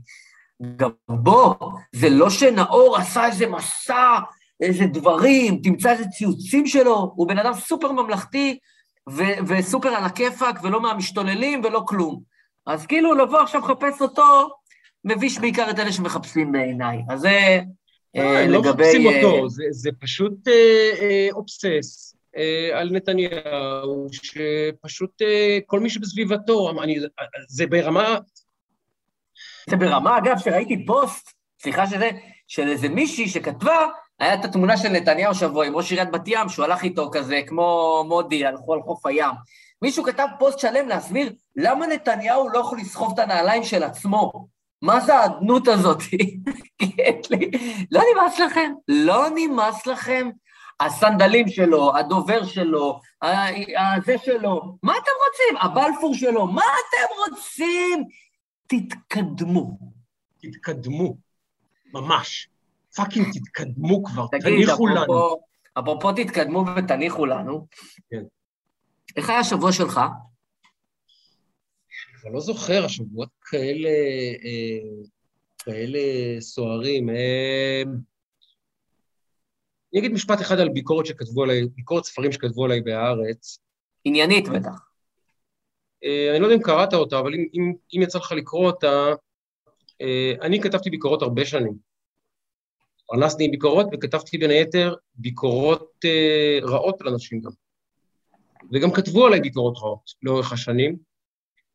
גם 0.76 0.90
בוא, 1.10 1.56
זה 1.96 2.10
לא 2.10 2.30
שנאור 2.30 2.98
עשה 2.98 3.26
איזה 3.26 3.48
מסע, 3.48 4.20
איזה 4.62 4.86
דברים, 4.86 5.60
תמצא 5.64 5.92
איזה 5.92 6.06
ציוצים 6.06 6.68
שלו, 6.68 7.12
הוא 7.16 7.28
בן 7.28 7.38
אדם 7.38 7.54
סופר 7.54 7.92
ממלכתי 7.92 8.60
ו- 9.10 9.46
וסופר 9.48 9.90
על 9.90 10.04
הכיפאק, 10.04 10.60
ולא 10.64 10.82
מהמשתוללים 10.82 11.62
ולא 11.64 11.84
כלום. 11.88 12.34
אז 12.66 12.86
כאילו 12.86 13.14
לבוא 13.14 13.40
עכשיו 13.40 13.62
לחפש 13.62 14.02
אותו, 14.02 14.50
מביש 15.06 15.40
בעיקר 15.40 15.70
את 15.70 15.80
אלה 15.80 15.92
שמחפשים 15.92 16.52
בעיניי. 16.52 16.98
אז 17.10 17.20
זה 17.22 17.60
לא, 18.16 18.22
אה, 18.22 18.44
הם 18.44 18.50
לא 18.52 18.60
לגבי... 18.60 18.84
מחפשים 18.84 19.08
אה, 19.08 19.24
אותו, 19.24 19.50
זה- 19.50 19.90
פשוט 20.00 20.48
אה, 20.48 20.54
אה, 21.02 21.28
אובסס 21.32 22.16
אה, 22.38 22.80
על 22.80 22.90
נתניהו, 22.92 24.08
שפשוט 24.12 25.22
אה, 25.22 25.60
כל 25.66 25.80
מי 25.80 25.90
שבסביבתו, 25.90 26.72
אני- 26.84 27.00
זה 27.48 27.68
ברמה, 27.68 28.18
זה 29.70 29.76
ברמה, 29.76 30.18
אגב, 30.18 30.38
שראיתי 30.38 30.86
פוסט, 30.86 31.30
סליחה 31.62 31.88
שזה, 31.88 32.10
של 32.48 32.68
איזה 32.68 32.90
מישהי 32.90 33.28
שכתבה, 33.30 33.88
היה 34.20 34.34
את 34.34 34.46
התמונה 34.46 34.78
של 34.78 34.90
נתניהו 34.90 35.36
שבוע 35.36 35.66
עם 35.66 35.76
ראש 35.76 35.92
עיריית 35.92 36.12
בת 36.12 36.22
ים, 36.28 36.50
שהוא 36.50 36.66
הלך 36.66 36.84
איתו 36.84 37.10
כזה, 37.14 37.42
כמו 37.48 38.04
מודי, 38.08 38.46
הלכו 38.46 38.74
על 38.74 38.82
חוף 38.82 39.06
הים. 39.06 39.32
מישהו 39.82 40.04
כתב 40.04 40.28
פוסט 40.40 40.60
שלם 40.60 40.88
להסביר 40.88 41.34
למה 41.56 41.88
נתניהו 41.88 42.50
לא 42.50 42.60
יכול 42.60 42.78
לסחוב 42.80 43.14
את 43.14 43.20
הנעליים 43.20 43.64
של 43.64 43.84
עצמו. 43.84 44.48
מה 44.84 45.00
זה 45.00 45.16
האדנות 45.16 45.68
הזאת? 45.68 45.98
לא 47.92 48.02
נמאס 48.14 48.40
לכם? 48.40 48.74
לא 48.88 49.26
נמאס 49.36 49.88
לכם? 49.88 50.30
הסנדלים 50.80 51.48
שלו, 51.48 51.98
הדובר 51.98 52.46
שלו, 52.46 53.00
ה- 53.22 53.96
הזה 53.98 54.18
שלו, 54.18 54.78
מה 54.84 54.94
אתם 54.94 55.12
רוצים? 55.28 55.58
הבלפור 55.72 56.16
שלו, 56.16 56.48
מה 56.48 56.62
אתם 56.62 57.32
רוצים? 57.32 58.04
תתקדמו. 58.68 59.78
תתקדמו, 60.42 61.16
ממש. 61.94 62.50
fucking 62.96 63.28
תתקדמו 63.34 64.04
כבר, 64.04 64.28
תגיד, 64.32 64.66
תניחו 64.66 64.88
לנו. 64.88 65.04
אפרופו, 65.04 65.40
אפרופו 65.80 66.12
תתקדמו 66.12 66.66
ותניחו 66.78 67.26
לנו. 67.26 67.68
כן. 68.12 68.24
איך 69.18 69.30
היה 69.30 69.40
השבוע 69.40 69.72
שלך? 69.72 70.02
כבר 72.24 72.32
לא 72.32 72.40
זוכר, 72.40 72.86
השבועות 72.86 73.30
כאלה, 73.42 73.90
אה, 74.44 75.04
כאלה 75.58 76.00
סוערים. 76.40 77.10
אה, 77.10 77.84
אני 79.94 80.00
אגיד 80.00 80.12
משפט 80.12 80.42
אחד 80.42 80.60
על 80.60 80.70
ביקורת 80.70 81.06
שכתבו 81.06 81.44
עליי, 81.44 81.66
ביקורת 81.76 82.04
ספרים 82.04 82.32
שכתבו 82.32 82.66
עליי 82.66 82.82
בהארץ. 82.82 83.60
עניינית 84.04 84.50
בטח. 84.50 84.90
אה, 86.04 86.32
אני 86.32 86.40
לא 86.40 86.46
יודע 86.46 86.56
אם 86.56 86.62
קראת 86.62 86.94
אותה, 86.94 87.20
אבל 87.20 87.34
אם, 87.34 87.46
אם, 87.54 87.74
אם 87.96 88.02
יצא 88.02 88.20
לך 88.20 88.32
לקרוא 88.32 88.66
אותה, 88.66 89.06
אני 90.42 90.62
כתבתי 90.62 90.90
ביקורות 90.90 91.22
הרבה 91.22 91.46
שנים. 91.46 91.74
פרנסתי 93.08 93.46
עם 93.46 93.52
ביקורות 93.52 93.88
וכתבתי 93.94 94.38
בין 94.38 94.50
היתר 94.50 94.96
ביקורות 95.16 96.06
רעות 96.64 97.02
על 97.02 97.08
אנשים 97.08 97.42
גם. 97.42 97.52
וגם 98.74 98.92
כתבו 98.92 99.26
עליי 99.26 99.40
ביקורות 99.40 99.78
רעות 99.78 100.12
לאורך 100.24 100.54
השנים, 100.54 101.13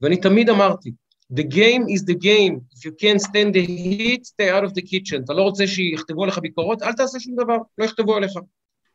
ואני 0.03 0.16
תמיד 0.16 0.51
אמרתי, 0.51 0.92
The 1.32 1.44
game 1.44 1.84
is 1.94 2.03
the 2.05 2.14
game, 2.14 2.55
if 2.74 2.84
you 2.86 2.92
can't 3.03 3.20
stand 3.20 3.53
the 3.53 3.64
heat, 3.66 4.26
stay 4.26 4.49
out 4.49 4.64
of 4.64 4.72
the 4.74 4.82
kitchen. 4.82 5.24
אתה 5.24 5.32
לא 5.32 5.42
רוצה 5.42 5.66
שיכתבו 5.66 6.22
עליך 6.22 6.38
ביקורות, 6.38 6.82
אל 6.82 6.92
תעשה 6.92 7.20
שום 7.20 7.34
דבר, 7.36 7.57
לא 7.78 7.84
יכתבו 7.84 8.16
עליך. 8.16 8.32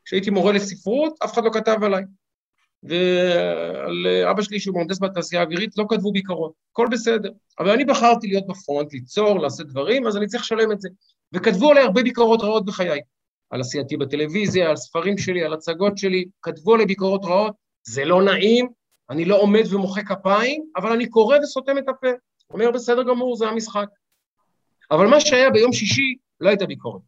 כשהייתי 0.04 0.30
מורה 0.30 0.52
לספרות, 0.52 1.14
אף 1.24 1.34
אחד 1.34 1.44
לא 1.44 1.50
כתב 1.50 1.76
עליי. 1.82 2.04
ועל 2.82 4.06
אבא 4.30 4.42
שלי 4.42 4.60
שהוא 4.60 4.76
מהנדס 4.76 4.98
בתעשייה 5.00 5.42
האווירית, 5.42 5.78
לא 5.78 5.84
כתבו 5.88 6.12
ביקורות, 6.12 6.52
הכל 6.70 6.86
בסדר. 6.90 7.30
אבל 7.58 7.70
אני 7.70 7.84
בחרתי 7.84 8.26
להיות 8.26 8.46
בפרונט, 8.46 8.92
ליצור, 8.92 9.40
לעשות 9.40 9.66
דברים, 9.66 10.06
אז 10.06 10.16
אני 10.16 10.26
צריך 10.26 10.42
לשלם 10.42 10.72
את 10.72 10.80
זה. 10.80 10.88
וכתבו 11.32 11.70
עליי 11.70 11.82
הרבה 11.82 12.02
ביקורות 12.02 12.40
רעות 12.42 12.64
בחיי. 12.64 13.00
על 13.50 13.60
עשייתי 13.60 13.96
בטלוויזיה, 13.96 14.70
על 14.70 14.76
ספרים 14.76 15.18
שלי, 15.18 15.44
על 15.44 15.52
הצגות 15.52 15.98
שלי, 15.98 16.24
כתבו 16.42 16.74
עליי 16.74 16.86
ביקורות 16.86 17.24
רעות, 17.24 17.54
זה 17.86 18.04
לא 18.04 18.22
נעים, 18.22 18.68
אני 19.10 19.24
לא 19.24 19.40
עומד 19.40 19.62
ומוחא 19.70 20.02
כפיים, 20.02 20.64
אבל 20.76 20.92
אני 20.92 21.10
קורא 21.10 21.38
וסותם 21.42 21.78
את 21.78 21.88
הפה. 21.88 22.08
אומר, 22.50 22.70
בסדר 22.70 23.02
גמור, 23.02 23.36
זה 23.36 23.48
המשחק. 23.48 23.88
אבל 24.90 25.06
מה 25.06 25.20
שהיה 25.20 25.50
ביום 25.50 25.72
שישי, 25.72 26.16
לא 26.40 26.48
הייתה 26.48 26.66
ביקורת. 26.66 27.02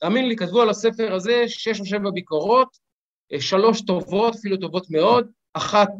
תאמין 0.00 0.28
לי, 0.28 0.36
כתבו 0.36 0.62
על 0.62 0.70
הספר 0.70 1.14
הזה 1.14 1.44
שש 1.46 1.80
או 1.80 1.86
שבע 1.86 2.10
ביקורות, 2.10 2.78
אה, 3.32 3.40
שלוש 3.40 3.82
טובות, 3.82 4.34
אפילו 4.34 4.56
טובות 4.56 4.86
מאוד, 4.90 5.30
אחת 5.52 5.90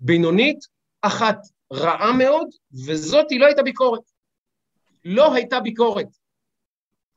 בינונית, 0.00 0.58
אחת 1.02 1.38
רעה 1.72 2.12
מאוד, 2.12 2.48
וזאת 2.86 3.30
היא 3.30 3.40
לא 3.40 3.46
הייתה 3.46 3.62
ביקורת. 3.62 4.00
לא 5.04 5.34
הייתה 5.34 5.60
ביקורת. 5.60 6.08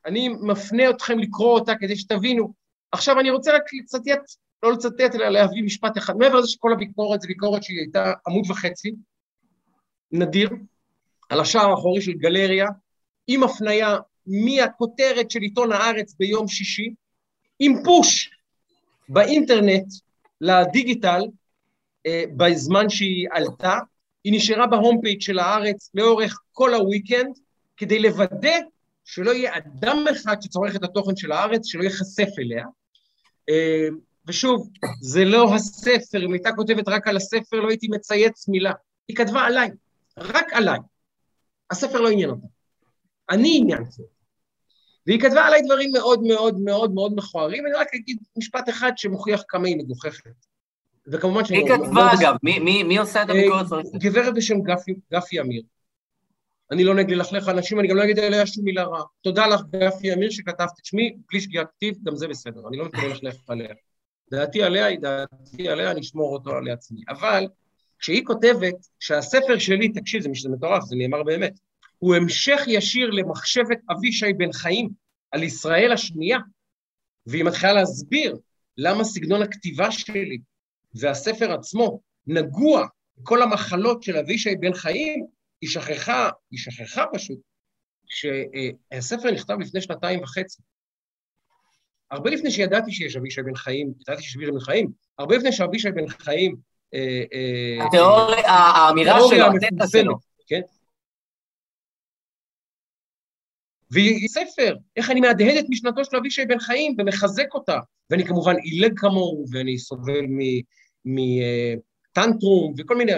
אני 0.05 0.29
מפנה 0.29 0.89
אתכם 0.89 1.19
לקרוא 1.19 1.53
אותה 1.53 1.75
כדי 1.75 1.95
שתבינו. 1.95 2.53
עכשיו 2.91 3.19
אני 3.19 3.29
רוצה 3.29 3.55
רק 3.55 3.63
לצטט, 3.73 4.21
לא 4.63 4.71
לצטט, 4.71 5.15
אלא 5.15 5.29
להביא 5.29 5.63
משפט 5.63 5.97
אחד. 5.97 6.17
מעבר 6.17 6.35
לזה 6.35 6.47
שכל 6.47 6.73
הביקורת 6.73 7.21
זו 7.21 7.27
ביקורת 7.27 7.63
שהיא 7.63 7.79
הייתה 7.79 8.13
עמוד 8.27 8.51
וחצי, 8.51 8.91
נדיר, 10.11 10.49
על 11.29 11.39
השער 11.39 11.69
האחורי 11.69 12.01
של 12.01 12.13
גלריה, 12.13 12.67
עם 13.27 13.43
הפנייה 13.43 13.97
מהכותרת 14.27 15.31
של 15.31 15.39
עיתון 15.39 15.71
הארץ 15.71 16.15
ביום 16.19 16.47
שישי, 16.47 16.93
עם 17.59 17.73
פוש 17.83 18.29
באינטרנט 19.09 19.85
לדיגיטל 20.41 21.21
אה, 22.05 22.23
בזמן 22.37 22.89
שהיא 22.89 23.27
עלתה, 23.31 23.79
היא 24.23 24.33
נשארה 24.33 24.67
בהום 24.67 25.01
פייג' 25.01 25.21
של 25.21 25.39
הארץ 25.39 25.89
לאורך 25.93 26.39
כל 26.51 26.73
הוויקנד, 26.73 27.37
כדי 27.77 27.99
לוודא 27.99 28.57
שלא 29.05 29.31
יהיה 29.31 29.57
אדם 29.57 30.05
אחד 30.11 30.41
שצורך 30.41 30.75
את 30.75 30.83
התוכן 30.83 31.15
של 31.15 31.31
הארץ, 31.31 31.65
שלא 31.65 31.83
ייחשף 31.83 32.27
אליה. 32.39 32.65
ושוב, 34.27 34.69
זה 35.01 35.25
לא 35.25 35.55
הספר, 35.55 36.25
אם 36.25 36.33
הייתה 36.33 36.49
כותבת 36.55 36.87
רק 36.87 37.07
על 37.07 37.17
הספר, 37.17 37.59
לא 37.59 37.69
הייתי 37.69 37.87
מצייץ 37.87 38.47
מילה. 38.47 38.71
היא 39.07 39.15
כתבה 39.17 39.41
עליי, 39.41 39.69
רק 40.17 40.53
עליי. 40.53 40.79
הספר 41.71 42.01
לא 42.01 42.09
עניין 42.09 42.29
אותה. 42.29 42.47
אני 43.29 43.57
עניינתי 43.61 44.01
אותה. 44.01 44.13
והיא 45.07 45.19
כתבה 45.19 45.45
עליי 45.45 45.61
דברים 45.61 45.91
מאוד 45.91 46.23
מאוד 46.23 46.59
מאוד 46.59 46.93
מאוד 46.93 47.13
מכוערים, 47.15 47.65
אני 47.65 47.73
רק 47.73 47.87
אגיד 47.95 48.17
משפט 48.37 48.69
אחד 48.69 48.91
שמוכיח 48.97 49.43
כמה 49.47 49.67
היא 49.67 49.77
מגוחכת. 49.77 50.31
וכמובן 51.07 51.41
מי 51.49 51.63
כתבה, 51.67 52.09
אגב? 52.19 52.35
מי- 52.43 52.59
מי 52.59 52.83
מי 52.83 52.97
עושה 52.97 53.23
את 53.23 53.29
הביקורת? 53.29 53.73
אה, 53.73 53.99
גברת 53.99 54.33
בשם 54.33 54.61
גפי, 54.61 54.93
גפי 55.13 55.41
אמיר. 55.41 55.61
אני 56.71 56.83
לא 56.83 56.95
נגד 56.95 57.11
ללכלך 57.11 57.49
אנשים, 57.49 57.79
אני 57.79 57.87
גם 57.87 57.97
לא 57.97 58.03
אגיד 58.03 58.19
עליה 58.19 58.47
שום 58.47 58.63
מילה 58.65 58.83
רעה. 58.83 59.03
תודה 59.21 59.47
לך, 59.47 59.61
גפי 59.75 60.13
אמיר, 60.13 60.29
שכתבת 60.29 60.69
את 60.79 60.85
שמי, 60.85 61.17
בלי 61.31 61.41
שגיאת 61.41 61.67
כתיב, 61.75 61.95
גם 62.03 62.15
זה 62.15 62.27
בסדר, 62.27 62.67
אני 62.67 62.77
לא 62.77 62.85
מתכוון 62.85 63.09
ללכלך 63.09 63.35
עליה. 63.47 63.73
דעתי 64.31 64.63
עליה 64.63 64.85
היא 64.85 64.99
דעתי 64.99 65.69
עליה, 65.69 65.91
אני 65.91 66.01
אשמור 66.01 66.33
אותו 66.33 66.61
לעצמי. 66.61 67.01
אבל 67.09 67.47
כשהיא 67.99 68.25
כותבת 68.25 68.75
שהספר 68.99 69.57
שלי, 69.57 69.89
תקשיב, 69.89 70.21
זה 70.41 70.49
מטורף, 70.49 70.83
זה 70.83 70.95
נאמר 70.95 71.23
באמת, 71.23 71.59
הוא 71.97 72.15
המשך 72.15 72.61
ישיר 72.67 73.09
למחשבת 73.09 73.77
אבישי 73.91 74.33
בן 74.33 74.51
חיים 74.51 74.89
על 75.31 75.43
ישראל 75.43 75.91
השנייה, 75.91 76.37
והיא 77.25 77.43
מתחילה 77.43 77.73
להסביר 77.73 78.37
למה 78.77 79.03
סגנון 79.03 79.41
הכתיבה 79.41 79.91
שלי 79.91 80.37
והספר 80.93 81.51
עצמו 81.53 82.01
נגוע 82.27 82.87
בכל 83.17 83.41
המחלות 83.41 84.03
של 84.03 84.17
אבישי 84.17 84.55
בן 84.55 84.73
חיים, 84.73 85.25
היא 85.61 85.69
שכחה, 85.69 86.29
היא 86.51 86.59
שכחה 86.59 87.03
פשוט, 87.13 87.39
שהספר 88.05 89.31
נכתב 89.31 89.57
לפני 89.59 89.81
שנתיים 89.81 90.23
וחצי. 90.23 90.61
הרבה 92.11 92.29
לפני 92.29 92.51
שידעתי 92.51 92.91
שיש 92.91 93.15
אבישי 93.15 93.41
בן 93.41 93.55
חיים, 93.55 93.93
ידעתי 94.01 94.23
שיש 94.23 94.35
אבישי 94.35 94.51
בן 94.51 94.59
חיים, 94.59 94.91
הרבה 95.19 95.37
לפני 95.37 95.51
שאבישי 95.51 95.91
בן 95.91 96.07
חיים... 96.07 96.55
אה, 96.93 97.23
אה, 97.33 97.85
התיאוריה, 97.87 98.49
האמירה 98.49 99.19
שלו, 99.29 99.45
התזה 99.45 99.99
שלו. 99.99 100.15
כן? 100.47 100.61
והיא 103.91 104.27
ספר, 104.27 104.75
איך 104.95 105.11
אני 105.11 105.21
מהדהד 105.21 105.57
את 105.57 105.65
משנתו 105.69 106.05
של 106.05 106.17
אבישי 106.17 106.45
בן 106.45 106.59
חיים 106.59 106.95
ומחזק 106.97 107.53
אותה. 107.53 107.79
ואני 108.09 108.25
כמובן 108.25 108.55
עילג 108.55 108.99
כמוהו, 108.99 109.45
ואני 109.51 109.77
סובל 109.77 110.25
מטנטרום 111.05 112.73
וכל 112.77 112.97
מיני 112.97 113.11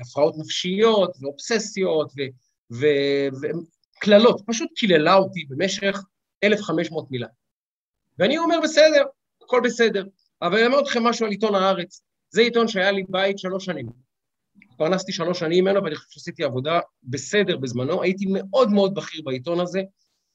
הפרעות 0.00 0.34
נפשיות 0.38 1.16
ואובססיות 1.20 2.12
וקללות. 2.70 4.40
פשוט 4.46 4.70
קיללה 4.76 5.14
אותי 5.14 5.44
במשך 5.48 6.02
1,500 6.44 7.10
מילה. 7.10 7.26
ואני 8.18 8.38
אומר, 8.38 8.60
בסדר, 8.62 9.04
הכל 9.42 9.60
בסדר. 9.64 10.04
אבל 10.42 10.58
אני 10.58 10.66
אומר 10.66 10.80
לכם 10.80 11.02
משהו 11.04 11.26
על 11.26 11.32
עיתון 11.32 11.54
הארץ. 11.54 12.02
זה 12.30 12.40
עיתון 12.40 12.68
שהיה 12.68 12.90
לי 12.90 13.02
בית 13.08 13.38
שלוש 13.38 13.64
שנים. 13.64 13.86
פרנסתי 14.76 15.12
שלוש 15.12 15.38
שנים 15.38 15.64
ממנו, 15.64 15.84
ואני 15.84 15.96
חושב 15.96 16.10
שעשיתי 16.10 16.44
עבודה 16.44 16.80
בסדר 17.02 17.56
בזמנו. 17.56 18.02
הייתי 18.02 18.24
מאוד 18.28 18.70
מאוד 18.70 18.94
בכיר 18.94 19.22
בעיתון 19.24 19.60
הזה. 19.60 19.82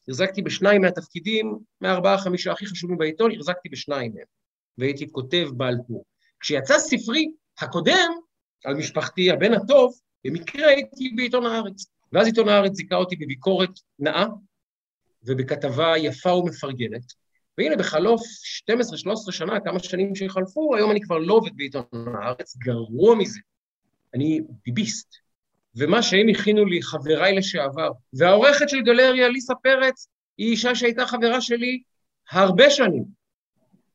החזקתי 0.08 0.42
בשניים 0.42 0.82
מהתפקידים, 0.82 1.60
מהארבעה, 1.82 2.18
חמישה 2.18 2.52
הכי 2.52 2.66
חשובים 2.66 2.98
בעיתון, 2.98 3.32
החזקתי 3.32 3.70
בשניים 3.70 4.14
מהם. 4.16 4.26
והייתי 4.78 5.12
כותב 5.12 5.48
בעל 5.58 5.76
טור. 5.88 6.06
כשיצא 6.40 6.80
ספרי 6.80 7.32
הקודם, 7.60 8.12
על 8.66 8.76
משפחתי, 8.76 9.32
הבן 9.32 9.54
הטוב, 9.54 10.00
במקרה 10.26 10.68
הייתי 10.68 11.10
בעיתון 11.16 11.46
הארץ. 11.46 11.86
ואז 12.12 12.28
עיתון 12.28 12.50
הארץ 12.50 12.74
זיכה 12.74 12.96
אותי 12.96 13.16
בביקורת 13.16 13.70
נאה 14.00 14.26
ובכתבה 15.24 15.98
יפה 15.98 16.34
ומפרגנת. 16.34 17.21
והנה, 17.58 17.76
בחלוף 17.76 18.22
12-13 19.30 19.32
שנה, 19.32 19.60
כמה 19.60 19.80
שנים 19.80 20.16
שחלפו, 20.16 20.76
היום 20.76 20.92
אני 20.92 21.02
כבר 21.02 21.18
לא 21.18 21.34
עובד 21.34 21.52
בעיתון 21.56 21.84
הארץ, 22.22 22.58
גרוע 22.58 23.16
מזה. 23.16 23.40
אני 24.14 24.42
ביביסט. 24.66 25.16
ומה 25.76 26.04
שהם 26.04 26.30
הכינו 26.30 26.66
לי, 26.66 26.82
חבריי 26.82 27.36
לשעבר, 27.36 27.92
והעורכת 28.14 28.70
של 28.70 28.82
גלריה, 28.82 29.30
ליסה 29.30 29.56
פרץ, 29.56 30.08
היא 30.38 30.52
אישה 30.52 30.76
שהייתה 30.76 31.06
חברה 31.06 31.42
שלי 31.42 31.82
הרבה 32.32 32.70
שנים. 32.70 33.04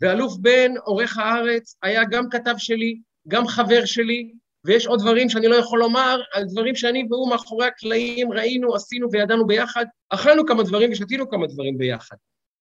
ואלוף 0.00 0.36
בן, 0.36 0.70
עורך 0.84 1.18
הארץ, 1.18 1.76
היה 1.82 2.04
גם 2.04 2.28
כתב 2.30 2.54
שלי, 2.58 2.98
גם 3.28 3.46
חבר 3.46 3.84
שלי, 3.84 4.32
ויש 4.64 4.86
עוד 4.86 5.00
דברים 5.00 5.28
שאני 5.28 5.48
לא 5.48 5.56
יכול 5.56 5.78
לומר, 5.78 6.20
על 6.34 6.44
דברים 6.44 6.74
שאני 6.74 7.06
והוא 7.10 7.30
מאחורי 7.30 7.66
הקלעים 7.66 8.32
ראינו, 8.32 8.74
עשינו 8.74 9.08
וידענו 9.12 9.46
ביחד, 9.46 9.84
אכלנו 10.08 10.46
כמה 10.46 10.62
דברים 10.62 10.92
ושתינו 10.92 11.30
כמה 11.30 11.46
דברים 11.46 11.78
ביחד. 11.78 12.16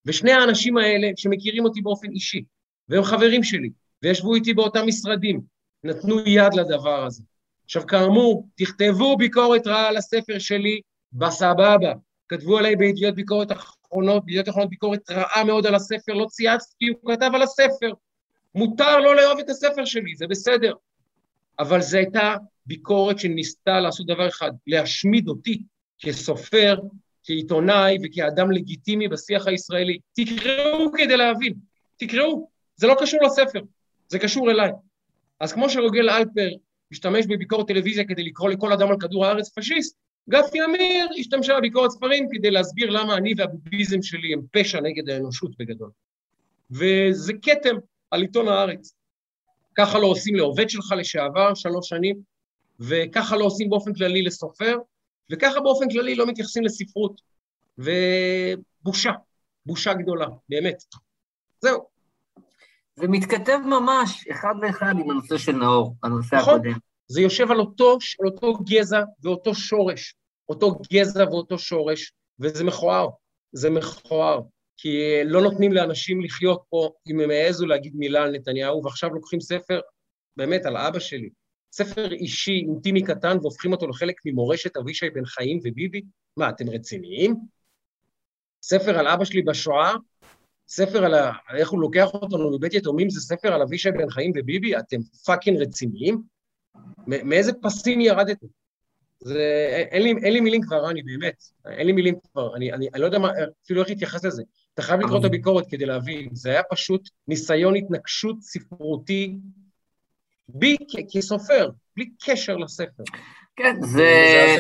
ושני 0.06 0.32
האנשים 0.32 0.78
האלה, 0.78 1.08
שמכירים 1.18 1.66
אותי 1.66 1.82
באופן 1.82 2.12
אישי, 2.12 2.44
והם 2.90 3.04
חברים 3.04 3.44
שלי, 3.44 3.70
וישבו 4.04 4.36
איתי 4.36 4.54
באותם 4.54 4.88
משרדים, 4.88 5.42
נתנו 5.84 6.20
יד 6.20 6.54
לדבר 6.54 7.06
הזה. 7.06 7.24
עכשיו, 7.66 7.88
כאמור, 7.88 8.48
תכתבו 8.56 9.18
ביקורת 9.18 9.68
רעה 9.68 9.88
על 9.88 9.98
הספר 9.98 10.40
שלי, 10.40 10.82
בסבבה. 11.14 11.94
כתבו 12.30 12.58
עליי 12.58 12.76
בידיעות 12.76 13.16
ביקורת 13.16 13.52
אחרונות, 13.52 14.26
בידיעות 14.26 14.50
אחרונות 14.50 14.70
ביקורת 14.70 15.12
רעה 15.12 15.44
מאוד 15.44 15.66
על 15.66 15.76
הספר, 15.76 16.14
לא 16.14 16.26
צייצתי, 16.30 16.86
הוא 16.88 17.12
כתב 17.12 17.30
על 17.34 17.42
הספר. 17.42 17.92
מותר 18.56 19.00
לא 19.00 19.16
לאהוב 19.16 19.40
את 19.40 19.50
הספר 19.50 19.86
שלי, 19.86 20.16
זה 20.16 20.28
בסדר. 20.28 20.74
אבל 21.60 21.82
זו 21.82 21.98
הייתה 21.98 22.36
ביקורת 22.66 23.20
שניסתה 23.20 23.80
לעשות 23.80 24.08
דבר 24.08 24.28
אחד, 24.28 24.52
להשמיד 24.68 25.28
אותי 25.28 25.64
כסופר, 26.00 26.80
כעיתונאי 27.26 27.98
וכאדם 28.04 28.52
לגיטימי 28.52 29.08
בשיח 29.08 29.48
הישראלי. 29.48 29.98
תקראו 30.14 30.92
כדי 30.98 31.18
להבין, 31.18 31.54
תקראו, 31.98 32.50
זה 32.76 32.88
לא 32.88 32.96
קשור 33.00 33.20
לספר, 33.24 33.60
זה 34.08 34.20
קשור 34.20 34.52
אליי. 34.52 34.72
אז 35.40 35.54
כמו 35.54 35.70
שרוגל 35.70 36.10
אלפר 36.10 36.50
השתמש 36.92 37.26
בביקורת 37.26 37.68
טלוויזיה 37.68 38.04
כדי 38.06 38.24
לקרוא 38.24 38.50
לכל 38.50 38.74
אדם 38.74 38.90
על 38.90 38.98
כדור 39.00 39.26
הארץ 39.26 39.50
פשיסט, 39.50 39.98
גפי 40.30 40.66
אמיר 40.66 41.08
השתמשה 41.20 41.58
בביקורת 41.58 41.92
ספרים 41.92 42.28
כדי 42.32 42.52
להסביר 42.52 42.90
למה 42.90 43.18
אני 43.18 43.34
והבוביזם 43.38 44.02
שלי 44.02 44.34
הם 44.34 44.42
פשע 44.52 44.82
נגד 44.82 45.10
האנושות 45.10 45.52
בגדול. 45.60 45.90
וזה 46.72 47.34
כתם 47.42 47.76
על 48.12 48.22
עיתון 48.22 48.48
הארץ. 48.48 48.96
ככה 49.76 50.00
לא 50.00 50.08
עושים 50.08 50.36
לעובד 50.36 50.70
שלך 50.70 50.94
לשעבר 50.98 51.54
שלוש 51.54 51.90
שנים, 51.90 52.16
וככה 52.80 53.38
לא 53.38 53.46
עושים 53.46 53.70
באופן 53.70 53.94
כללי 53.94 54.22
לסופר, 54.22 54.78
וככה 55.32 55.60
באופן 55.60 55.90
כללי 55.90 56.16
לא 56.16 56.28
מתייחסים 56.28 56.64
לספרות. 56.64 57.22
ובושה, 57.78 59.12
בושה 59.66 59.94
גדולה, 59.94 60.28
באמת. 60.50 60.84
זהו. 61.62 61.86
זה 62.96 63.08
מתכתב 63.08 63.58
ממש 63.66 64.28
אחד 64.32 64.54
לאחד 64.62 64.94
עם 65.00 65.12
הנושא 65.12 65.38
של 65.38 65.52
נאור, 65.52 65.96
הנושא 66.04 66.36
נכון. 66.36 66.54
הקודם. 66.54 66.78
זה 67.08 67.22
יושב 67.22 67.52
על 67.52 67.60
אותו, 67.60 67.98
על 68.22 68.28
אותו 68.28 68.54
גזע 68.54 69.02
ואותו 69.24 69.56
שורש, 69.56 70.16
אותו 70.50 70.80
גזע 70.94 71.24
ואותו 71.24 71.60
שורש, 71.60 72.14
וזה 72.40 72.64
מכוער, 72.64 73.10
זה 73.52 73.70
מכוער. 73.70 74.42
כי 74.78 75.24
לא 75.26 75.42
נותנים 75.42 75.74
לאנשים 75.74 76.24
לחיות 76.24 76.64
פה 76.70 76.92
אם 77.08 77.20
הם 77.20 77.30
העזו 77.30 77.66
להגיד 77.66 77.96
מילה 77.96 78.24
על 78.24 78.32
נתניהו, 78.32 78.84
ועכשיו 78.84 79.10
לוקחים 79.10 79.42
ספר, 79.42 79.80
באמת, 80.38 80.66
על 80.66 80.78
אבא 80.78 81.00
שלי, 81.00 81.30
ספר 81.76 82.12
אישי, 82.12 82.66
אינטימי 82.68 83.04
קטן, 83.04 83.38
והופכים 83.42 83.72
אותו 83.72 83.88
לחלק 83.88 84.16
ממורשת 84.26 84.78
אבישי 84.78 85.10
בן 85.10 85.26
חיים 85.26 85.60
וביבי? 85.64 86.02
מה, 86.38 86.50
אתם 86.50 86.70
רציניים? 86.70 87.36
ספר 88.64 89.00
על 89.00 89.08
אבא 89.08 89.26
שלי 89.26 89.42
בשואה? 89.42 89.94
ספר 90.68 91.06
על 91.06 91.14
ה... 91.14 91.32
איך 91.58 91.70
הוא 91.70 91.82
לוקח 91.82 92.14
אותנו 92.14 92.58
מבית 92.58 92.74
יתומים 92.74 93.10
זה 93.10 93.22
ספר 93.22 93.54
על 93.54 93.62
אבישי 93.62 93.92
בן 93.92 94.10
חיים 94.10 94.32
וביבי? 94.36 94.78
אתם 94.78 94.98
fucking 95.26 95.62
רציניים? 95.62 96.22
מאיזה 97.08 97.52
פסים 97.62 98.02
ירדתם? 98.02 98.48
זה... 99.20 99.68
אין 99.92 100.04
לי, 100.04 100.10
אין 100.24 100.34
לי 100.34 100.42
מילים 100.42 100.62
כבר, 100.62 100.86
רני, 100.86 101.04
באמת. 101.04 101.44
אין 101.66 101.88
לי 101.88 101.94
מילים 101.94 102.16
כבר. 102.32 102.56
אני, 102.56 102.74
אני, 102.74 102.90
אני 102.94 103.02
לא 103.02 103.06
יודע 103.06 103.20
מה, 103.20 103.32
אפילו 103.66 103.82
איך 103.82 103.90
להתייחס 103.90 104.26
לזה. 104.26 104.44
אתה 104.74 104.82
חייב 104.82 105.00
לקרוא 105.00 105.20
את 105.20 105.26
הביקורת 105.26 105.66
כדי 105.70 105.86
להבין. 105.86 106.30
זה 106.34 106.50
היה 106.50 106.62
פשוט 106.70 107.10
ניסיון 107.28 107.76
התנגשות 107.76 108.42
ספרותי 108.42 109.38
בי 110.50 110.78
כסופר, 111.14 111.70
בלי 111.96 112.10
קשר 112.26 112.56
לספר. 112.58 113.04
כן, 113.56 113.76
זה. 113.82 114.58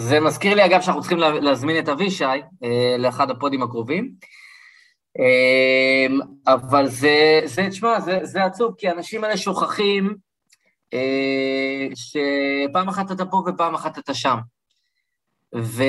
זה 0.00 0.20
מזכיר 0.20 0.54
לי, 0.54 0.64
אגב, 0.64 0.80
שאנחנו 0.80 1.00
צריכים 1.00 1.18
לה- 1.18 1.40
להזמין 1.40 1.78
את 1.78 1.88
אבישי 1.88 2.24
אה, 2.64 2.96
לאחד 2.98 3.30
הפודים 3.30 3.62
הקרובים. 3.62 4.12
אה, 5.18 6.06
אבל 6.54 6.86
זה, 6.86 7.40
זה, 7.44 7.66
תשמע, 7.70 8.00
זה, 8.00 8.18
זה 8.22 8.44
עצוב, 8.44 8.74
כי 8.78 8.88
האנשים 8.88 9.24
האלה 9.24 9.36
שוכחים 9.36 10.16
אה, 10.94 11.86
שפעם 11.94 12.88
אחת 12.88 13.12
אתה 13.12 13.24
פה 13.24 13.42
ופעם 13.46 13.74
אחת 13.74 13.98
אתה 13.98 14.14
שם. 14.14 14.36
ו... 15.56 15.82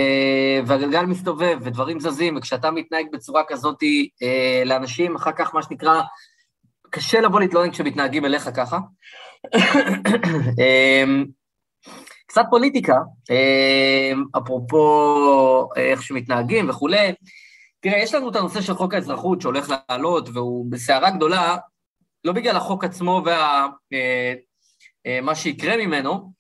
והגלגל 0.66 1.06
מסתובב 1.06 1.58
ודברים 1.62 2.00
זזים, 2.00 2.38
וכשאתה 2.38 2.72
מתנהג 2.72 3.06
בצורה 3.14 3.44
כזאת 3.48 3.84
אה, 4.24 4.64
לאנשים, 4.66 5.16
אחר 5.16 5.32
כך 5.32 5.56
מה 5.56 5.64
שנקרא, 5.64 6.02
קשה 6.90 7.22
לבוא 7.22 7.40
להתלונן 7.40 7.72
כשמתנהגים 7.72 8.26
אליך 8.26 8.50
ככה. 8.56 8.80
אה, 10.60 11.04
קצת 12.28 12.46
פוליטיקה, 12.50 12.98
אה, 13.32 14.12
אפרופו 14.38 15.70
אה, 15.78 15.92
איך 15.92 16.04
שמתנהגים 16.04 16.70
וכולי. 16.70 17.14
תראה, 17.80 17.98
יש 17.98 18.14
לנו 18.14 18.30
את 18.30 18.36
הנושא 18.36 18.62
של 18.62 18.74
חוק 18.74 18.94
האזרחות 18.94 19.42
שהולך 19.42 19.74
לעלות, 19.90 20.30
והוא 20.34 20.66
בסערה 20.72 21.10
גדולה, 21.10 21.58
לא 22.24 22.34
בגלל 22.34 22.56
החוק 22.56 22.84
עצמו 22.84 23.22
ומה 23.22 23.68
אה, 23.94 24.34
אה, 25.30 25.36
שיקרה 25.36 25.78
ממנו, 25.78 26.32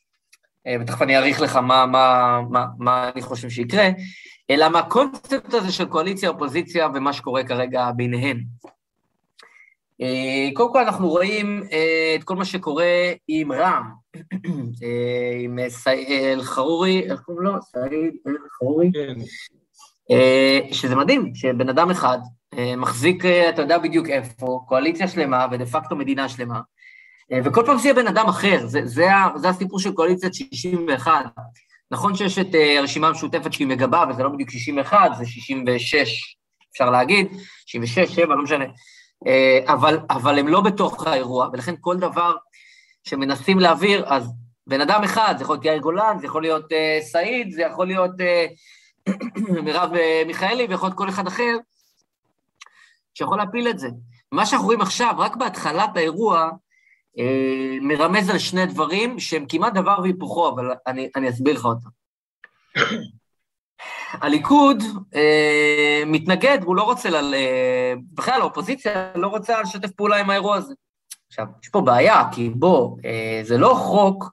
ותכף 0.81 1.01
אני 1.01 1.15
אעריך 1.15 1.41
לך 1.41 1.55
מה, 1.55 1.85
מה, 1.85 2.39
מה, 2.49 2.65
מה 2.77 3.09
אני 3.13 3.21
חושב 3.21 3.49
שיקרה, 3.49 3.89
אלא 4.49 4.69
מהקונספט 4.69 5.53
הזה 5.53 5.71
של 5.71 5.85
קואליציה-אופוזיציה 5.85 6.87
ומה 6.93 7.13
שקורה 7.13 7.43
כרגע 7.43 7.91
ביניהן. 7.95 8.43
אה, 10.01 10.49
קודם 10.53 10.73
כל 10.73 10.79
אנחנו 10.79 11.09
רואים 11.09 11.63
אה, 11.71 12.15
את 12.15 12.23
כל 12.23 12.35
מה 12.35 12.45
שקורה 12.45 13.11
עם 13.27 13.51
רע"מ, 13.51 13.91
אה, 14.83 15.39
עם 15.39 15.59
סעיד 15.69 16.07
אל-חרורי, 16.09 17.11
איך 17.11 17.21
קוראים 17.21 17.43
לו? 17.43 17.61
סעיד 17.61 18.13
אל-חרורי? 18.27 18.91
כן. 18.93 19.15
שזה 20.71 20.95
מדהים, 20.95 21.35
שבן 21.35 21.69
אדם 21.69 21.91
אחד 21.91 22.17
מחזיק, 22.77 23.25
אתה 23.25 23.61
יודע 23.61 23.77
בדיוק 23.77 24.09
איפה, 24.09 24.59
קואליציה 24.67 25.07
שלמה 25.07 25.47
ודה 25.51 25.65
פקטו 25.65 25.95
מדינה 25.95 26.29
שלמה, 26.29 26.59
וכל 27.45 27.63
פעם 27.65 27.77
זה 27.77 27.87
יהיה 27.87 27.93
בן 27.93 28.07
אדם 28.07 28.27
אחר, 28.27 28.67
זה, 28.67 28.81
זה, 28.85 29.07
זה 29.35 29.49
הסיפור 29.49 29.79
של 29.79 29.91
קואליציית 29.91 30.33
61. 30.33 31.25
נכון 31.91 32.15
שיש 32.15 32.39
את 32.39 32.47
הרשימה 32.77 33.07
המשותפת 33.07 33.53
שהיא 33.53 33.67
מגבה, 33.67 34.03
וזה 34.09 34.23
לא 34.23 34.29
בדיוק 34.29 34.49
61, 34.49 35.11
זה 35.17 35.25
66, 35.25 36.35
אפשר 36.71 36.89
להגיד, 36.89 37.27
66, 37.65 38.15
7, 38.15 38.35
לא 38.35 38.43
משנה. 38.43 38.65
אה, 39.27 39.73
אבל, 39.73 39.99
אבל 40.09 40.39
הם 40.39 40.47
לא 40.47 40.61
בתוך 40.61 41.07
האירוע, 41.07 41.49
ולכן 41.53 41.75
כל 41.81 41.97
דבר 41.97 42.35
שמנסים 43.03 43.59
להעביר, 43.59 44.05
אז 44.07 44.31
בן 44.67 44.81
אדם 44.81 45.03
אחד, 45.03 45.35
זה 45.37 45.43
יכול 45.43 45.55
להיות 45.55 45.65
יאיר 45.65 45.77
גולן, 45.77 46.17
זה 46.19 46.25
יכול 46.25 46.41
להיות 46.41 46.71
אה, 46.71 46.99
סעיד, 47.01 47.51
זה 47.51 47.61
יכול 47.61 47.87
להיות 47.87 48.21
אה, 48.21 48.45
מרב 49.65 49.93
אה, 49.93 50.23
מיכאלי, 50.27 50.65
ויכול 50.69 50.87
להיות 50.87 50.97
כל 50.97 51.09
אחד 51.09 51.27
אחר, 51.27 51.57
שיכול 53.13 53.37
להפיל 53.37 53.69
את 53.69 53.79
זה. 53.79 53.87
מה 54.31 54.45
שאנחנו 54.45 54.65
רואים 54.65 54.81
עכשיו, 54.81 55.13
רק 55.17 55.35
בהתחלת 55.35 55.97
האירוע, 55.97 56.49
אה, 57.19 57.77
מרמז 57.81 58.29
על 58.29 58.39
שני 58.39 58.65
דברים 58.65 59.19
שהם 59.19 59.45
כמעט 59.49 59.73
דבר 59.73 59.99
והיפוכו, 60.01 60.49
אבל 60.49 60.71
אני, 60.87 61.09
אני 61.15 61.29
אסביר 61.29 61.53
לך 61.53 61.65
אותם. 61.65 61.89
הליכוד 64.11 64.83
אה, 65.15 66.03
מתנגד, 66.05 66.59
הוא 66.63 66.75
לא 66.75 66.83
רוצה. 66.83 67.09
אה, 67.09 67.93
בכלל 68.13 68.41
האופוזיציה 68.41 69.11
לא 69.15 69.27
רוצה 69.27 69.61
לשתף 69.61 69.91
פעולה 69.91 70.17
עם 70.17 70.29
האירוע 70.29 70.55
הזה. 70.55 70.73
עכשיו, 71.27 71.45
יש 71.63 71.69
פה 71.69 71.81
בעיה, 71.81 72.23
כי 72.31 72.49
בוא, 72.49 72.97
אה, 73.05 73.41
זה 73.43 73.57
לא 73.57 73.73
חוק, 73.73 74.31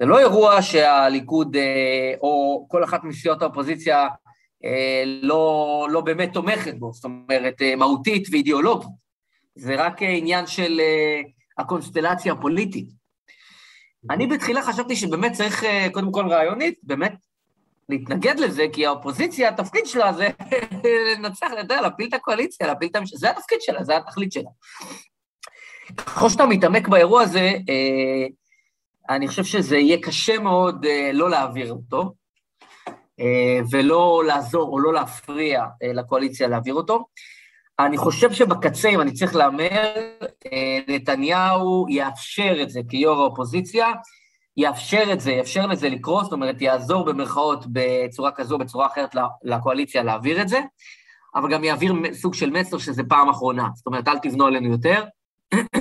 זה 0.00 0.06
לא 0.06 0.18
אירוע 0.18 0.62
שהליכוד 0.62 1.56
אה, 1.56 2.14
או 2.20 2.66
כל 2.70 2.84
אחת 2.84 3.04
מסיעות 3.04 3.42
האופוזיציה 3.42 4.08
אה, 4.64 5.02
לא, 5.06 5.88
לא 5.90 6.00
באמת 6.00 6.32
תומכת 6.32 6.74
בו, 6.74 6.92
זאת 6.92 7.04
אומרת, 7.04 7.62
אה, 7.62 7.76
מהותית 7.76 8.28
ואידיאולוגית. 8.32 8.88
זה 9.54 9.74
רק 9.74 10.02
אה, 10.02 10.08
עניין 10.08 10.46
של 10.46 10.80
אה, 10.80 11.20
הקונסטלציה 11.58 12.32
הפוליטית. 12.32 12.88
אני 14.10 14.26
בתחילה 14.26 14.62
חשבתי 14.62 14.96
שבאמת 14.96 15.32
צריך, 15.32 15.64
אה, 15.64 15.86
קודם 15.92 16.12
כל 16.12 16.28
רעיונית, 16.28 16.74
באמת 16.82 17.14
להתנגד 17.88 18.38
לזה, 18.38 18.66
כי 18.72 18.86
האופוזיציה, 18.86 19.48
התפקיד 19.48 19.86
שלה 19.86 20.12
זה 20.12 20.28
לנצח, 21.16 21.46
אתה 21.52 21.60
יודע, 21.60 21.80
להפיל 21.80 22.08
את 22.08 22.14
הקואליציה, 22.14 22.66
להפיל 22.66 22.88
את 22.88 22.96
הממשלה, 22.96 23.18
זה 23.18 23.30
התפקיד 23.30 23.58
שלה, 23.60 23.84
זה 23.84 23.96
התכלית 23.96 24.32
שלה. 24.32 24.50
ככל 25.96 26.28
שאתה 26.28 26.46
מתעמק 26.46 26.88
באירוע 26.88 27.22
הזה, 27.22 27.40
אה, 27.40 28.26
אני 29.10 29.28
חושב 29.28 29.44
שזה 29.44 29.76
יהיה 29.76 29.96
קשה 30.02 30.38
מאוד 30.38 30.84
אה, 30.84 31.10
לא 31.12 31.30
להעביר 31.30 31.72
אותו, 31.72 32.14
אה, 33.20 33.60
ולא 33.70 34.22
לעזור 34.26 34.68
או 34.72 34.78
לא 34.78 34.92
להפריע 34.92 35.64
אה, 35.82 35.92
לקואליציה 35.92 36.48
להעביר 36.48 36.74
אותו. 36.74 37.06
אני 37.78 37.96
חושב 37.96 38.32
שבקצה, 38.32 38.88
אם 38.88 39.00
אני 39.00 39.12
צריך 39.12 39.36
להמר, 39.36 39.94
אה, 40.52 40.78
נתניהו 40.88 41.86
יאפשר 41.88 42.62
את 42.62 42.70
זה 42.70 42.80
כיו"ר 42.88 43.20
האופוזיציה, 43.20 43.92
יאפשר 44.58 45.12
את 45.12 45.20
זה, 45.20 45.32
יאפשר 45.32 45.66
לזה 45.66 45.88
לקרות, 45.88 46.24
זאת 46.24 46.32
אומרת, 46.32 46.62
יעזור 46.62 47.04
במרכאות 47.04 47.64
בצורה 47.72 48.30
כזו, 48.30 48.58
בצורה 48.58 48.86
אחרת 48.86 49.14
לקואליציה 49.42 50.02
להעביר 50.02 50.42
את 50.42 50.48
זה, 50.48 50.60
אבל 51.34 51.50
גם 51.50 51.64
יעביר 51.64 51.94
סוג 52.12 52.34
של 52.34 52.50
מסר 52.50 52.78
שזה 52.78 53.02
פעם 53.08 53.28
אחרונה. 53.28 53.68
זאת 53.74 53.86
אומרת, 53.86 54.08
אל 54.08 54.18
תבנו 54.18 54.46
עלינו 54.46 54.72
יותר. 54.72 55.04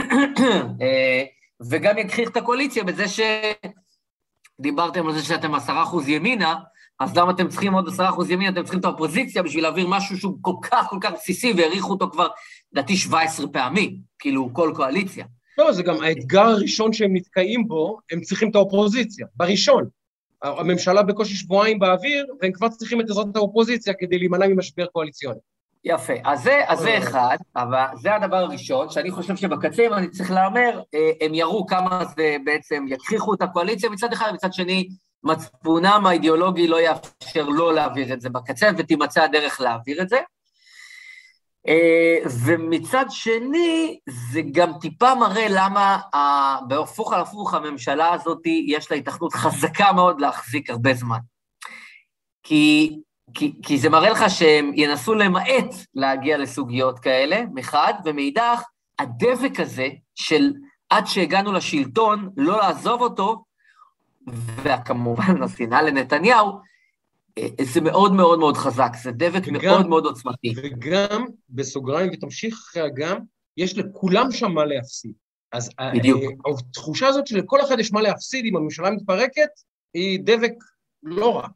אה, 0.81 1.23
וגם 1.69 1.97
יכחיך 1.97 2.29
את 2.29 2.37
הקואליציה 2.37 2.83
בזה 2.83 3.05
שדיברתם 4.59 5.07
על 5.07 5.13
זה 5.13 5.23
שאתם 5.23 5.55
עשרה 5.55 5.83
אחוז 5.83 6.07
ימינה, 6.07 6.55
אז 6.99 7.17
למה 7.17 7.31
אתם 7.31 7.47
צריכים 7.47 7.73
עוד 7.73 7.87
עשרה 7.87 8.09
אחוז 8.09 8.29
ימינה? 8.29 8.51
אתם 8.51 8.63
צריכים 8.63 8.79
את 8.79 8.85
האופוזיציה 8.85 9.43
בשביל 9.43 9.63
להעביר 9.63 9.87
משהו 9.87 10.17
שהוא 10.17 10.37
כל 10.41 10.55
כך 10.61 10.87
כל 10.89 10.97
כך 11.01 11.11
בסיסי, 11.11 11.53
והעריכו 11.57 11.89
אותו 11.89 12.09
כבר, 12.11 12.27
לדעתי, 12.73 12.97
17 12.97 13.47
פעמים, 13.47 13.97
כאילו, 14.19 14.49
כל 14.53 14.71
קואליציה. 14.75 15.25
לא, 15.57 15.71
זה 15.71 15.83
גם 15.83 16.01
האתגר 16.01 16.41
הראשון 16.41 16.93
שהם 16.93 17.15
נתקעים 17.15 17.67
בו, 17.67 17.97
הם 18.11 18.21
צריכים 18.21 18.49
את 18.49 18.55
האופוזיציה, 18.55 19.25
בראשון. 19.35 19.87
הממשלה 20.43 21.03
בקושי 21.03 21.35
שבועיים 21.35 21.79
באוויר, 21.79 22.25
והם 22.41 22.51
כבר 22.51 22.69
צריכים 22.69 23.01
את 23.01 23.09
עזרת 23.09 23.35
האופוזיציה 23.35 23.93
כדי 23.93 24.17
להימנע 24.17 24.47
ממשבר 24.47 24.85
קואליציוני. 24.85 25.39
יפה, 25.83 26.13
אז 26.25 26.43
זה, 26.43 26.61
אז 26.67 26.79
זה 26.79 26.97
אחד, 26.97 27.37
אבל 27.55 27.85
זה 28.01 28.15
הדבר 28.15 28.37
הראשון, 28.37 28.89
שאני 28.89 29.11
חושב 29.11 29.35
שבקצה, 29.35 29.87
אם 29.87 29.93
אני 29.93 30.09
צריך 30.09 30.31
להמר, 30.31 30.81
אה, 30.93 31.11
הם 31.21 31.33
יראו 31.33 31.65
כמה 31.65 32.05
זה 32.15 32.37
בעצם, 32.45 32.85
יכריחו 32.89 33.33
את 33.33 33.41
הקואליציה 33.41 33.89
מצד 33.89 34.13
אחד, 34.13 34.31
מצד 34.33 34.53
שני, 34.53 34.87
מצפונם 35.23 36.03
האידיאולוגי 36.05 36.67
לא 36.67 36.81
יאפשר 36.81 37.43
לא 37.49 37.73
להעביר 37.73 38.13
את 38.13 38.21
זה 38.21 38.29
בקצה, 38.29 38.69
ותימצא 38.77 39.23
הדרך 39.23 39.61
להעביר 39.61 40.01
את 40.01 40.09
זה. 40.09 40.17
אה, 41.67 42.17
ומצד 42.45 43.05
שני, 43.09 43.99
זה 44.31 44.41
גם 44.51 44.71
טיפה 44.81 45.15
מראה 45.15 45.45
למה 45.49 45.99
בהפוך 46.67 47.13
על 47.13 47.21
הפוך 47.21 47.53
הממשלה 47.53 48.13
הזאת, 48.13 48.41
יש 48.67 48.91
לה 48.91 48.97
התכנות 48.97 49.33
חזקה 49.33 49.93
מאוד 49.93 50.21
להחזיק 50.21 50.69
הרבה 50.69 50.93
זמן. 50.93 51.17
כי, 52.43 52.99
כי, 53.33 53.53
כי 53.63 53.77
זה 53.77 53.89
מראה 53.89 54.09
לך 54.09 54.23
שהם 54.29 54.71
ינסו 54.75 55.13
למעט 55.13 55.75
להגיע 55.95 56.37
לסוגיות 56.37 56.99
כאלה, 56.99 57.41
מחד, 57.53 57.93
ומאידך, 58.05 58.63
הדבק 58.99 59.59
הזה 59.59 59.87
של 60.15 60.51
עד 60.89 61.07
שהגענו 61.07 61.53
לשלטון, 61.53 62.29
לא 62.37 62.57
לעזוב 62.57 63.01
אותו, 63.01 63.43
וכמובן 64.63 65.43
השנאה 65.43 65.81
לנתניהו, 65.81 66.59
זה 67.61 67.81
מאוד 67.81 68.13
מאוד 68.13 68.39
מאוד 68.39 68.57
חזק, 68.57 68.91
זה 69.03 69.11
דבק 69.11 69.41
וגם, 69.47 69.61
מאוד 69.61 69.87
מאוד 69.87 70.05
עוצמתי. 70.05 70.53
וגם, 70.63 71.25
בסוגריים, 71.49 72.09
ותמשיך 72.13 72.53
אחרי 72.53 72.81
הגם, 72.81 73.17
יש 73.57 73.77
לכולם 73.77 74.31
שם 74.31 74.51
מה 74.51 74.65
להפסיד. 74.65 75.11
אז 75.51 75.69
בדיוק. 75.93 76.21
התחושה 76.69 77.07
הזאת 77.07 77.27
שלכל 77.27 77.61
אחד 77.61 77.79
יש 77.79 77.93
מה 77.93 78.01
להפסיד 78.01 78.45
אם 78.45 78.55
הממשלה 78.55 78.91
מתפרקת, 78.91 79.49
היא 79.93 80.19
דבק 80.23 80.53
לא 81.03 81.37
רע. 81.37 81.47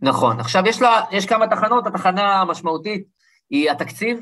נכון. 0.00 0.40
עכשיו, 0.40 0.62
יש, 0.66 0.82
לה, 0.82 1.00
יש 1.12 1.26
כמה 1.26 1.46
תחנות, 1.46 1.86
התחנה 1.86 2.40
המשמעותית 2.40 3.04
היא 3.50 3.70
התקציב, 3.70 4.18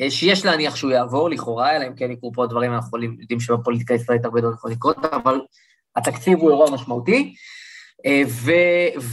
אה, 0.00 0.10
שיש 0.10 0.44
להניח 0.44 0.76
שהוא 0.76 0.90
יעבור, 0.90 1.30
לכאורה, 1.30 1.76
אלא 1.76 1.86
אם 1.86 1.94
כן 1.94 2.10
יקרו 2.10 2.32
פה 2.32 2.46
דברים, 2.46 2.72
אנחנו 2.72 3.02
יודעים 3.02 3.40
שבפוליטיקה 3.40 3.94
הישראלית 3.94 4.24
הרבה 4.24 4.40
דברים 4.40 4.54
יכולים 4.54 4.76
לקרות, 4.76 4.96
אבל 5.04 5.40
התקציב 5.96 6.38
הוא 6.38 6.50
אירוע 6.50 6.70
משמעותי. 6.70 7.34
אה, 8.06 8.22
ו, 8.28 8.52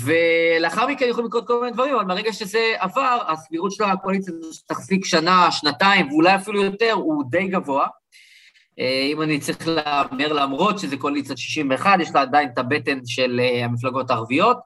ולאחר 0.05 0.87
מכן 0.87 1.05
יכולים 1.09 1.27
לקרות 1.27 1.47
כל 1.47 1.59
מיני 1.61 1.71
דברים, 1.71 1.95
אבל 1.95 2.05
מהרגע 2.05 2.33
שזה 2.33 2.73
עבר, 2.79 3.17
הסבירות 3.27 3.71
של 3.71 3.83
הקואליציה 3.83 4.33
שתחזיק 4.51 5.05
שנה, 5.05 5.51
שנתיים, 5.51 6.11
ואולי 6.11 6.35
אפילו 6.35 6.63
יותר, 6.63 6.91
הוא 6.91 7.23
די 7.29 7.47
גבוה. 7.47 7.87
אה, 8.79 9.07
אם 9.11 9.21
אני 9.21 9.39
צריך 9.39 9.67
להמר 9.67 10.33
למרות 10.33 10.79
שזה 10.79 10.97
קואליציית 10.97 11.37
61, 11.37 11.99
יש 11.99 12.09
לה 12.15 12.21
עדיין 12.21 12.49
את 12.53 12.57
הבטן 12.57 12.99
של 13.05 13.39
אה, 13.43 13.65
המפלגות 13.65 14.11
הערביות. 14.11 14.57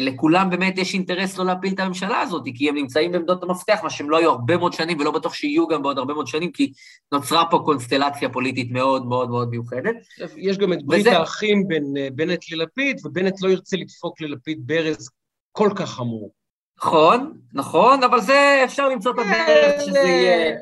לכולם 0.00 0.50
באמת 0.50 0.78
יש 0.78 0.94
אינטרס 0.94 1.38
לא 1.38 1.44
להפיל 1.44 1.72
את 1.72 1.80
הממשלה 1.80 2.20
הזאת, 2.20 2.42
כי 2.54 2.68
הם 2.68 2.74
נמצאים 2.74 3.12
בעמדות 3.12 3.42
המפתח, 3.42 3.80
מה 3.82 3.90
שהם 3.90 4.10
לא 4.10 4.16
היו 4.16 4.30
הרבה 4.30 4.56
מאוד 4.56 4.72
שנים, 4.72 5.00
ולא 5.00 5.10
בטוח 5.10 5.34
שיהיו 5.34 5.66
גם 5.68 5.82
בעוד 5.82 5.98
הרבה 5.98 6.14
מאוד 6.14 6.26
שנים, 6.26 6.52
כי 6.52 6.72
נוצרה 7.12 7.44
פה 7.50 7.62
קונסטלציה 7.64 8.28
פוליטית 8.28 8.70
מאוד 8.70 9.06
מאוד 9.06 9.30
מאוד 9.30 9.50
מיוחדת. 9.50 9.94
יש 10.36 10.58
גם 10.58 10.72
את 10.72 10.82
ברית 10.82 11.00
וזה... 11.00 11.18
האחים 11.18 11.68
בין 11.68 11.84
בנט 12.12 12.44
ללפיד, 12.52 13.00
ובנט 13.04 13.42
לא 13.42 13.48
ירצה 13.48 13.76
לדפוק 13.76 14.20
ללפיד 14.20 14.58
ברז 14.66 15.10
כל 15.52 15.70
כך 15.74 15.90
חמור. 15.90 16.32
נכון, 16.78 17.32
נכון, 17.52 18.02
אבל 18.02 18.20
זה, 18.20 18.60
אפשר 18.64 18.88
למצוא 18.88 19.12
את 19.12 19.18
הדרך 19.18 19.82
שזה 19.86 19.98
יהיה... 19.98 20.56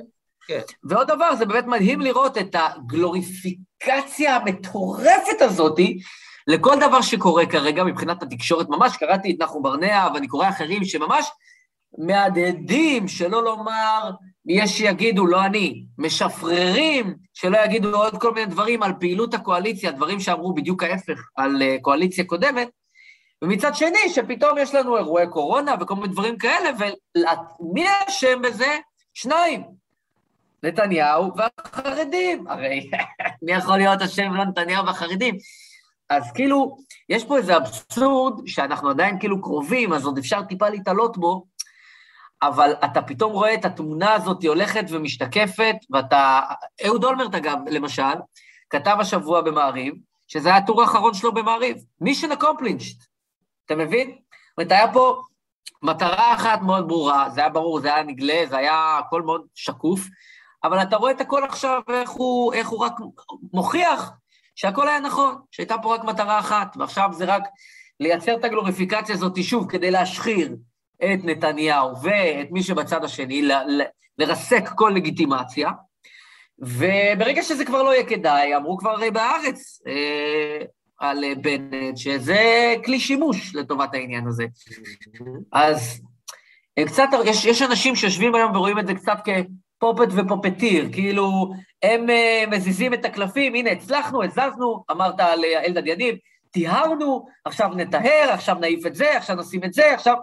כן. 0.46 0.60
ועוד 0.84 1.06
דבר, 1.08 1.36
זה 1.36 1.46
באמת 1.46 1.66
מדהים 1.66 2.00
לראות 2.00 2.38
את 2.38 2.56
הגלוריפיקציה 2.58 4.36
המטורפת 4.36 5.40
הזאתי, 5.40 5.98
לכל 6.46 6.76
דבר 6.80 7.00
שקורה 7.00 7.46
כרגע 7.46 7.84
מבחינת 7.84 8.22
התקשורת, 8.22 8.68
ממש 8.68 8.96
קראתי 8.96 9.30
את 9.30 9.42
נחום 9.42 9.62
ברנע 9.62 10.08
ואני 10.14 10.28
קורא 10.28 10.48
אחרים 10.48 10.84
שממש 10.84 11.30
מהדהדים, 11.98 13.08
שלא 13.08 13.44
לומר, 13.44 14.10
יש 14.46 14.78
שיגידו, 14.78 15.26
לא 15.26 15.44
אני, 15.44 15.84
משפררים, 15.98 17.14
שלא 17.34 17.58
יגידו 17.64 17.96
עוד 17.96 18.20
כל 18.20 18.34
מיני 18.34 18.46
דברים 18.46 18.82
על 18.82 18.92
פעילות 19.00 19.34
הקואליציה, 19.34 19.92
דברים 19.92 20.20
שאמרו 20.20 20.54
בדיוק 20.54 20.82
ההפך 20.82 21.28
על 21.36 21.62
uh, 21.62 21.80
קואליציה 21.80 22.24
קודמת, 22.24 22.68
ומצד 23.44 23.74
שני, 23.74 24.08
שפתאום 24.08 24.58
יש 24.58 24.74
לנו 24.74 24.96
אירועי 24.96 25.26
קורונה 25.30 25.74
וכל 25.80 25.94
מיני 25.94 26.08
דברים 26.08 26.38
כאלה, 26.38 26.70
ומי 27.60 27.84
אשם 28.08 28.42
בזה? 28.42 28.78
שניים, 29.14 29.62
נתניהו 30.62 31.32
והחרדים. 31.36 32.46
הרי 32.48 32.90
מי 33.42 33.52
יכול 33.52 33.76
להיות 33.76 34.02
אשם 34.02 34.34
לא 34.34 34.44
נתניהו 34.44 34.86
והחרדים? 34.86 35.38
אז 36.10 36.32
כאילו, 36.32 36.76
יש 37.08 37.24
פה 37.24 37.36
איזה 37.36 37.56
אבסורד 37.56 38.46
שאנחנו 38.46 38.90
עדיין 38.90 39.18
כאילו 39.18 39.42
קרובים, 39.42 39.92
אז 39.92 40.04
עוד 40.04 40.18
אפשר 40.18 40.42
טיפה 40.42 40.68
להתעלות 40.68 41.18
בו, 41.18 41.46
אבל 42.42 42.72
אתה 42.84 43.02
פתאום 43.02 43.32
רואה 43.32 43.54
את 43.54 43.64
התמונה 43.64 44.12
הזאת 44.12 44.44
הולכת 44.44 44.84
ומשתקפת, 44.90 45.76
ואתה... 45.90 46.40
אהוד 46.86 47.04
אולמרט, 47.04 47.34
אגב, 47.34 47.58
למשל, 47.70 48.02
כתב 48.70 48.96
השבוע 49.00 49.40
במעריב, 49.40 49.94
שזה 50.28 50.48
היה 50.48 50.58
הטור 50.58 50.82
האחרון 50.82 51.14
שלו 51.14 51.34
במעריב. 51.34 51.76
mission 52.00 52.32
accomplished, 52.32 53.04
אתה 53.66 53.74
מבין? 53.74 54.10
זאת 54.10 54.58
אומרת, 54.58 54.72
היה 54.72 54.92
פה 54.92 55.22
מטרה 55.82 56.34
אחת 56.34 56.60
מאוד 56.62 56.88
ברורה, 56.88 57.30
זה 57.30 57.40
היה 57.40 57.50
ברור, 57.50 57.80
זה 57.80 57.94
היה 57.94 58.04
נגלה, 58.04 58.42
זה 58.48 58.56
היה 58.56 58.98
הכל 58.98 59.22
מאוד 59.22 59.46
שקוף, 59.54 60.00
אבל 60.64 60.82
אתה 60.82 60.96
רואה 60.96 61.12
את 61.12 61.20
הכל 61.20 61.44
עכשיו, 61.44 61.82
איך 61.88 62.10
הוא, 62.10 62.52
איך 62.52 62.68
הוא 62.68 62.84
רק 62.84 62.92
מוכיח 63.52 64.10
שהכל 64.54 64.88
היה 64.88 65.00
נכון, 65.00 65.34
שהייתה 65.50 65.74
פה 65.82 65.94
רק 65.94 66.04
מטרה 66.04 66.38
אחת, 66.38 66.76
ועכשיו 66.78 67.08
זה 67.12 67.24
רק 67.24 67.42
לייצר 68.00 68.36
את 68.36 68.44
הגלוריפיקציה 68.44 69.14
הזאת 69.14 69.42
שוב 69.42 69.70
כדי 69.70 69.90
להשחיר 69.90 70.56
את 71.04 71.24
נתניהו 71.24 72.02
ואת 72.02 72.50
מי 72.50 72.62
שבצד 72.62 73.04
השני, 73.04 73.42
ל- 73.42 73.52
ל- 73.52 73.86
לרסק 74.18 74.68
כל 74.74 74.92
לגיטימציה, 74.94 75.70
וברגע 76.58 77.42
שזה 77.42 77.64
כבר 77.64 77.82
לא 77.82 77.94
יהיה 77.94 78.06
כדאי, 78.06 78.56
אמרו 78.56 78.78
כבר 78.78 78.90
הרי 78.90 79.10
בארץ 79.10 79.82
אה, 79.86 80.64
על 80.98 81.24
בנט, 81.34 81.96
שזה 81.96 82.74
כלי 82.84 83.00
שימוש 83.00 83.54
לטובת 83.54 83.94
העניין 83.94 84.26
הזה. 84.26 84.46
אז 85.52 86.00
קצת, 86.86 87.08
יש, 87.24 87.44
יש 87.44 87.62
אנשים 87.62 87.96
שיושבים 87.96 88.34
היום 88.34 88.56
ורואים 88.56 88.78
את 88.78 88.86
זה 88.86 88.94
קצת 88.94 89.18
כ... 89.24 89.28
פופט 89.78 90.08
ופופטיר, 90.16 90.88
כאילו, 90.92 91.52
הם 91.82 92.06
uh, 92.06 92.50
מזיזים 92.50 92.94
את 92.94 93.04
הקלפים, 93.04 93.54
הנה, 93.54 93.70
הצלחנו, 93.70 94.22
הזזנו, 94.22 94.84
אמרת 94.90 95.20
על 95.20 95.38
uh, 95.40 95.66
אלדד 95.66 95.86
יניב, 95.86 96.16
טיהרנו, 96.50 97.26
עכשיו 97.44 97.68
נטהר, 97.76 98.30
עכשיו 98.32 98.54
נעיף 98.54 98.86
את 98.86 98.94
זה, 98.94 99.16
עכשיו 99.16 99.36
נשים 99.36 99.64
את 99.64 99.72
זה, 99.72 99.94
עכשיו... 99.94 100.14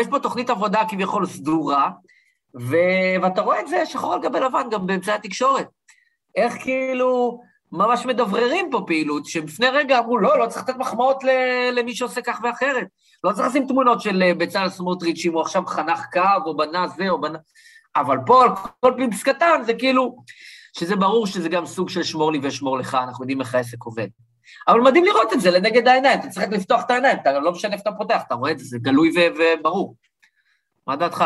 יש 0.00 0.06
פה 0.06 0.18
תוכנית 0.18 0.50
עבודה 0.50 0.82
כביכול 0.88 1.26
סדורה, 1.26 1.90
ו... 2.60 2.76
ואתה 3.22 3.40
רואה 3.40 3.60
את 3.60 3.68
זה 3.68 3.86
שחור 3.86 4.14
על 4.14 4.20
גבי 4.20 4.40
לבן 4.40 4.70
גם 4.70 4.86
באמצעי 4.86 5.14
התקשורת. 5.14 5.66
איך 6.36 6.54
כאילו 6.62 7.40
ממש 7.72 8.06
מדבררים 8.06 8.68
פה 8.70 8.84
פעילות, 8.86 9.26
שלפני 9.26 9.68
רגע 9.68 9.98
אמרו, 9.98 10.18
לא, 10.18 10.38
לא 10.38 10.46
צריך 10.46 10.68
לתת 10.68 10.76
מחמאות 10.78 11.24
למי 11.72 11.94
שעושה 11.94 12.22
כך 12.22 12.40
ואחרת. 12.42 12.86
לא 13.24 13.32
צריך 13.32 13.48
לשים 13.48 13.66
תמונות 13.66 14.00
של 14.00 14.22
אה, 14.22 14.34
בצלאל 14.34 14.68
סמוטריץ', 14.68 15.26
אם 15.26 15.32
הוא 15.32 15.40
עכשיו 15.40 15.66
חנך 15.66 16.00
קו, 16.12 16.46
או 16.46 16.56
בנה 16.56 16.88
זה, 16.88 17.08
או 17.08 17.20
בנה... 17.20 17.38
אבל 17.96 18.16
פה, 18.26 18.44
על 18.44 18.50
כל 18.80 18.92
פליפס 18.96 19.22
קטן, 19.22 19.62
זה 19.66 19.74
כאילו, 19.74 20.16
שזה 20.78 20.96
ברור 20.96 21.26
שזה 21.26 21.48
גם 21.48 21.66
סוג 21.66 21.88
של 21.88 22.02
שמור 22.02 22.32
לי 22.32 22.38
ושמור 22.42 22.78
לך, 22.78 22.94
אנחנו 22.94 23.24
יודעים 23.24 23.40
איך 23.40 23.54
העסק 23.54 23.82
עובד. 23.82 24.08
אבל 24.68 24.80
מדהים 24.80 25.04
לראות 25.04 25.32
את 25.32 25.40
זה 25.40 25.50
לנגד 25.50 25.88
העיניים, 25.88 26.20
אתה 26.20 26.28
צריך 26.28 26.48
לפתוח 26.52 26.82
את 26.86 26.90
העיניים, 26.90 27.18
אתה 27.22 27.38
לא 27.38 27.52
משנה 27.52 27.72
איפה 27.72 27.90
אתה 27.90 27.98
פותח, 27.98 28.22
אתה 28.26 28.34
רואה 28.34 28.50
את 28.50 28.58
זה, 28.58 28.64
זה 28.64 28.78
גלוי 28.78 29.12
וברור. 29.36 29.96
מה 30.86 30.96
דעתך? 30.96 31.24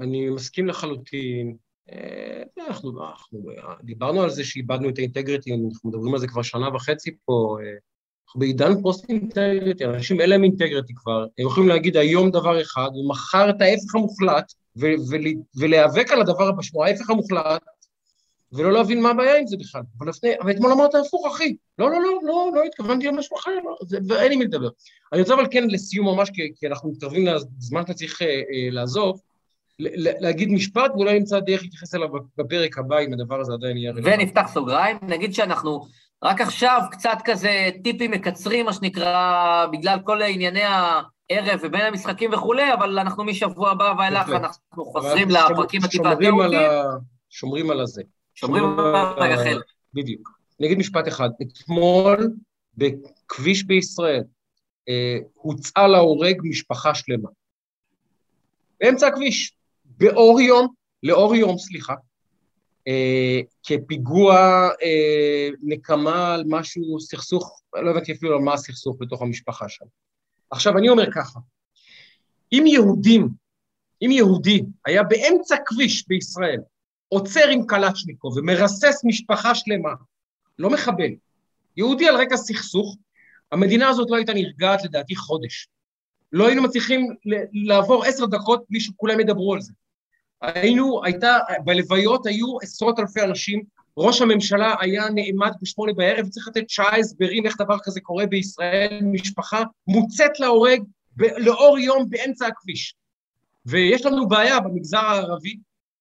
אני 0.00 0.30
מסכים 0.30 0.66
לחלוטין. 0.66 1.56
אה, 1.92 2.42
אנחנו, 2.68 3.06
אנחנו 3.10 3.38
דיברנו 3.82 4.22
על 4.22 4.30
זה 4.30 4.44
שאיבדנו 4.44 4.88
את 4.88 4.98
ה 4.98 5.03
integrity, 5.03 5.50
אנחנו 5.52 5.90
מדברים 5.90 6.14
על 6.14 6.20
זה 6.20 6.28
כבר 6.28 6.42
שנה 6.42 6.74
וחצי 6.74 7.16
פה. 7.24 7.56
אה, 7.62 7.72
אנחנו 8.26 8.40
בעידן 8.40 8.82
post 8.82 9.08
integrity, 9.08 9.84
אנשים 9.84 10.20
אין 10.20 10.30
להם 10.30 10.44
integrity 10.44 10.94
כבר, 10.94 11.26
הם 11.38 11.46
יכולים 11.46 11.68
להגיד 11.68 11.96
היום 11.96 12.30
דבר 12.30 12.62
אחד, 12.62 12.88
ומחר 12.94 13.50
את 13.50 13.60
ההפך 13.60 13.94
המוחלט, 13.94 14.52
ולהיאבק 15.56 16.12
על 16.12 16.20
הדבר 16.20 16.48
הבא, 16.48 16.62
ההפך 16.84 17.10
המוחלט, 17.10 17.62
ולא 18.52 18.72
להבין 18.72 19.02
מה 19.02 19.10
הבעיה 19.10 19.38
עם 19.38 19.46
זה 19.46 19.56
בכלל. 19.56 19.82
אבל, 19.98 20.08
לפני, 20.08 20.30
אבל 20.40 20.50
אתמול 20.50 20.72
אמרת 20.72 20.94
הפוך, 20.94 21.26
אחי. 21.26 21.56
לא, 21.78 21.90
לא, 21.90 22.00
לא, 22.00 22.20
לא, 22.22 22.50
לא 22.54 22.64
התכוונתי 22.64 23.06
למשהו 23.06 23.36
אחר, 23.36 23.50
לא, 23.64 23.76
זה, 23.86 23.98
ואין 24.08 24.28
לי 24.28 24.36
מי 24.36 24.44
לדבר. 24.44 24.68
אני 25.12 25.20
רוצה 25.20 25.34
אבל 25.34 25.46
כן 25.50 25.64
לסיום 25.68 26.06
ממש, 26.06 26.30
כי, 26.30 26.52
כי 26.56 26.66
אנחנו 26.66 26.90
מתקרבים 26.90 27.26
לזמן 27.26 27.82
שאתה 27.82 27.94
צריך 27.94 28.22
אה, 28.22 28.26
אה, 28.26 28.70
לעזוב, 28.70 29.20
להגיד 30.20 30.48
משפט, 30.48 30.90
ואולי 30.94 31.18
נמצא 31.18 31.40
דרך 31.40 31.62
להתייחס 31.62 31.94
אליו 31.94 32.08
בפרק 32.38 32.78
הבא, 32.78 32.98
אם 32.98 33.12
הדבר 33.12 33.40
הזה 33.40 33.52
עדיין 33.52 33.76
יהיה 33.76 33.92
רלוונטי. 33.92 34.22
ונפתח 34.22 34.46
סוגריים, 34.52 34.96
נגיד 35.02 35.34
שאנחנו 35.34 35.86
רק 36.24 36.40
עכשיו 36.40 36.80
קצת 36.90 37.18
כזה 37.24 37.70
טיפים 37.84 38.10
מקצרים, 38.10 38.66
מה 38.66 38.72
שנקרא, 38.72 39.66
בגלל 39.72 39.98
כל 40.04 40.22
ענייני 40.22 40.62
הערב 40.62 41.60
ובין 41.62 41.80
המשחקים 41.80 42.32
וכולי, 42.32 42.72
אבל 42.72 42.98
אנחנו 42.98 43.24
משבוע 43.24 43.70
הבא 43.70 43.94
ואילך, 43.98 44.28
אנחנו 44.28 44.84
חוזרים 44.84 45.30
לפרקים 45.30 45.84
הטיפה 45.84 46.12
התיאורטיים. 46.12 46.70
שומרים 47.30 47.70
על 47.70 47.80
הזה. 47.80 48.02
שומרים 48.34 48.64
על 49.16 49.32
החלק. 49.32 49.64
בדיוק. 49.94 50.38
אני 50.60 50.66
אגיד 50.66 50.78
משפט 50.78 51.08
אחד. 51.08 51.28
אתמול 51.42 52.30
בכביש 52.76 53.64
בישראל 53.64 54.22
אה, 54.88 55.18
הוצאה 55.34 55.88
להורג 55.88 56.40
משפחה 56.44 56.94
שלמה. 56.94 57.28
באמצע 58.80 59.06
הכביש. 59.06 59.56
באור 59.84 60.40
יום, 60.40 60.66
לאור 61.02 61.34
יום, 61.34 61.58
סליחה, 61.58 61.94
כפיגוע 63.62 64.34
אה, 64.82 65.48
נקמה 65.62 66.34
על 66.34 66.44
משהו, 66.46 67.00
סכסוך, 67.00 67.62
לא 67.74 67.90
הבנתי 67.90 68.12
אפילו 68.12 68.36
על 68.36 68.42
מה 68.42 68.54
הסכסוך 68.54 68.96
בתוך 69.00 69.22
המשפחה 69.22 69.68
שם. 69.68 69.84
עכשיו, 70.50 70.78
אני 70.78 70.88
אומר 70.88 71.12
ככה, 71.12 71.40
אם 72.52 72.64
יהודים, 72.66 73.28
אם 74.02 74.10
יהודי 74.10 74.62
היה 74.86 75.02
באמצע 75.02 75.56
כביש 75.66 76.08
בישראל, 76.08 76.60
עוצר 77.08 77.48
עם 77.48 77.66
קלצ'ניקו 77.66 78.32
ומרסס 78.36 79.04
משפחה 79.04 79.54
שלמה, 79.54 79.92
לא 80.58 80.70
מחבל, 80.70 81.10
יהודי 81.76 82.08
על 82.08 82.16
רקע 82.16 82.36
סכסוך, 82.36 82.96
המדינה 83.52 83.88
הזאת 83.88 84.10
לא 84.10 84.16
הייתה 84.16 84.34
נרגעת 84.34 84.84
לדעתי 84.84 85.16
חודש. 85.16 85.68
לא 86.32 86.46
היינו 86.46 86.62
מצליחים 86.62 87.08
לעבור 87.52 88.04
עשר 88.04 88.26
דקות 88.26 88.64
בלי 88.70 88.80
שכולם 88.80 89.20
ידברו 89.20 89.54
על 89.54 89.60
זה. 89.60 89.72
היינו, 90.42 91.04
הייתה, 91.04 91.38
בלוויות 91.64 92.26
היו 92.26 92.46
עשרות 92.62 92.98
אלפי 92.98 93.22
אנשים, 93.22 93.62
ראש 93.98 94.22
הממשלה 94.22 94.74
היה 94.80 95.04
נעמד 95.14 95.52
בשמונה 95.62 95.92
בערב, 95.92 96.28
צריך 96.28 96.48
לתת 96.48 96.70
שעה 96.70 96.98
הסברים 96.98 97.46
איך 97.46 97.56
דבר 97.60 97.76
כזה 97.82 98.00
קורה 98.00 98.26
בישראל, 98.26 99.00
משפחה 99.12 99.62
מוצאת 99.86 100.40
להורג 100.40 100.82
ב- 101.16 101.38
לאור 101.38 101.78
יום 101.78 102.10
באמצע 102.10 102.46
הכביש. 102.46 102.94
ויש 103.66 104.06
לנו 104.06 104.28
בעיה 104.28 104.60
במגזר 104.60 104.98
הערבי, 104.98 105.56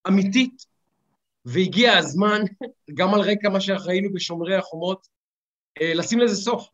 אמיתית, 0.08 0.66
והגיע 1.46 1.98
הזמן, 1.98 2.42
גם 2.94 3.14
על 3.14 3.22
רקע 3.22 3.50
מה 3.50 3.62
שראינו 3.62 4.14
בשומרי 4.14 4.56
החומות, 4.56 5.08
אה, 5.82 5.94
לשים 5.94 6.20
לזה 6.20 6.36
סוף. 6.36 6.68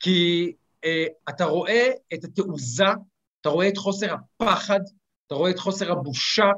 כי 0.00 0.52
אה, 0.84 1.06
אתה 1.28 1.44
רואה 1.44 1.90
את 2.14 2.24
התעוזה, 2.24 2.84
אתה 3.40 3.48
רואה 3.48 3.68
את 3.68 3.76
חוסר 3.76 4.14
הפחד, 4.14 4.80
אתה 5.26 5.34
רואה 5.34 5.50
את 5.50 5.58
חוסר 5.58 5.92
הבושה, 5.92 6.50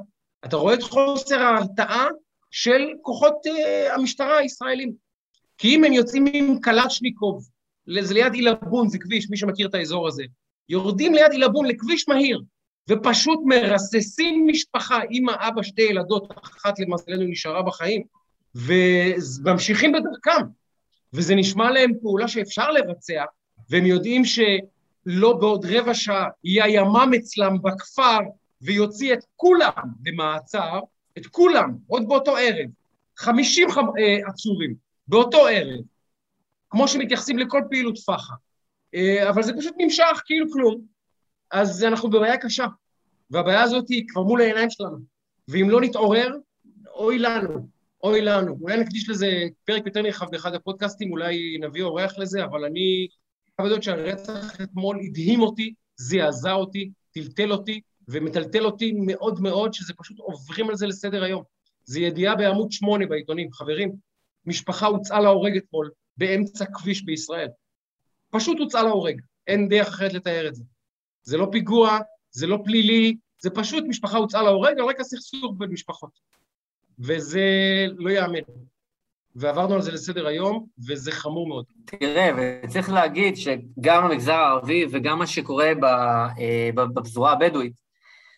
אתה 0.45 0.57
רואה 0.57 0.75
את 0.75 0.83
חוסר 0.83 1.41
ההרתעה 1.41 2.07
של 2.51 2.89
כוחות 3.03 3.35
uh, 3.47 3.93
המשטרה 3.93 4.39
הישראלים. 4.39 4.93
כי 5.59 5.75
אם 5.75 5.85
הם 5.85 5.93
יוצאים 5.93 6.27
עם 6.33 6.61
קלצ'ניקוב, 6.61 7.49
זה 8.01 8.15
ליד 8.15 8.33
עילבון, 8.33 8.89
זה 8.89 8.99
כביש, 8.99 9.31
מי 9.31 9.37
שמכיר 9.37 9.69
את 9.69 9.75
האזור 9.75 10.09
הזה, 10.09 10.25
יורדים 10.69 11.15
ליד 11.15 11.33
עילבון 11.33 11.67
לכביש 11.67 12.09
מהיר, 12.09 12.43
ופשוט 12.91 13.41
מרססים 13.45 14.47
משפחה, 14.47 15.01
אמא, 15.11 15.33
אבא, 15.39 15.63
שתי 15.63 15.83
ילדות, 15.83 16.33
אחת 16.43 16.79
למזלנו 16.79 17.23
נשארה 17.27 17.63
בחיים, 17.63 18.03
וממשיכים 18.55 19.93
בדרכם. 19.93 20.47
וזה 21.13 21.35
נשמע 21.35 21.71
להם 21.71 21.93
פעולה 22.03 22.29
שאפשר 22.29 22.71
לבצע, 22.71 23.25
והם 23.71 23.87
יודעים 23.87 24.23
שלא 24.25 25.33
בעוד 25.33 25.67
רבע 25.67 25.95
שעה 25.95 26.29
יהיה 26.45 26.65
הימ"מ 26.65 27.11
אצלם 27.17 27.63
בכפר, 27.63 28.19
ויוציא 28.65 29.15
את 29.15 29.25
כולם 29.37 29.83
למעצר, 30.07 30.81
את 31.19 31.27
כולם, 31.27 31.77
עוד 31.87 32.09
באותו 32.09 32.37
ערב, 32.37 32.67
50 33.17 33.71
חב... 33.71 33.83
אה, 33.99 34.29
עצורים, 34.29 34.75
באותו 35.09 35.47
ערב, 35.47 35.81
כמו 36.71 36.89
שמתייחסים 36.89 37.39
לכל 37.39 37.63
פעילות 37.71 37.99
פח"ע. 37.99 38.35
אה, 38.95 39.31
אבל 39.31 39.43
זה 39.43 39.53
פשוט 39.59 39.75
נמשך 39.79 40.23
כאילו 40.25 40.47
כלום, 40.53 40.81
אז 41.51 41.85
אנחנו 41.85 42.11
בבעיה 42.11 42.37
קשה, 42.37 42.67
והבעיה 43.31 43.63
הזאת 43.63 43.89
היא 43.89 44.05
כבר 44.09 44.23
מול 44.23 44.41
העיניים 44.41 44.71
שלנו, 44.71 44.99
ואם 45.49 45.71
לא 45.71 45.81
נתעורר, 45.81 46.31
אוי 46.95 47.19
לנו, 47.19 47.69
אוי 48.03 48.21
לנו. 48.21 48.59
אולי 48.61 48.77
נקדיש 48.77 49.09
לזה 49.09 49.29
פרק 49.65 49.87
יותר 49.87 50.03
נרחב 50.03 50.31
באחד 50.31 50.55
הפודקאסטים, 50.55 51.11
אולי 51.11 51.59
נביא 51.61 51.83
אורח 51.83 52.19
לזה, 52.19 52.45
אבל 52.45 52.65
אני 52.65 53.09
חייב 53.57 53.69
לדעת 53.69 53.83
שהרצח 53.83 54.61
אתמול 54.61 55.01
הדהים 55.07 55.41
אותי, 55.41 55.75
זעזע 55.97 56.53
אותי, 56.53 56.91
טלטל 57.15 57.53
אותי, 57.53 57.81
ומטלטל 58.09 58.65
אותי 58.65 58.93
מאוד 58.93 59.41
מאוד, 59.41 59.75
שזה 59.75 59.95
פשוט 59.95 60.19
עוברים 60.19 60.71
על 60.71 60.77
זה 60.77 60.87
לסדר 60.87 61.25
היום. 61.25 61.43
זו 61.85 62.01
ידיעה 62.01 62.37
בעמוד 62.37 62.73
שמונה 62.73 63.07
בעיתונים. 63.07 63.53
חברים, 63.53 63.93
משפחה 64.47 64.87
הוצאה 64.87 65.21
להורג 65.21 65.57
אתמול 65.57 65.91
באמצע 66.17 66.65
כביש 66.75 67.03
בישראל. 67.03 67.49
פשוט 68.31 68.59
הוצאה 68.59 68.83
להורג, 68.83 69.21
אין 69.47 69.69
דרך 69.69 69.89
אחרת 69.89 70.13
לתאר 70.13 70.49
את 70.49 70.55
זה. 70.55 70.65
זה 71.23 71.37
לא 71.37 71.49
פיגוע, 71.53 71.99
זה 72.31 72.47
לא 72.47 72.59
פלילי, 72.65 73.17
זה 73.43 73.51
פשוט 73.51 73.85
משפחה 73.89 74.19
הוצאה 74.19 74.43
להורג 74.43 74.79
על 74.79 74.85
רקע 74.85 75.05
סכסוך 75.05 75.55
בין 75.59 75.71
משפחות. 75.71 76.11
וזה 76.99 77.41
לא 77.97 78.11
ייאמן. 78.11 78.39
ועברנו 79.37 79.75
על 79.75 79.83
זה 79.83 79.93
לסדר 79.93 80.27
היום, 80.27 80.67
וזה 80.89 81.13
חמור 81.13 81.49
מאוד. 81.49 81.65
תראה, 81.85 82.31
וצריך 82.65 82.91
להגיד 82.91 83.37
שגם 83.37 84.05
המגזר 84.05 84.33
הערבי 84.33 84.87
וגם 84.93 85.19
מה 85.19 85.27
שקורה 85.27 85.73
אה, 86.39 86.71
בפזורה 86.75 87.33
הבדואית, 87.33 87.73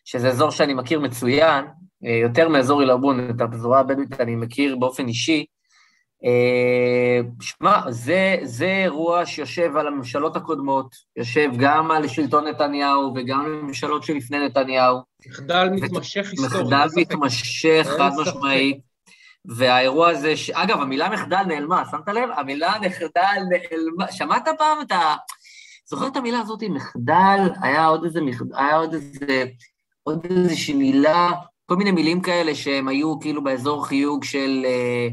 שזה 0.07 0.29
אזור 0.29 0.51
שאני 0.51 0.75
מכיר 0.75 1.01
מצוין, 1.01 1.65
אה, 2.05 2.19
יותר 2.23 2.49
מאזור 2.49 2.81
עילבון, 2.81 3.31
את 3.31 3.41
הפזורה 3.41 3.81
הבדואית 3.81 4.21
אני 4.21 4.37
מכיר 4.37 4.77
באופן 4.77 5.09
אישי. 5.09 5.45
אה, 6.25 7.21
שמע, 7.41 7.91
זה, 7.91 8.37
זה 8.43 8.67
אירוע 8.67 9.27
שיושב 9.27 9.77
על 9.77 9.87
הממשלות 9.87 10.37
הקודמות, 10.37 10.95
יושב 11.17 11.51
גם 11.57 11.91
על 11.91 12.09
שלטון 12.09 12.47
נתניהו 12.47 13.15
וגם 13.17 13.41
על 13.41 13.59
הממשלות 13.59 14.03
שלפני 14.03 14.47
נתניהו. 14.47 14.99
מחדל 15.27 15.69
מתמשך 15.73 16.31
היסטורי. 16.31 16.63
מחדל 16.63 16.87
מתמשך, 16.97 17.87
חד 17.99 18.11
משמעית. 18.21 18.87
והאירוע 19.45 20.09
הזה, 20.09 20.37
ש... 20.37 20.51
אגב, 20.51 20.81
המילה 20.81 21.09
מחדל 21.09 21.43
נעלמה, 21.49 21.83
שמת 21.91 22.09
לב? 22.09 22.29
המילה 22.37 22.75
מחדל 22.81 23.43
נעלמה. 23.51 24.13
שמעת 24.13 24.49
פעם 24.59 24.81
את 24.83 24.93
ה... 24.93 25.15
זוכר 25.89 26.07
את 26.07 26.17
המילה 26.17 26.39
הזאת, 26.41 26.63
מחדל? 26.63 27.39
היה 27.63 27.87
עוד 27.87 28.05
איזה 28.05 28.21
מחדל, 28.21 28.57
היה 28.57 28.77
עוד 28.77 28.95
איזה 28.95 29.45
עוד 30.07 30.27
איזושהי 30.31 30.75
מילה, 30.75 31.31
כל 31.67 31.77
מיני 31.77 31.91
מילים 31.91 32.21
כאלה 32.21 32.55
שהם 32.55 32.89
היו 32.89 33.21
כאילו 33.21 33.45
באזור 33.45 33.87
חיוג 33.87 34.25
של 34.25 34.63
אה, 34.65 35.09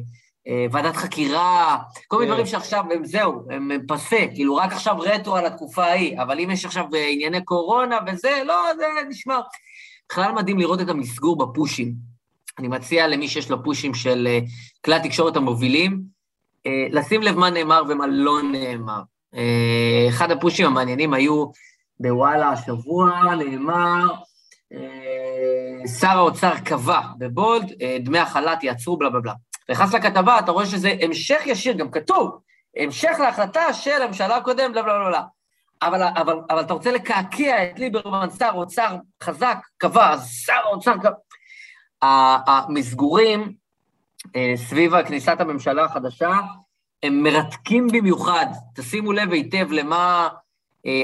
אה, 0.47 0.65
ועדת 0.71 0.95
חקירה, 0.95 1.77
כל 2.07 2.17
מיני 2.17 2.27
כן. 2.27 2.33
דברים 2.33 2.45
שעכשיו 2.45 2.83
הם 2.91 3.05
זהו, 3.05 3.45
הם 3.49 3.69
פסה, 3.87 4.25
כאילו 4.33 4.55
רק 4.55 4.71
עכשיו 4.71 4.99
רטרו 4.99 5.35
על 5.35 5.45
התקופה 5.45 5.83
ההיא, 5.83 6.21
אבל 6.21 6.39
אם 6.39 6.51
יש 6.51 6.65
עכשיו 6.65 6.85
אה, 6.93 7.07
ענייני 7.09 7.43
קורונה 7.43 7.97
וזה, 8.07 8.41
לא, 8.45 8.55
זה 8.77 8.85
נשמע. 9.09 9.39
בכלל 10.11 10.31
מדהים 10.31 10.59
לראות 10.59 10.81
את 10.81 10.89
המסגור 10.89 11.37
בפושים. 11.37 11.93
אני 12.59 12.67
מציע 12.67 13.07
למי 13.07 13.27
שיש 13.27 13.51
לו 13.51 13.63
פושים 13.63 13.93
של 13.93 14.27
כלי 14.85 14.95
התקשורת 14.95 15.35
המובילים, 15.35 16.01
אה, 16.65 16.87
לשים 16.91 17.21
לב 17.21 17.37
מה 17.37 17.49
נאמר 17.49 17.81
ומה 17.89 18.07
לא 18.07 18.41
נאמר. 18.51 19.01
אחד 20.09 20.31
הפושים 20.31 20.65
המעניינים 20.65 21.13
היו 21.13 21.45
בוואלה 21.99 22.49
השבוע, 22.49 23.35
נאמר, 23.35 24.05
שר 25.99 26.17
האוצר 26.17 26.57
קבע 26.65 27.01
בבולד, 27.17 27.74
אה, 27.82 27.97
דמי 27.99 28.19
החל"ת 28.19 28.63
יעצרו, 28.63 28.97
בלה 28.97 29.09
בלה 29.09 29.19
בלה. 29.21 29.34
נכנס 29.69 29.93
לכתבה, 29.93 30.39
אתה 30.39 30.51
רואה 30.51 30.65
שזה 30.65 30.93
המשך 31.01 31.41
ישיר, 31.45 31.74
גם 31.74 31.91
כתוב, 31.91 32.39
המשך 32.78 33.15
להחלטה 33.19 33.74
של 33.74 34.01
הממשלה 34.01 34.36
הקודמת, 34.36 34.71
בלה 34.71 34.84
בלה 34.84 35.09
בלה. 35.09 35.24
אבל, 35.82 36.03
אבל, 36.03 36.39
אבל 36.49 36.61
אתה 36.61 36.74
רוצה 36.74 36.91
לקעקע 36.91 37.63
את 37.63 37.80
ליברמן, 37.80 38.30
שר 38.39 38.51
אוצר 38.53 38.95
חזק, 39.24 39.57
קבע, 39.78 40.17
שר 40.17 40.61
אוצר 40.71 40.97
קבע. 40.97 41.15
המסגורים 42.47 43.53
אה, 44.36 44.53
סביב 44.55 45.01
כניסת 45.01 45.36
הממשלה 45.39 45.86
החדשה, 45.86 46.39
הם 47.03 47.24
מרתקים 47.24 47.88
במיוחד. 47.88 48.45
תשימו 48.76 49.11
לב 49.11 49.32
היטב 49.32 49.71
למה, 49.71 50.28
אה, 50.28 50.30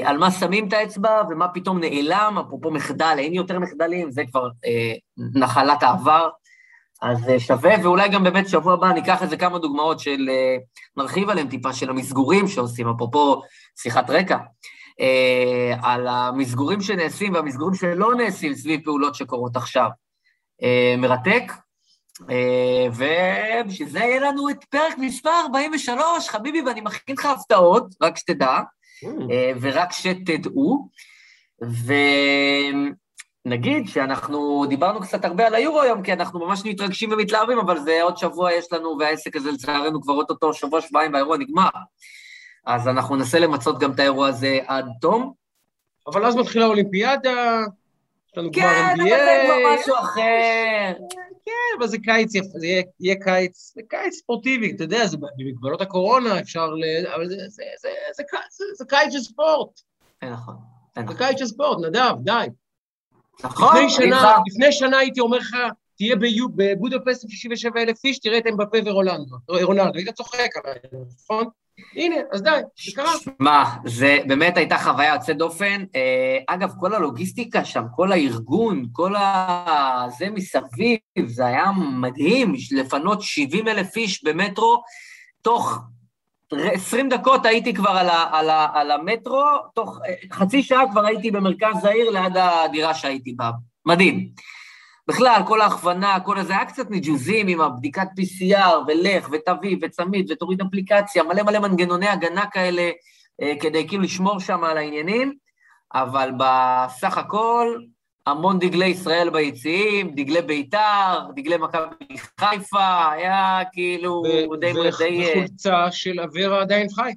על 0.04 0.18
מה 0.18 0.30
שמים 0.30 0.68
את 0.68 0.72
האצבע 0.72 1.22
ומה 1.30 1.48
פתאום 1.48 1.80
נעלם, 1.80 2.38
אפרופו 2.46 2.70
מחדל, 2.70 3.14
אין 3.18 3.34
יותר 3.34 3.58
מחדלים, 3.58 4.10
זה 4.10 4.22
כבר 4.30 4.48
אה, 4.64 4.92
נחלת 5.34 5.82
העבר. 5.82 6.28
אז 7.02 7.28
אה, 7.28 7.40
שווה, 7.40 7.74
ואולי 7.82 8.08
גם 8.08 8.24
באמת 8.24 8.48
שבוע 8.48 8.72
הבא 8.72 8.92
ניקח 8.92 9.22
איזה 9.22 9.36
כמה 9.36 9.58
דוגמאות 9.58 10.00
של, 10.00 10.28
אה, 10.30 10.56
נרחיב 10.96 11.30
עליהם 11.30 11.48
טיפה, 11.48 11.72
של 11.72 11.90
המסגורים 11.90 12.48
שעושים, 12.48 12.88
אפרופו 12.88 13.42
שיחת 13.82 14.10
רקע, 14.10 14.36
אה, 15.00 15.74
על 15.82 16.08
המסגורים 16.08 16.80
שנעשים 16.80 17.34
והמסגורים 17.34 17.74
שלא 17.74 18.14
נעשים 18.14 18.54
סביב 18.54 18.80
פעולות 18.84 19.14
שקורות 19.14 19.56
עכשיו. 19.56 19.88
מרתק, 20.98 21.52
ובשביל 22.88 23.88
זה 23.88 23.98
יהיה 23.98 24.20
לנו 24.20 24.50
את 24.50 24.64
פרק 24.64 24.98
מספר 24.98 25.30
43, 25.46 26.28
חביבי, 26.28 26.62
ואני 26.62 26.80
מכין 26.80 27.14
לך 27.18 27.26
הפתעות, 27.26 27.94
רק 28.02 28.16
שתדע. 28.16 28.58
ורק 29.60 29.92
שתדעו. 29.92 30.88
ו... 31.64 31.92
נגיד 33.44 33.88
שאנחנו 33.88 34.64
דיברנו 34.68 35.00
קצת 35.00 35.24
הרבה 35.24 35.46
על 35.46 35.54
היורו 35.54 35.80
היום, 35.80 36.02
כי 36.02 36.12
אנחנו 36.12 36.46
ממש 36.46 36.62
מתרגשים 36.64 37.12
ומתלהבים, 37.12 37.58
אבל 37.58 37.78
זה 37.78 38.02
עוד 38.02 38.16
שבוע 38.16 38.52
יש 38.52 38.72
לנו, 38.72 38.96
והעסק 38.98 39.36
הזה 39.36 39.50
לצערנו 39.50 40.02
כבר 40.02 40.14
אוטוטו 40.14 40.52
שבוע, 40.52 40.80
שבועיים, 40.80 41.12
והאירוע 41.12 41.36
נגמר. 41.36 41.68
אז 42.66 42.88
אנחנו 42.88 43.16
ננסה 43.16 43.38
למצות 43.38 43.78
גם 43.78 43.92
את 43.92 43.98
האירוע 44.00 44.28
הזה 44.28 44.58
עד 44.66 44.86
תום. 45.00 45.32
אבל 46.06 46.26
אז 46.26 46.36
מתחילה 46.36 46.64
האולימפיאדה, 46.64 47.60
יש 48.28 48.38
לנו 48.38 48.50
כן, 48.52 48.60
כבר 48.62 49.04
NBA. 49.04 49.08
כן, 49.08 49.14
אבל 49.14 49.24
זה 49.24 49.42
כבר 49.44 49.74
משהו 49.74 49.94
אחר. 49.98 50.92
כן, 51.50 51.78
אבל 51.78 51.86
זה 51.88 51.98
קיץ 51.98 52.34
יפה, 52.34 52.58
זה 52.58 52.66
יהיה, 52.66 52.82
יהיה 53.00 53.16
קיץ, 53.24 53.72
זה 53.74 53.80
קיץ 53.88 54.14
ספורטיבי, 54.14 54.72
אתה 54.76 54.84
יודע, 54.84 55.06
זה 55.06 55.16
במגבלות 55.16 55.80
הקורונה, 55.80 56.40
אפשר 56.40 56.66
ל... 56.66 57.06
אבל 57.14 57.28
זה, 57.28 57.34
זה, 57.36 57.42
זה, 57.46 57.64
זה, 57.82 57.90
זה, 58.16 58.24
זה, 58.50 58.64
זה 58.78 58.84
קיץ 58.84 59.12
של 59.12 59.20
ספורט. 59.20 59.80
כן, 60.20 60.32
נכון. 60.32 60.54
זה 61.08 61.14
קיץ 61.18 61.38
של 61.38 61.46
ספורט, 61.46 61.78
נדב, 61.86 62.14
די. 62.22 62.46
נכון, 63.44 63.76
לפני 63.76 63.90
שנה, 63.90 64.34
לפני 64.46 64.72
שנה 64.72 64.98
הייתי 64.98 65.20
אומר 65.20 65.38
לך, 65.38 65.56
תהיה 65.96 66.16
בבודפסט 66.56 67.24
עם 67.24 67.30
67 67.30 67.82
אלף 67.82 68.04
איש, 68.04 68.18
תראה 68.18 68.38
את 68.38 68.46
אמבפה 68.46 68.78
ורולנדו, 68.84 69.36
רונלדו, 69.48 69.98
היית 69.98 70.14
צוחק 70.14 70.48
עליי, 70.64 70.78
נכון? 71.22 71.44
הנה, 71.96 72.16
אז 72.32 72.42
די, 72.42 72.50
זה 72.84 72.92
קרה. 72.96 73.12
מה, 73.38 73.76
זה 73.84 74.18
באמת 74.26 74.56
הייתה 74.56 74.78
חוויה 74.78 75.14
יוצאת 75.14 75.36
דופן. 75.36 75.84
אה, 75.96 76.38
אגב, 76.46 76.72
כל 76.80 76.94
הלוגיסטיקה 76.94 77.64
שם, 77.64 77.84
כל 77.96 78.12
הארגון, 78.12 78.86
כל 78.92 79.16
ה... 79.16 80.06
זה 80.18 80.30
מסביב, 80.30 80.98
זה 81.26 81.46
היה 81.46 81.64
מדהים, 82.00 82.54
לפנות 82.72 83.22
70 83.22 83.68
אלף 83.68 83.96
איש 83.96 84.24
במטרו, 84.24 84.82
תוך 85.42 85.78
20 86.52 87.08
דקות 87.08 87.46
הייתי 87.46 87.74
כבר 87.74 87.90
על, 87.90 88.08
ה, 88.08 88.28
על, 88.32 88.50
ה, 88.50 88.66
על 88.74 88.90
המטרו, 88.90 89.44
תוך 89.74 89.98
אה, 90.06 90.14
חצי 90.32 90.62
שעה 90.62 90.82
כבר 90.92 91.06
הייתי 91.06 91.30
במרכז 91.30 91.84
העיר 91.84 92.10
ליד 92.10 92.36
הדירה 92.36 92.94
שהייתי 92.94 93.32
בה. 93.32 93.50
מדהים. 93.86 94.28
בכלל, 95.08 95.42
כל 95.46 95.60
ההכוונה, 95.60 96.18
כל 96.24 96.38
הזה, 96.38 96.52
היה 96.52 96.64
קצת 96.64 96.90
ניג'וזים 96.90 97.48
עם 97.48 97.60
הבדיקת 97.60 98.08
PCR, 98.20 98.74
ולך, 98.88 99.28
ותביא, 99.32 99.76
וצמיד, 99.82 100.30
ותוריד 100.30 100.60
אפליקציה, 100.60 101.22
מלא 101.22 101.42
מלא 101.42 101.58
מנגנוני 101.58 102.08
הגנה 102.08 102.46
כאלה, 102.52 102.90
אה, 103.42 103.52
כדי 103.60 103.88
כאילו 103.88 104.02
לשמור 104.02 104.40
שם 104.40 104.64
על 104.64 104.76
העניינים, 104.76 105.34
אבל 105.94 106.30
בסך 106.38 107.18
הכל, 107.18 107.76
המון 108.26 108.58
דגלי 108.58 108.86
ישראל 108.86 109.30
ביציעים, 109.30 110.10
דגלי 110.14 110.42
בית"ר, 110.42 111.20
דגלי 111.36 111.56
מכבי 111.56 112.16
חיפה, 112.40 113.12
היה 113.12 113.60
כאילו 113.72 114.22
די... 114.60 114.72
וחולצה 114.88 115.90
של 115.90 116.20
אברה 116.20 116.60
עדיין 116.60 116.88
חי. 116.88 117.12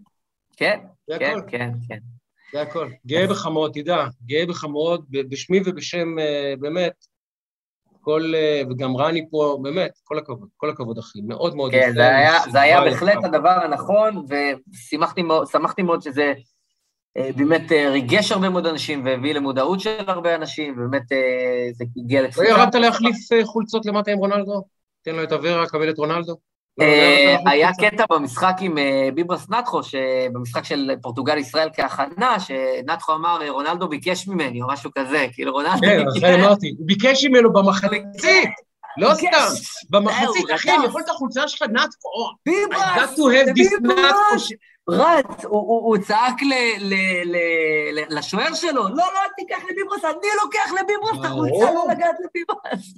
כן, 0.58 0.80
כן, 1.20 1.38
כן, 1.48 1.70
כן. 1.88 1.98
זה 2.54 2.62
הכל. 2.62 2.90
גאה 3.06 3.28
בך 3.28 3.48
מאוד, 3.48 3.72
תדע, 3.74 4.06
גאה 4.26 4.46
בך 4.46 4.64
מאוד, 4.64 5.06
בשמי 5.10 5.60
ובשם, 5.66 6.20
אה, 6.20 6.54
באמת, 6.60 6.94
כל, 8.04 8.34
אה, 8.36 8.62
וגם 8.70 8.98
רני 8.98 9.26
פה, 9.32 9.58
באמת, 9.62 9.92
כל 10.04 10.18
הכבוד, 10.18 10.50
כל 10.58 10.70
הכבוד, 10.70 10.98
אחי, 10.98 11.22
מאוד 11.22 11.56
מאוד 11.56 11.72
כן, 11.72 11.92
זה 11.94 12.16
היה, 12.16 12.40
זה 12.52 12.62
היה 12.62 12.82
בהחלט 12.82 13.24
הדבר 13.24 13.50
הנכון, 13.50 14.26
ושמחתי 14.30 15.84
מאוד 15.84 16.02
שזה 16.02 16.34
אה, 17.18 17.30
באמת 17.36 17.72
אה, 17.72 17.90
ריגש 17.90 18.32
הרבה 18.32 18.50
מאוד 18.50 18.66
אנשים 18.66 19.06
והביא 19.06 19.34
למודעות 19.34 19.80
של 19.80 20.04
הרבה 20.08 20.36
אנשים, 20.36 20.74
ובאמת 20.74 21.04
זה 21.74 21.86
הגיע 21.98 22.22
לתפיסה. 22.22 22.44
לא 22.44 22.50
ירדת 22.50 22.76
להחליף 22.76 23.16
חולצות 23.44 23.86
למטה 23.86 24.12
עם 24.12 24.18
רונלדו? 24.18 24.64
תן 25.02 25.16
לו 25.16 25.24
את 25.24 25.32
אברה, 25.32 25.68
קבל 25.68 25.90
את 25.90 25.98
רונלדו? 25.98 26.36
לא, 26.78 26.86
לא 26.86 27.52
היה 27.52 27.70
קטע 27.82 28.06
במשחק 28.10 28.56
עם 28.60 28.78
ביברס 29.16 29.50
נטחו, 29.50 29.80
במשחק 30.34 30.66
של 30.66 30.92
פורטוגל-ישראל 31.02 31.70
כהכנה, 31.76 32.40
שנטחו 32.40 33.14
אמר, 33.14 33.40
רונלדו 33.50 33.88
ביקש 33.88 34.28
ממני, 34.28 34.62
או 34.62 34.68
משהו 34.68 34.92
כזה, 34.98 35.28
כאילו 35.34 35.52
רונלדו 35.52 35.80
ביקש... 35.80 36.22
כן, 36.22 36.40
אמרתי, 36.40 36.76
הוא 36.78 36.88
ביקש 36.88 37.26
ממנו 37.26 37.54
במחצית, 37.54 38.50
לא 38.98 39.14
סתם, 39.14 39.28
במחצית, 39.90 40.46
אחי, 40.56 40.72
אני 40.72 40.86
יכול 40.86 41.02
את 41.02 41.10
החולצה 41.10 41.48
שלך, 41.48 41.62
נטחו, 41.62 42.32
ביברס, 42.46 43.20
ביברס. 43.54 44.50
רץ, 44.90 45.46
הוא, 45.46 45.98
צעק 45.98 46.36
לשוער 48.10 48.54
שלו, 48.54 48.84
לא, 48.84 48.90
לא, 48.90 49.20
תיקח 49.38 49.64
לביברס, 49.70 50.06
אני 50.06 50.28
לוקח 50.44 50.72
לביברס 50.72 51.20
את 51.20 51.26
החולצה, 51.26 51.74
לא 51.74 51.86
לגעת 51.90 52.16
לביברס. 52.20 52.94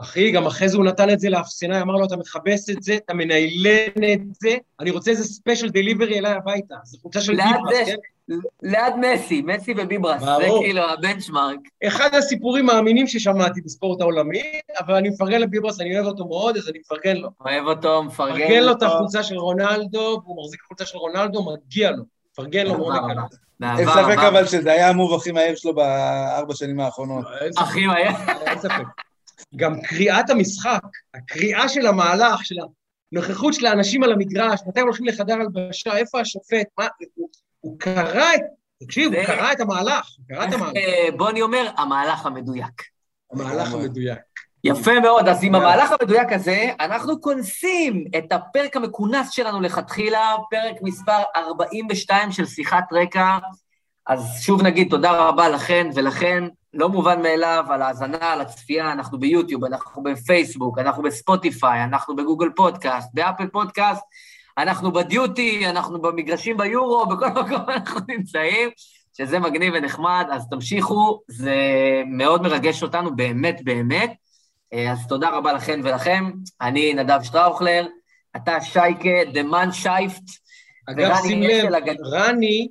אחי, 0.00 0.30
גם 0.30 0.46
אחרי 0.46 0.68
זה 0.68 0.76
הוא 0.76 0.84
נתן 0.84 1.10
את 1.10 1.20
זה 1.20 1.30
לאפסנאי, 1.30 1.80
אמר 1.80 1.94
לו, 1.94 2.04
אתה 2.04 2.16
מכבס 2.16 2.70
את 2.70 2.82
זה, 2.82 2.94
אתה 2.94 3.14
מניילן 3.14 4.12
את 4.12 4.20
זה, 4.42 4.56
אני 4.80 4.90
רוצה 4.90 5.10
איזה 5.10 5.24
special 5.24 5.68
delivery 5.68 6.18
אליי 6.18 6.32
הביתה. 6.32 6.74
זו 6.84 6.98
חולצה 7.02 7.20
של 7.20 7.36
ביברס, 7.36 7.86
כן? 7.86 7.94
ליד 8.62 8.94
מסי, 8.96 9.42
מסי 9.42 9.74
וביברס, 9.76 10.20
זה 10.22 10.46
כאילו 10.60 10.82
ה 10.82 10.89
benchmark. 10.89 11.58
אחד 11.86 12.14
הסיפורים 12.14 12.70
האמינים 12.70 13.06
ששמעתי 13.06 13.60
בספורט 13.60 14.00
העולמי, 14.00 14.42
אבל 14.78 14.94
אני 14.94 15.08
מפרגן 15.08 15.40
לביברס, 15.40 15.80
אני 15.80 15.96
אוהב 15.96 16.06
אותו 16.06 16.24
מאוד, 16.28 16.56
אז 16.56 16.68
אני 16.68 16.78
מפרגן 16.78 17.16
לו. 17.16 17.28
אוהב 17.40 17.64
אותו, 17.66 18.02
מפרגן 18.02 18.38
לו. 18.38 18.44
מפרגן 18.44 18.62
לו 18.62 18.72
את 18.72 18.82
החולצה 18.82 19.22
של 19.22 19.38
רונלדו, 19.38 20.20
והוא 20.24 20.44
מחזיק 20.44 20.60
חולצה 20.68 20.86
של 20.86 20.98
רונלדו, 20.98 21.46
מגיע 21.52 21.90
לו. 21.90 22.02
מפרגן 22.32 22.66
לו 22.66 22.78
מאוד 22.78 22.94
אין 23.62 23.88
ספק 23.88 24.18
אבל 24.18 24.46
שזה 24.46 24.72
היה 24.72 24.88
המוב 24.88 25.14
הכי 25.14 25.32
מהר 25.32 25.54
שלו 25.54 25.74
בארבע 25.74 26.54
שנים 26.54 26.80
האחרונות. 26.80 27.24
הכי 27.56 27.86
מהר? 27.86 28.10
אין 28.46 28.58
ספק. 28.58 29.03
גם 29.56 29.80
קריאת 29.80 30.30
המשחק, 30.30 30.82
הקריאה 31.14 31.68
של 31.68 31.86
המהלך, 31.86 32.46
של 32.46 32.54
הנוכחות 33.12 33.54
של 33.54 33.66
האנשים 33.66 34.02
על 34.02 34.12
המגרש, 34.12 34.60
מתי 34.66 34.80
הם 34.80 34.86
הולכים 34.86 35.06
לחדר 35.06 35.34
הלבשה, 35.34 35.96
איפה 35.96 36.20
השופט, 36.20 36.66
מה, 36.78 36.86
הוא 37.60 37.78
קרא 37.78 38.34
את, 38.34 38.40
תקשיב, 38.82 39.14
הוא 39.14 39.24
קרא 39.24 39.52
את 39.52 39.60
המהלך, 39.60 40.08
הוא 40.18 40.26
קרא 40.28 40.48
את 40.48 40.52
המהלך. 40.52 40.76
אה, 40.76 41.08
בוני 41.16 41.42
אומר, 41.42 41.70
המהלך 41.76 42.26
המדויק. 42.26 42.82
המהלך 43.32 43.72
המדויק. 43.72 44.18
יפה 44.64 45.00
מאוד, 45.00 45.28
אז 45.28 45.38
עם 45.42 45.54
המהלך 45.54 45.90
המדויק 46.00 46.32
הזה, 46.32 46.70
אנחנו 46.80 47.20
כונסים 47.20 48.04
את 48.18 48.32
הפרק 48.32 48.76
המכונס 48.76 49.30
שלנו 49.30 49.60
לכתחילה, 49.60 50.34
פרק 50.50 50.76
מספר 50.82 51.22
42 51.36 52.32
של 52.32 52.46
שיחת 52.46 52.84
רקע. 52.92 53.38
אז 54.06 54.20
שוב 54.40 54.62
נגיד 54.62 54.90
תודה 54.90 55.28
רבה 55.28 55.48
לכן 55.48 55.86
ולכן, 55.94 56.44
לא 56.74 56.88
מובן 56.88 57.22
מאליו 57.22 57.64
על 57.70 57.82
ההאזנה, 57.82 58.32
על 58.32 58.40
הצפייה, 58.40 58.92
אנחנו 58.92 59.18
ביוטיוב, 59.18 59.64
אנחנו 59.64 60.02
בפייסבוק, 60.02 60.78
אנחנו 60.78 61.02
בספוטיפיי, 61.02 61.84
אנחנו 61.84 62.16
בגוגל 62.16 62.48
פודקאסט, 62.56 63.08
באפל 63.14 63.46
פודקאסט, 63.46 64.02
אנחנו 64.58 64.92
בדיוטי, 64.92 65.66
אנחנו 65.66 66.02
במגרשים 66.02 66.56
ביורו, 66.56 67.06
בכל 67.06 67.28
מקום 67.28 67.70
אנחנו 67.76 68.00
נמצאים, 68.08 68.70
שזה 69.16 69.38
מגניב 69.38 69.72
ונחמד, 69.76 70.26
אז 70.32 70.48
תמשיכו, 70.50 71.20
זה 71.28 71.56
מאוד 72.06 72.42
מרגש 72.42 72.82
אותנו, 72.82 73.16
באמת 73.16 73.64
באמת. 73.64 74.12
אה, 74.72 74.92
אז 74.92 75.06
תודה 75.08 75.30
רבה 75.30 75.52
לכן 75.52 75.80
ולכם. 75.84 76.30
אני 76.60 76.94
נדב 76.94 77.18
שטראוכלר, 77.22 77.86
אתה 78.36 78.60
שייקה, 78.60 79.30
die 79.32 79.72
Mannschaft. 79.72 80.22
אגב, 80.90 81.14
שים 81.22 81.42
לב, 81.42 81.64
רני, 82.04 82.68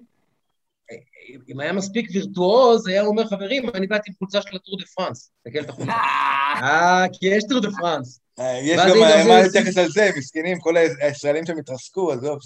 אם 1.49 1.59
היה 1.59 1.73
מספיק 1.73 2.09
וירטואוז, 2.13 2.87
היה 2.87 3.03
אומר, 3.03 3.27
חברים, 3.27 3.69
אני 3.73 3.87
באתי 3.87 4.09
עם 4.09 4.15
חולצה 4.19 4.41
של 4.41 4.55
הטור 4.55 4.77
דה 4.77 4.85
פרנס. 4.95 5.31
תסתכל 5.43 5.59
את 5.59 5.69
החולצה. 5.69 5.91
אה, 6.63 7.05
כי 7.13 7.25
יש 7.25 7.43
טור 7.49 7.59
דה 7.59 7.69
פרנס. 7.79 8.19
אה, 8.39 8.59
יש 8.63 8.79
גם 8.89 8.99
מה 9.27 9.41
להתייחס 9.41 9.77
על 9.77 9.89
זה, 9.89 10.09
מסכנים, 10.17 10.59
כל 10.59 10.77
הישראלים 10.77 11.45
שם 11.45 11.57
התרסקו, 11.57 12.11
עזוב. 12.11 12.39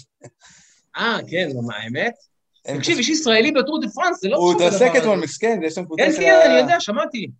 אה, 0.96 1.18
כן, 1.30 1.48
מה, 1.66 1.76
האמת? 1.76 2.14
תקשיב, 2.62 2.98
יש 2.98 3.08
ישראלי 3.08 3.52
בטור 3.52 3.80
דה 3.80 3.88
פרנס, 3.88 4.20
זה 4.20 4.28
לא 4.28 4.36
הוא 4.36 4.52
התרסק 4.52 4.90
אתמול, 4.98 5.18
מסכן, 5.18 5.60
יש 5.62 5.74
שם 5.74 5.84
קבוצה 5.84 6.02
של... 6.12 6.16
כן, 6.16 6.22
כן, 6.22 6.50
אני 6.50 6.58
יודע, 6.60 6.80
שמעתי. 6.80 7.30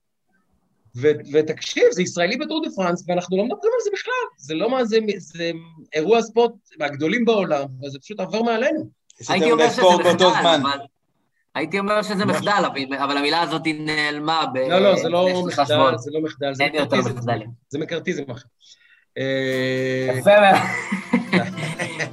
ו- 0.96 1.32
ותקשיב, 1.32 1.84
זה 1.90 2.02
ישראלי 2.02 2.36
בטור 2.36 2.62
דה 2.64 2.70
פרנס, 2.76 3.04
ואנחנו 3.08 3.36
לא 3.36 3.44
מדברים 3.44 3.72
על 3.74 3.84
זה 3.84 3.90
בכלל. 3.92 4.12
זה 4.38 4.54
לא 4.54 4.70
מה 4.70 4.84
זה, 4.84 4.98
זה 5.18 5.50
אירוע 5.92 6.22
ספורט 6.22 6.52
מהגדולים 6.78 7.24
בעולם, 7.24 7.64
וזה 7.82 7.98
פשוט 7.98 8.20
עבר 8.20 8.42
מעלינו. 8.42 8.90
הייתי 9.28 9.52
אומר 9.52 9.70
שזה 9.70 9.82
זמן. 10.18 10.60
אבל... 10.64 10.78
הייתי 11.58 11.78
אומר 11.78 12.02
שזה 12.02 12.24
מחדל, 12.24 12.62
אבל- 12.66 12.98
אבל 13.02 13.16
המילה 13.16 13.40
הזאת 13.42 13.64
היא 13.64 13.86
נעלמה 13.86 14.44
ב... 14.52 14.58
לא, 14.58 14.78
לא, 14.78 14.96
זה 14.96 15.08
לא 15.08 15.28
מחדל. 15.46 15.64
זה 15.96 16.10
לא 16.12 16.20
מחדל, 16.22 16.54
זה 16.54 16.64
מקארתיזם. 16.66 17.16
מחדלים. 17.16 17.48
זה 17.68 17.78
מקארתיזם 17.78 18.22
אחר. 18.30 18.42
אה, 19.18 20.18
יפה 20.18 20.30
מאוד. 20.40 20.60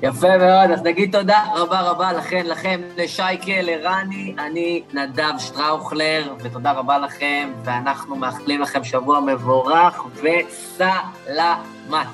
יפה 0.02 0.38
מאוד, 0.38 0.72
אז 0.72 0.82
נגיד 0.84 1.18
תודה 1.18 1.44
רבה 1.56 1.82
רבה 1.82 2.14
לכן, 2.14 2.46
לכם, 2.46 2.82
לשייקה, 2.98 3.62
לרני, 3.62 4.36
אני 4.40 4.84
נדב 4.94 5.34
שטראוכלר, 5.40 6.34
ותודה 6.44 6.72
רבה 6.72 6.98
לכם, 6.98 7.54
ואנחנו 7.64 8.16
מאחלים 8.16 8.62
לכם 8.62 8.84
שבוע 8.84 9.20
מבורך 9.20 10.04
וסלמת. 10.16 12.08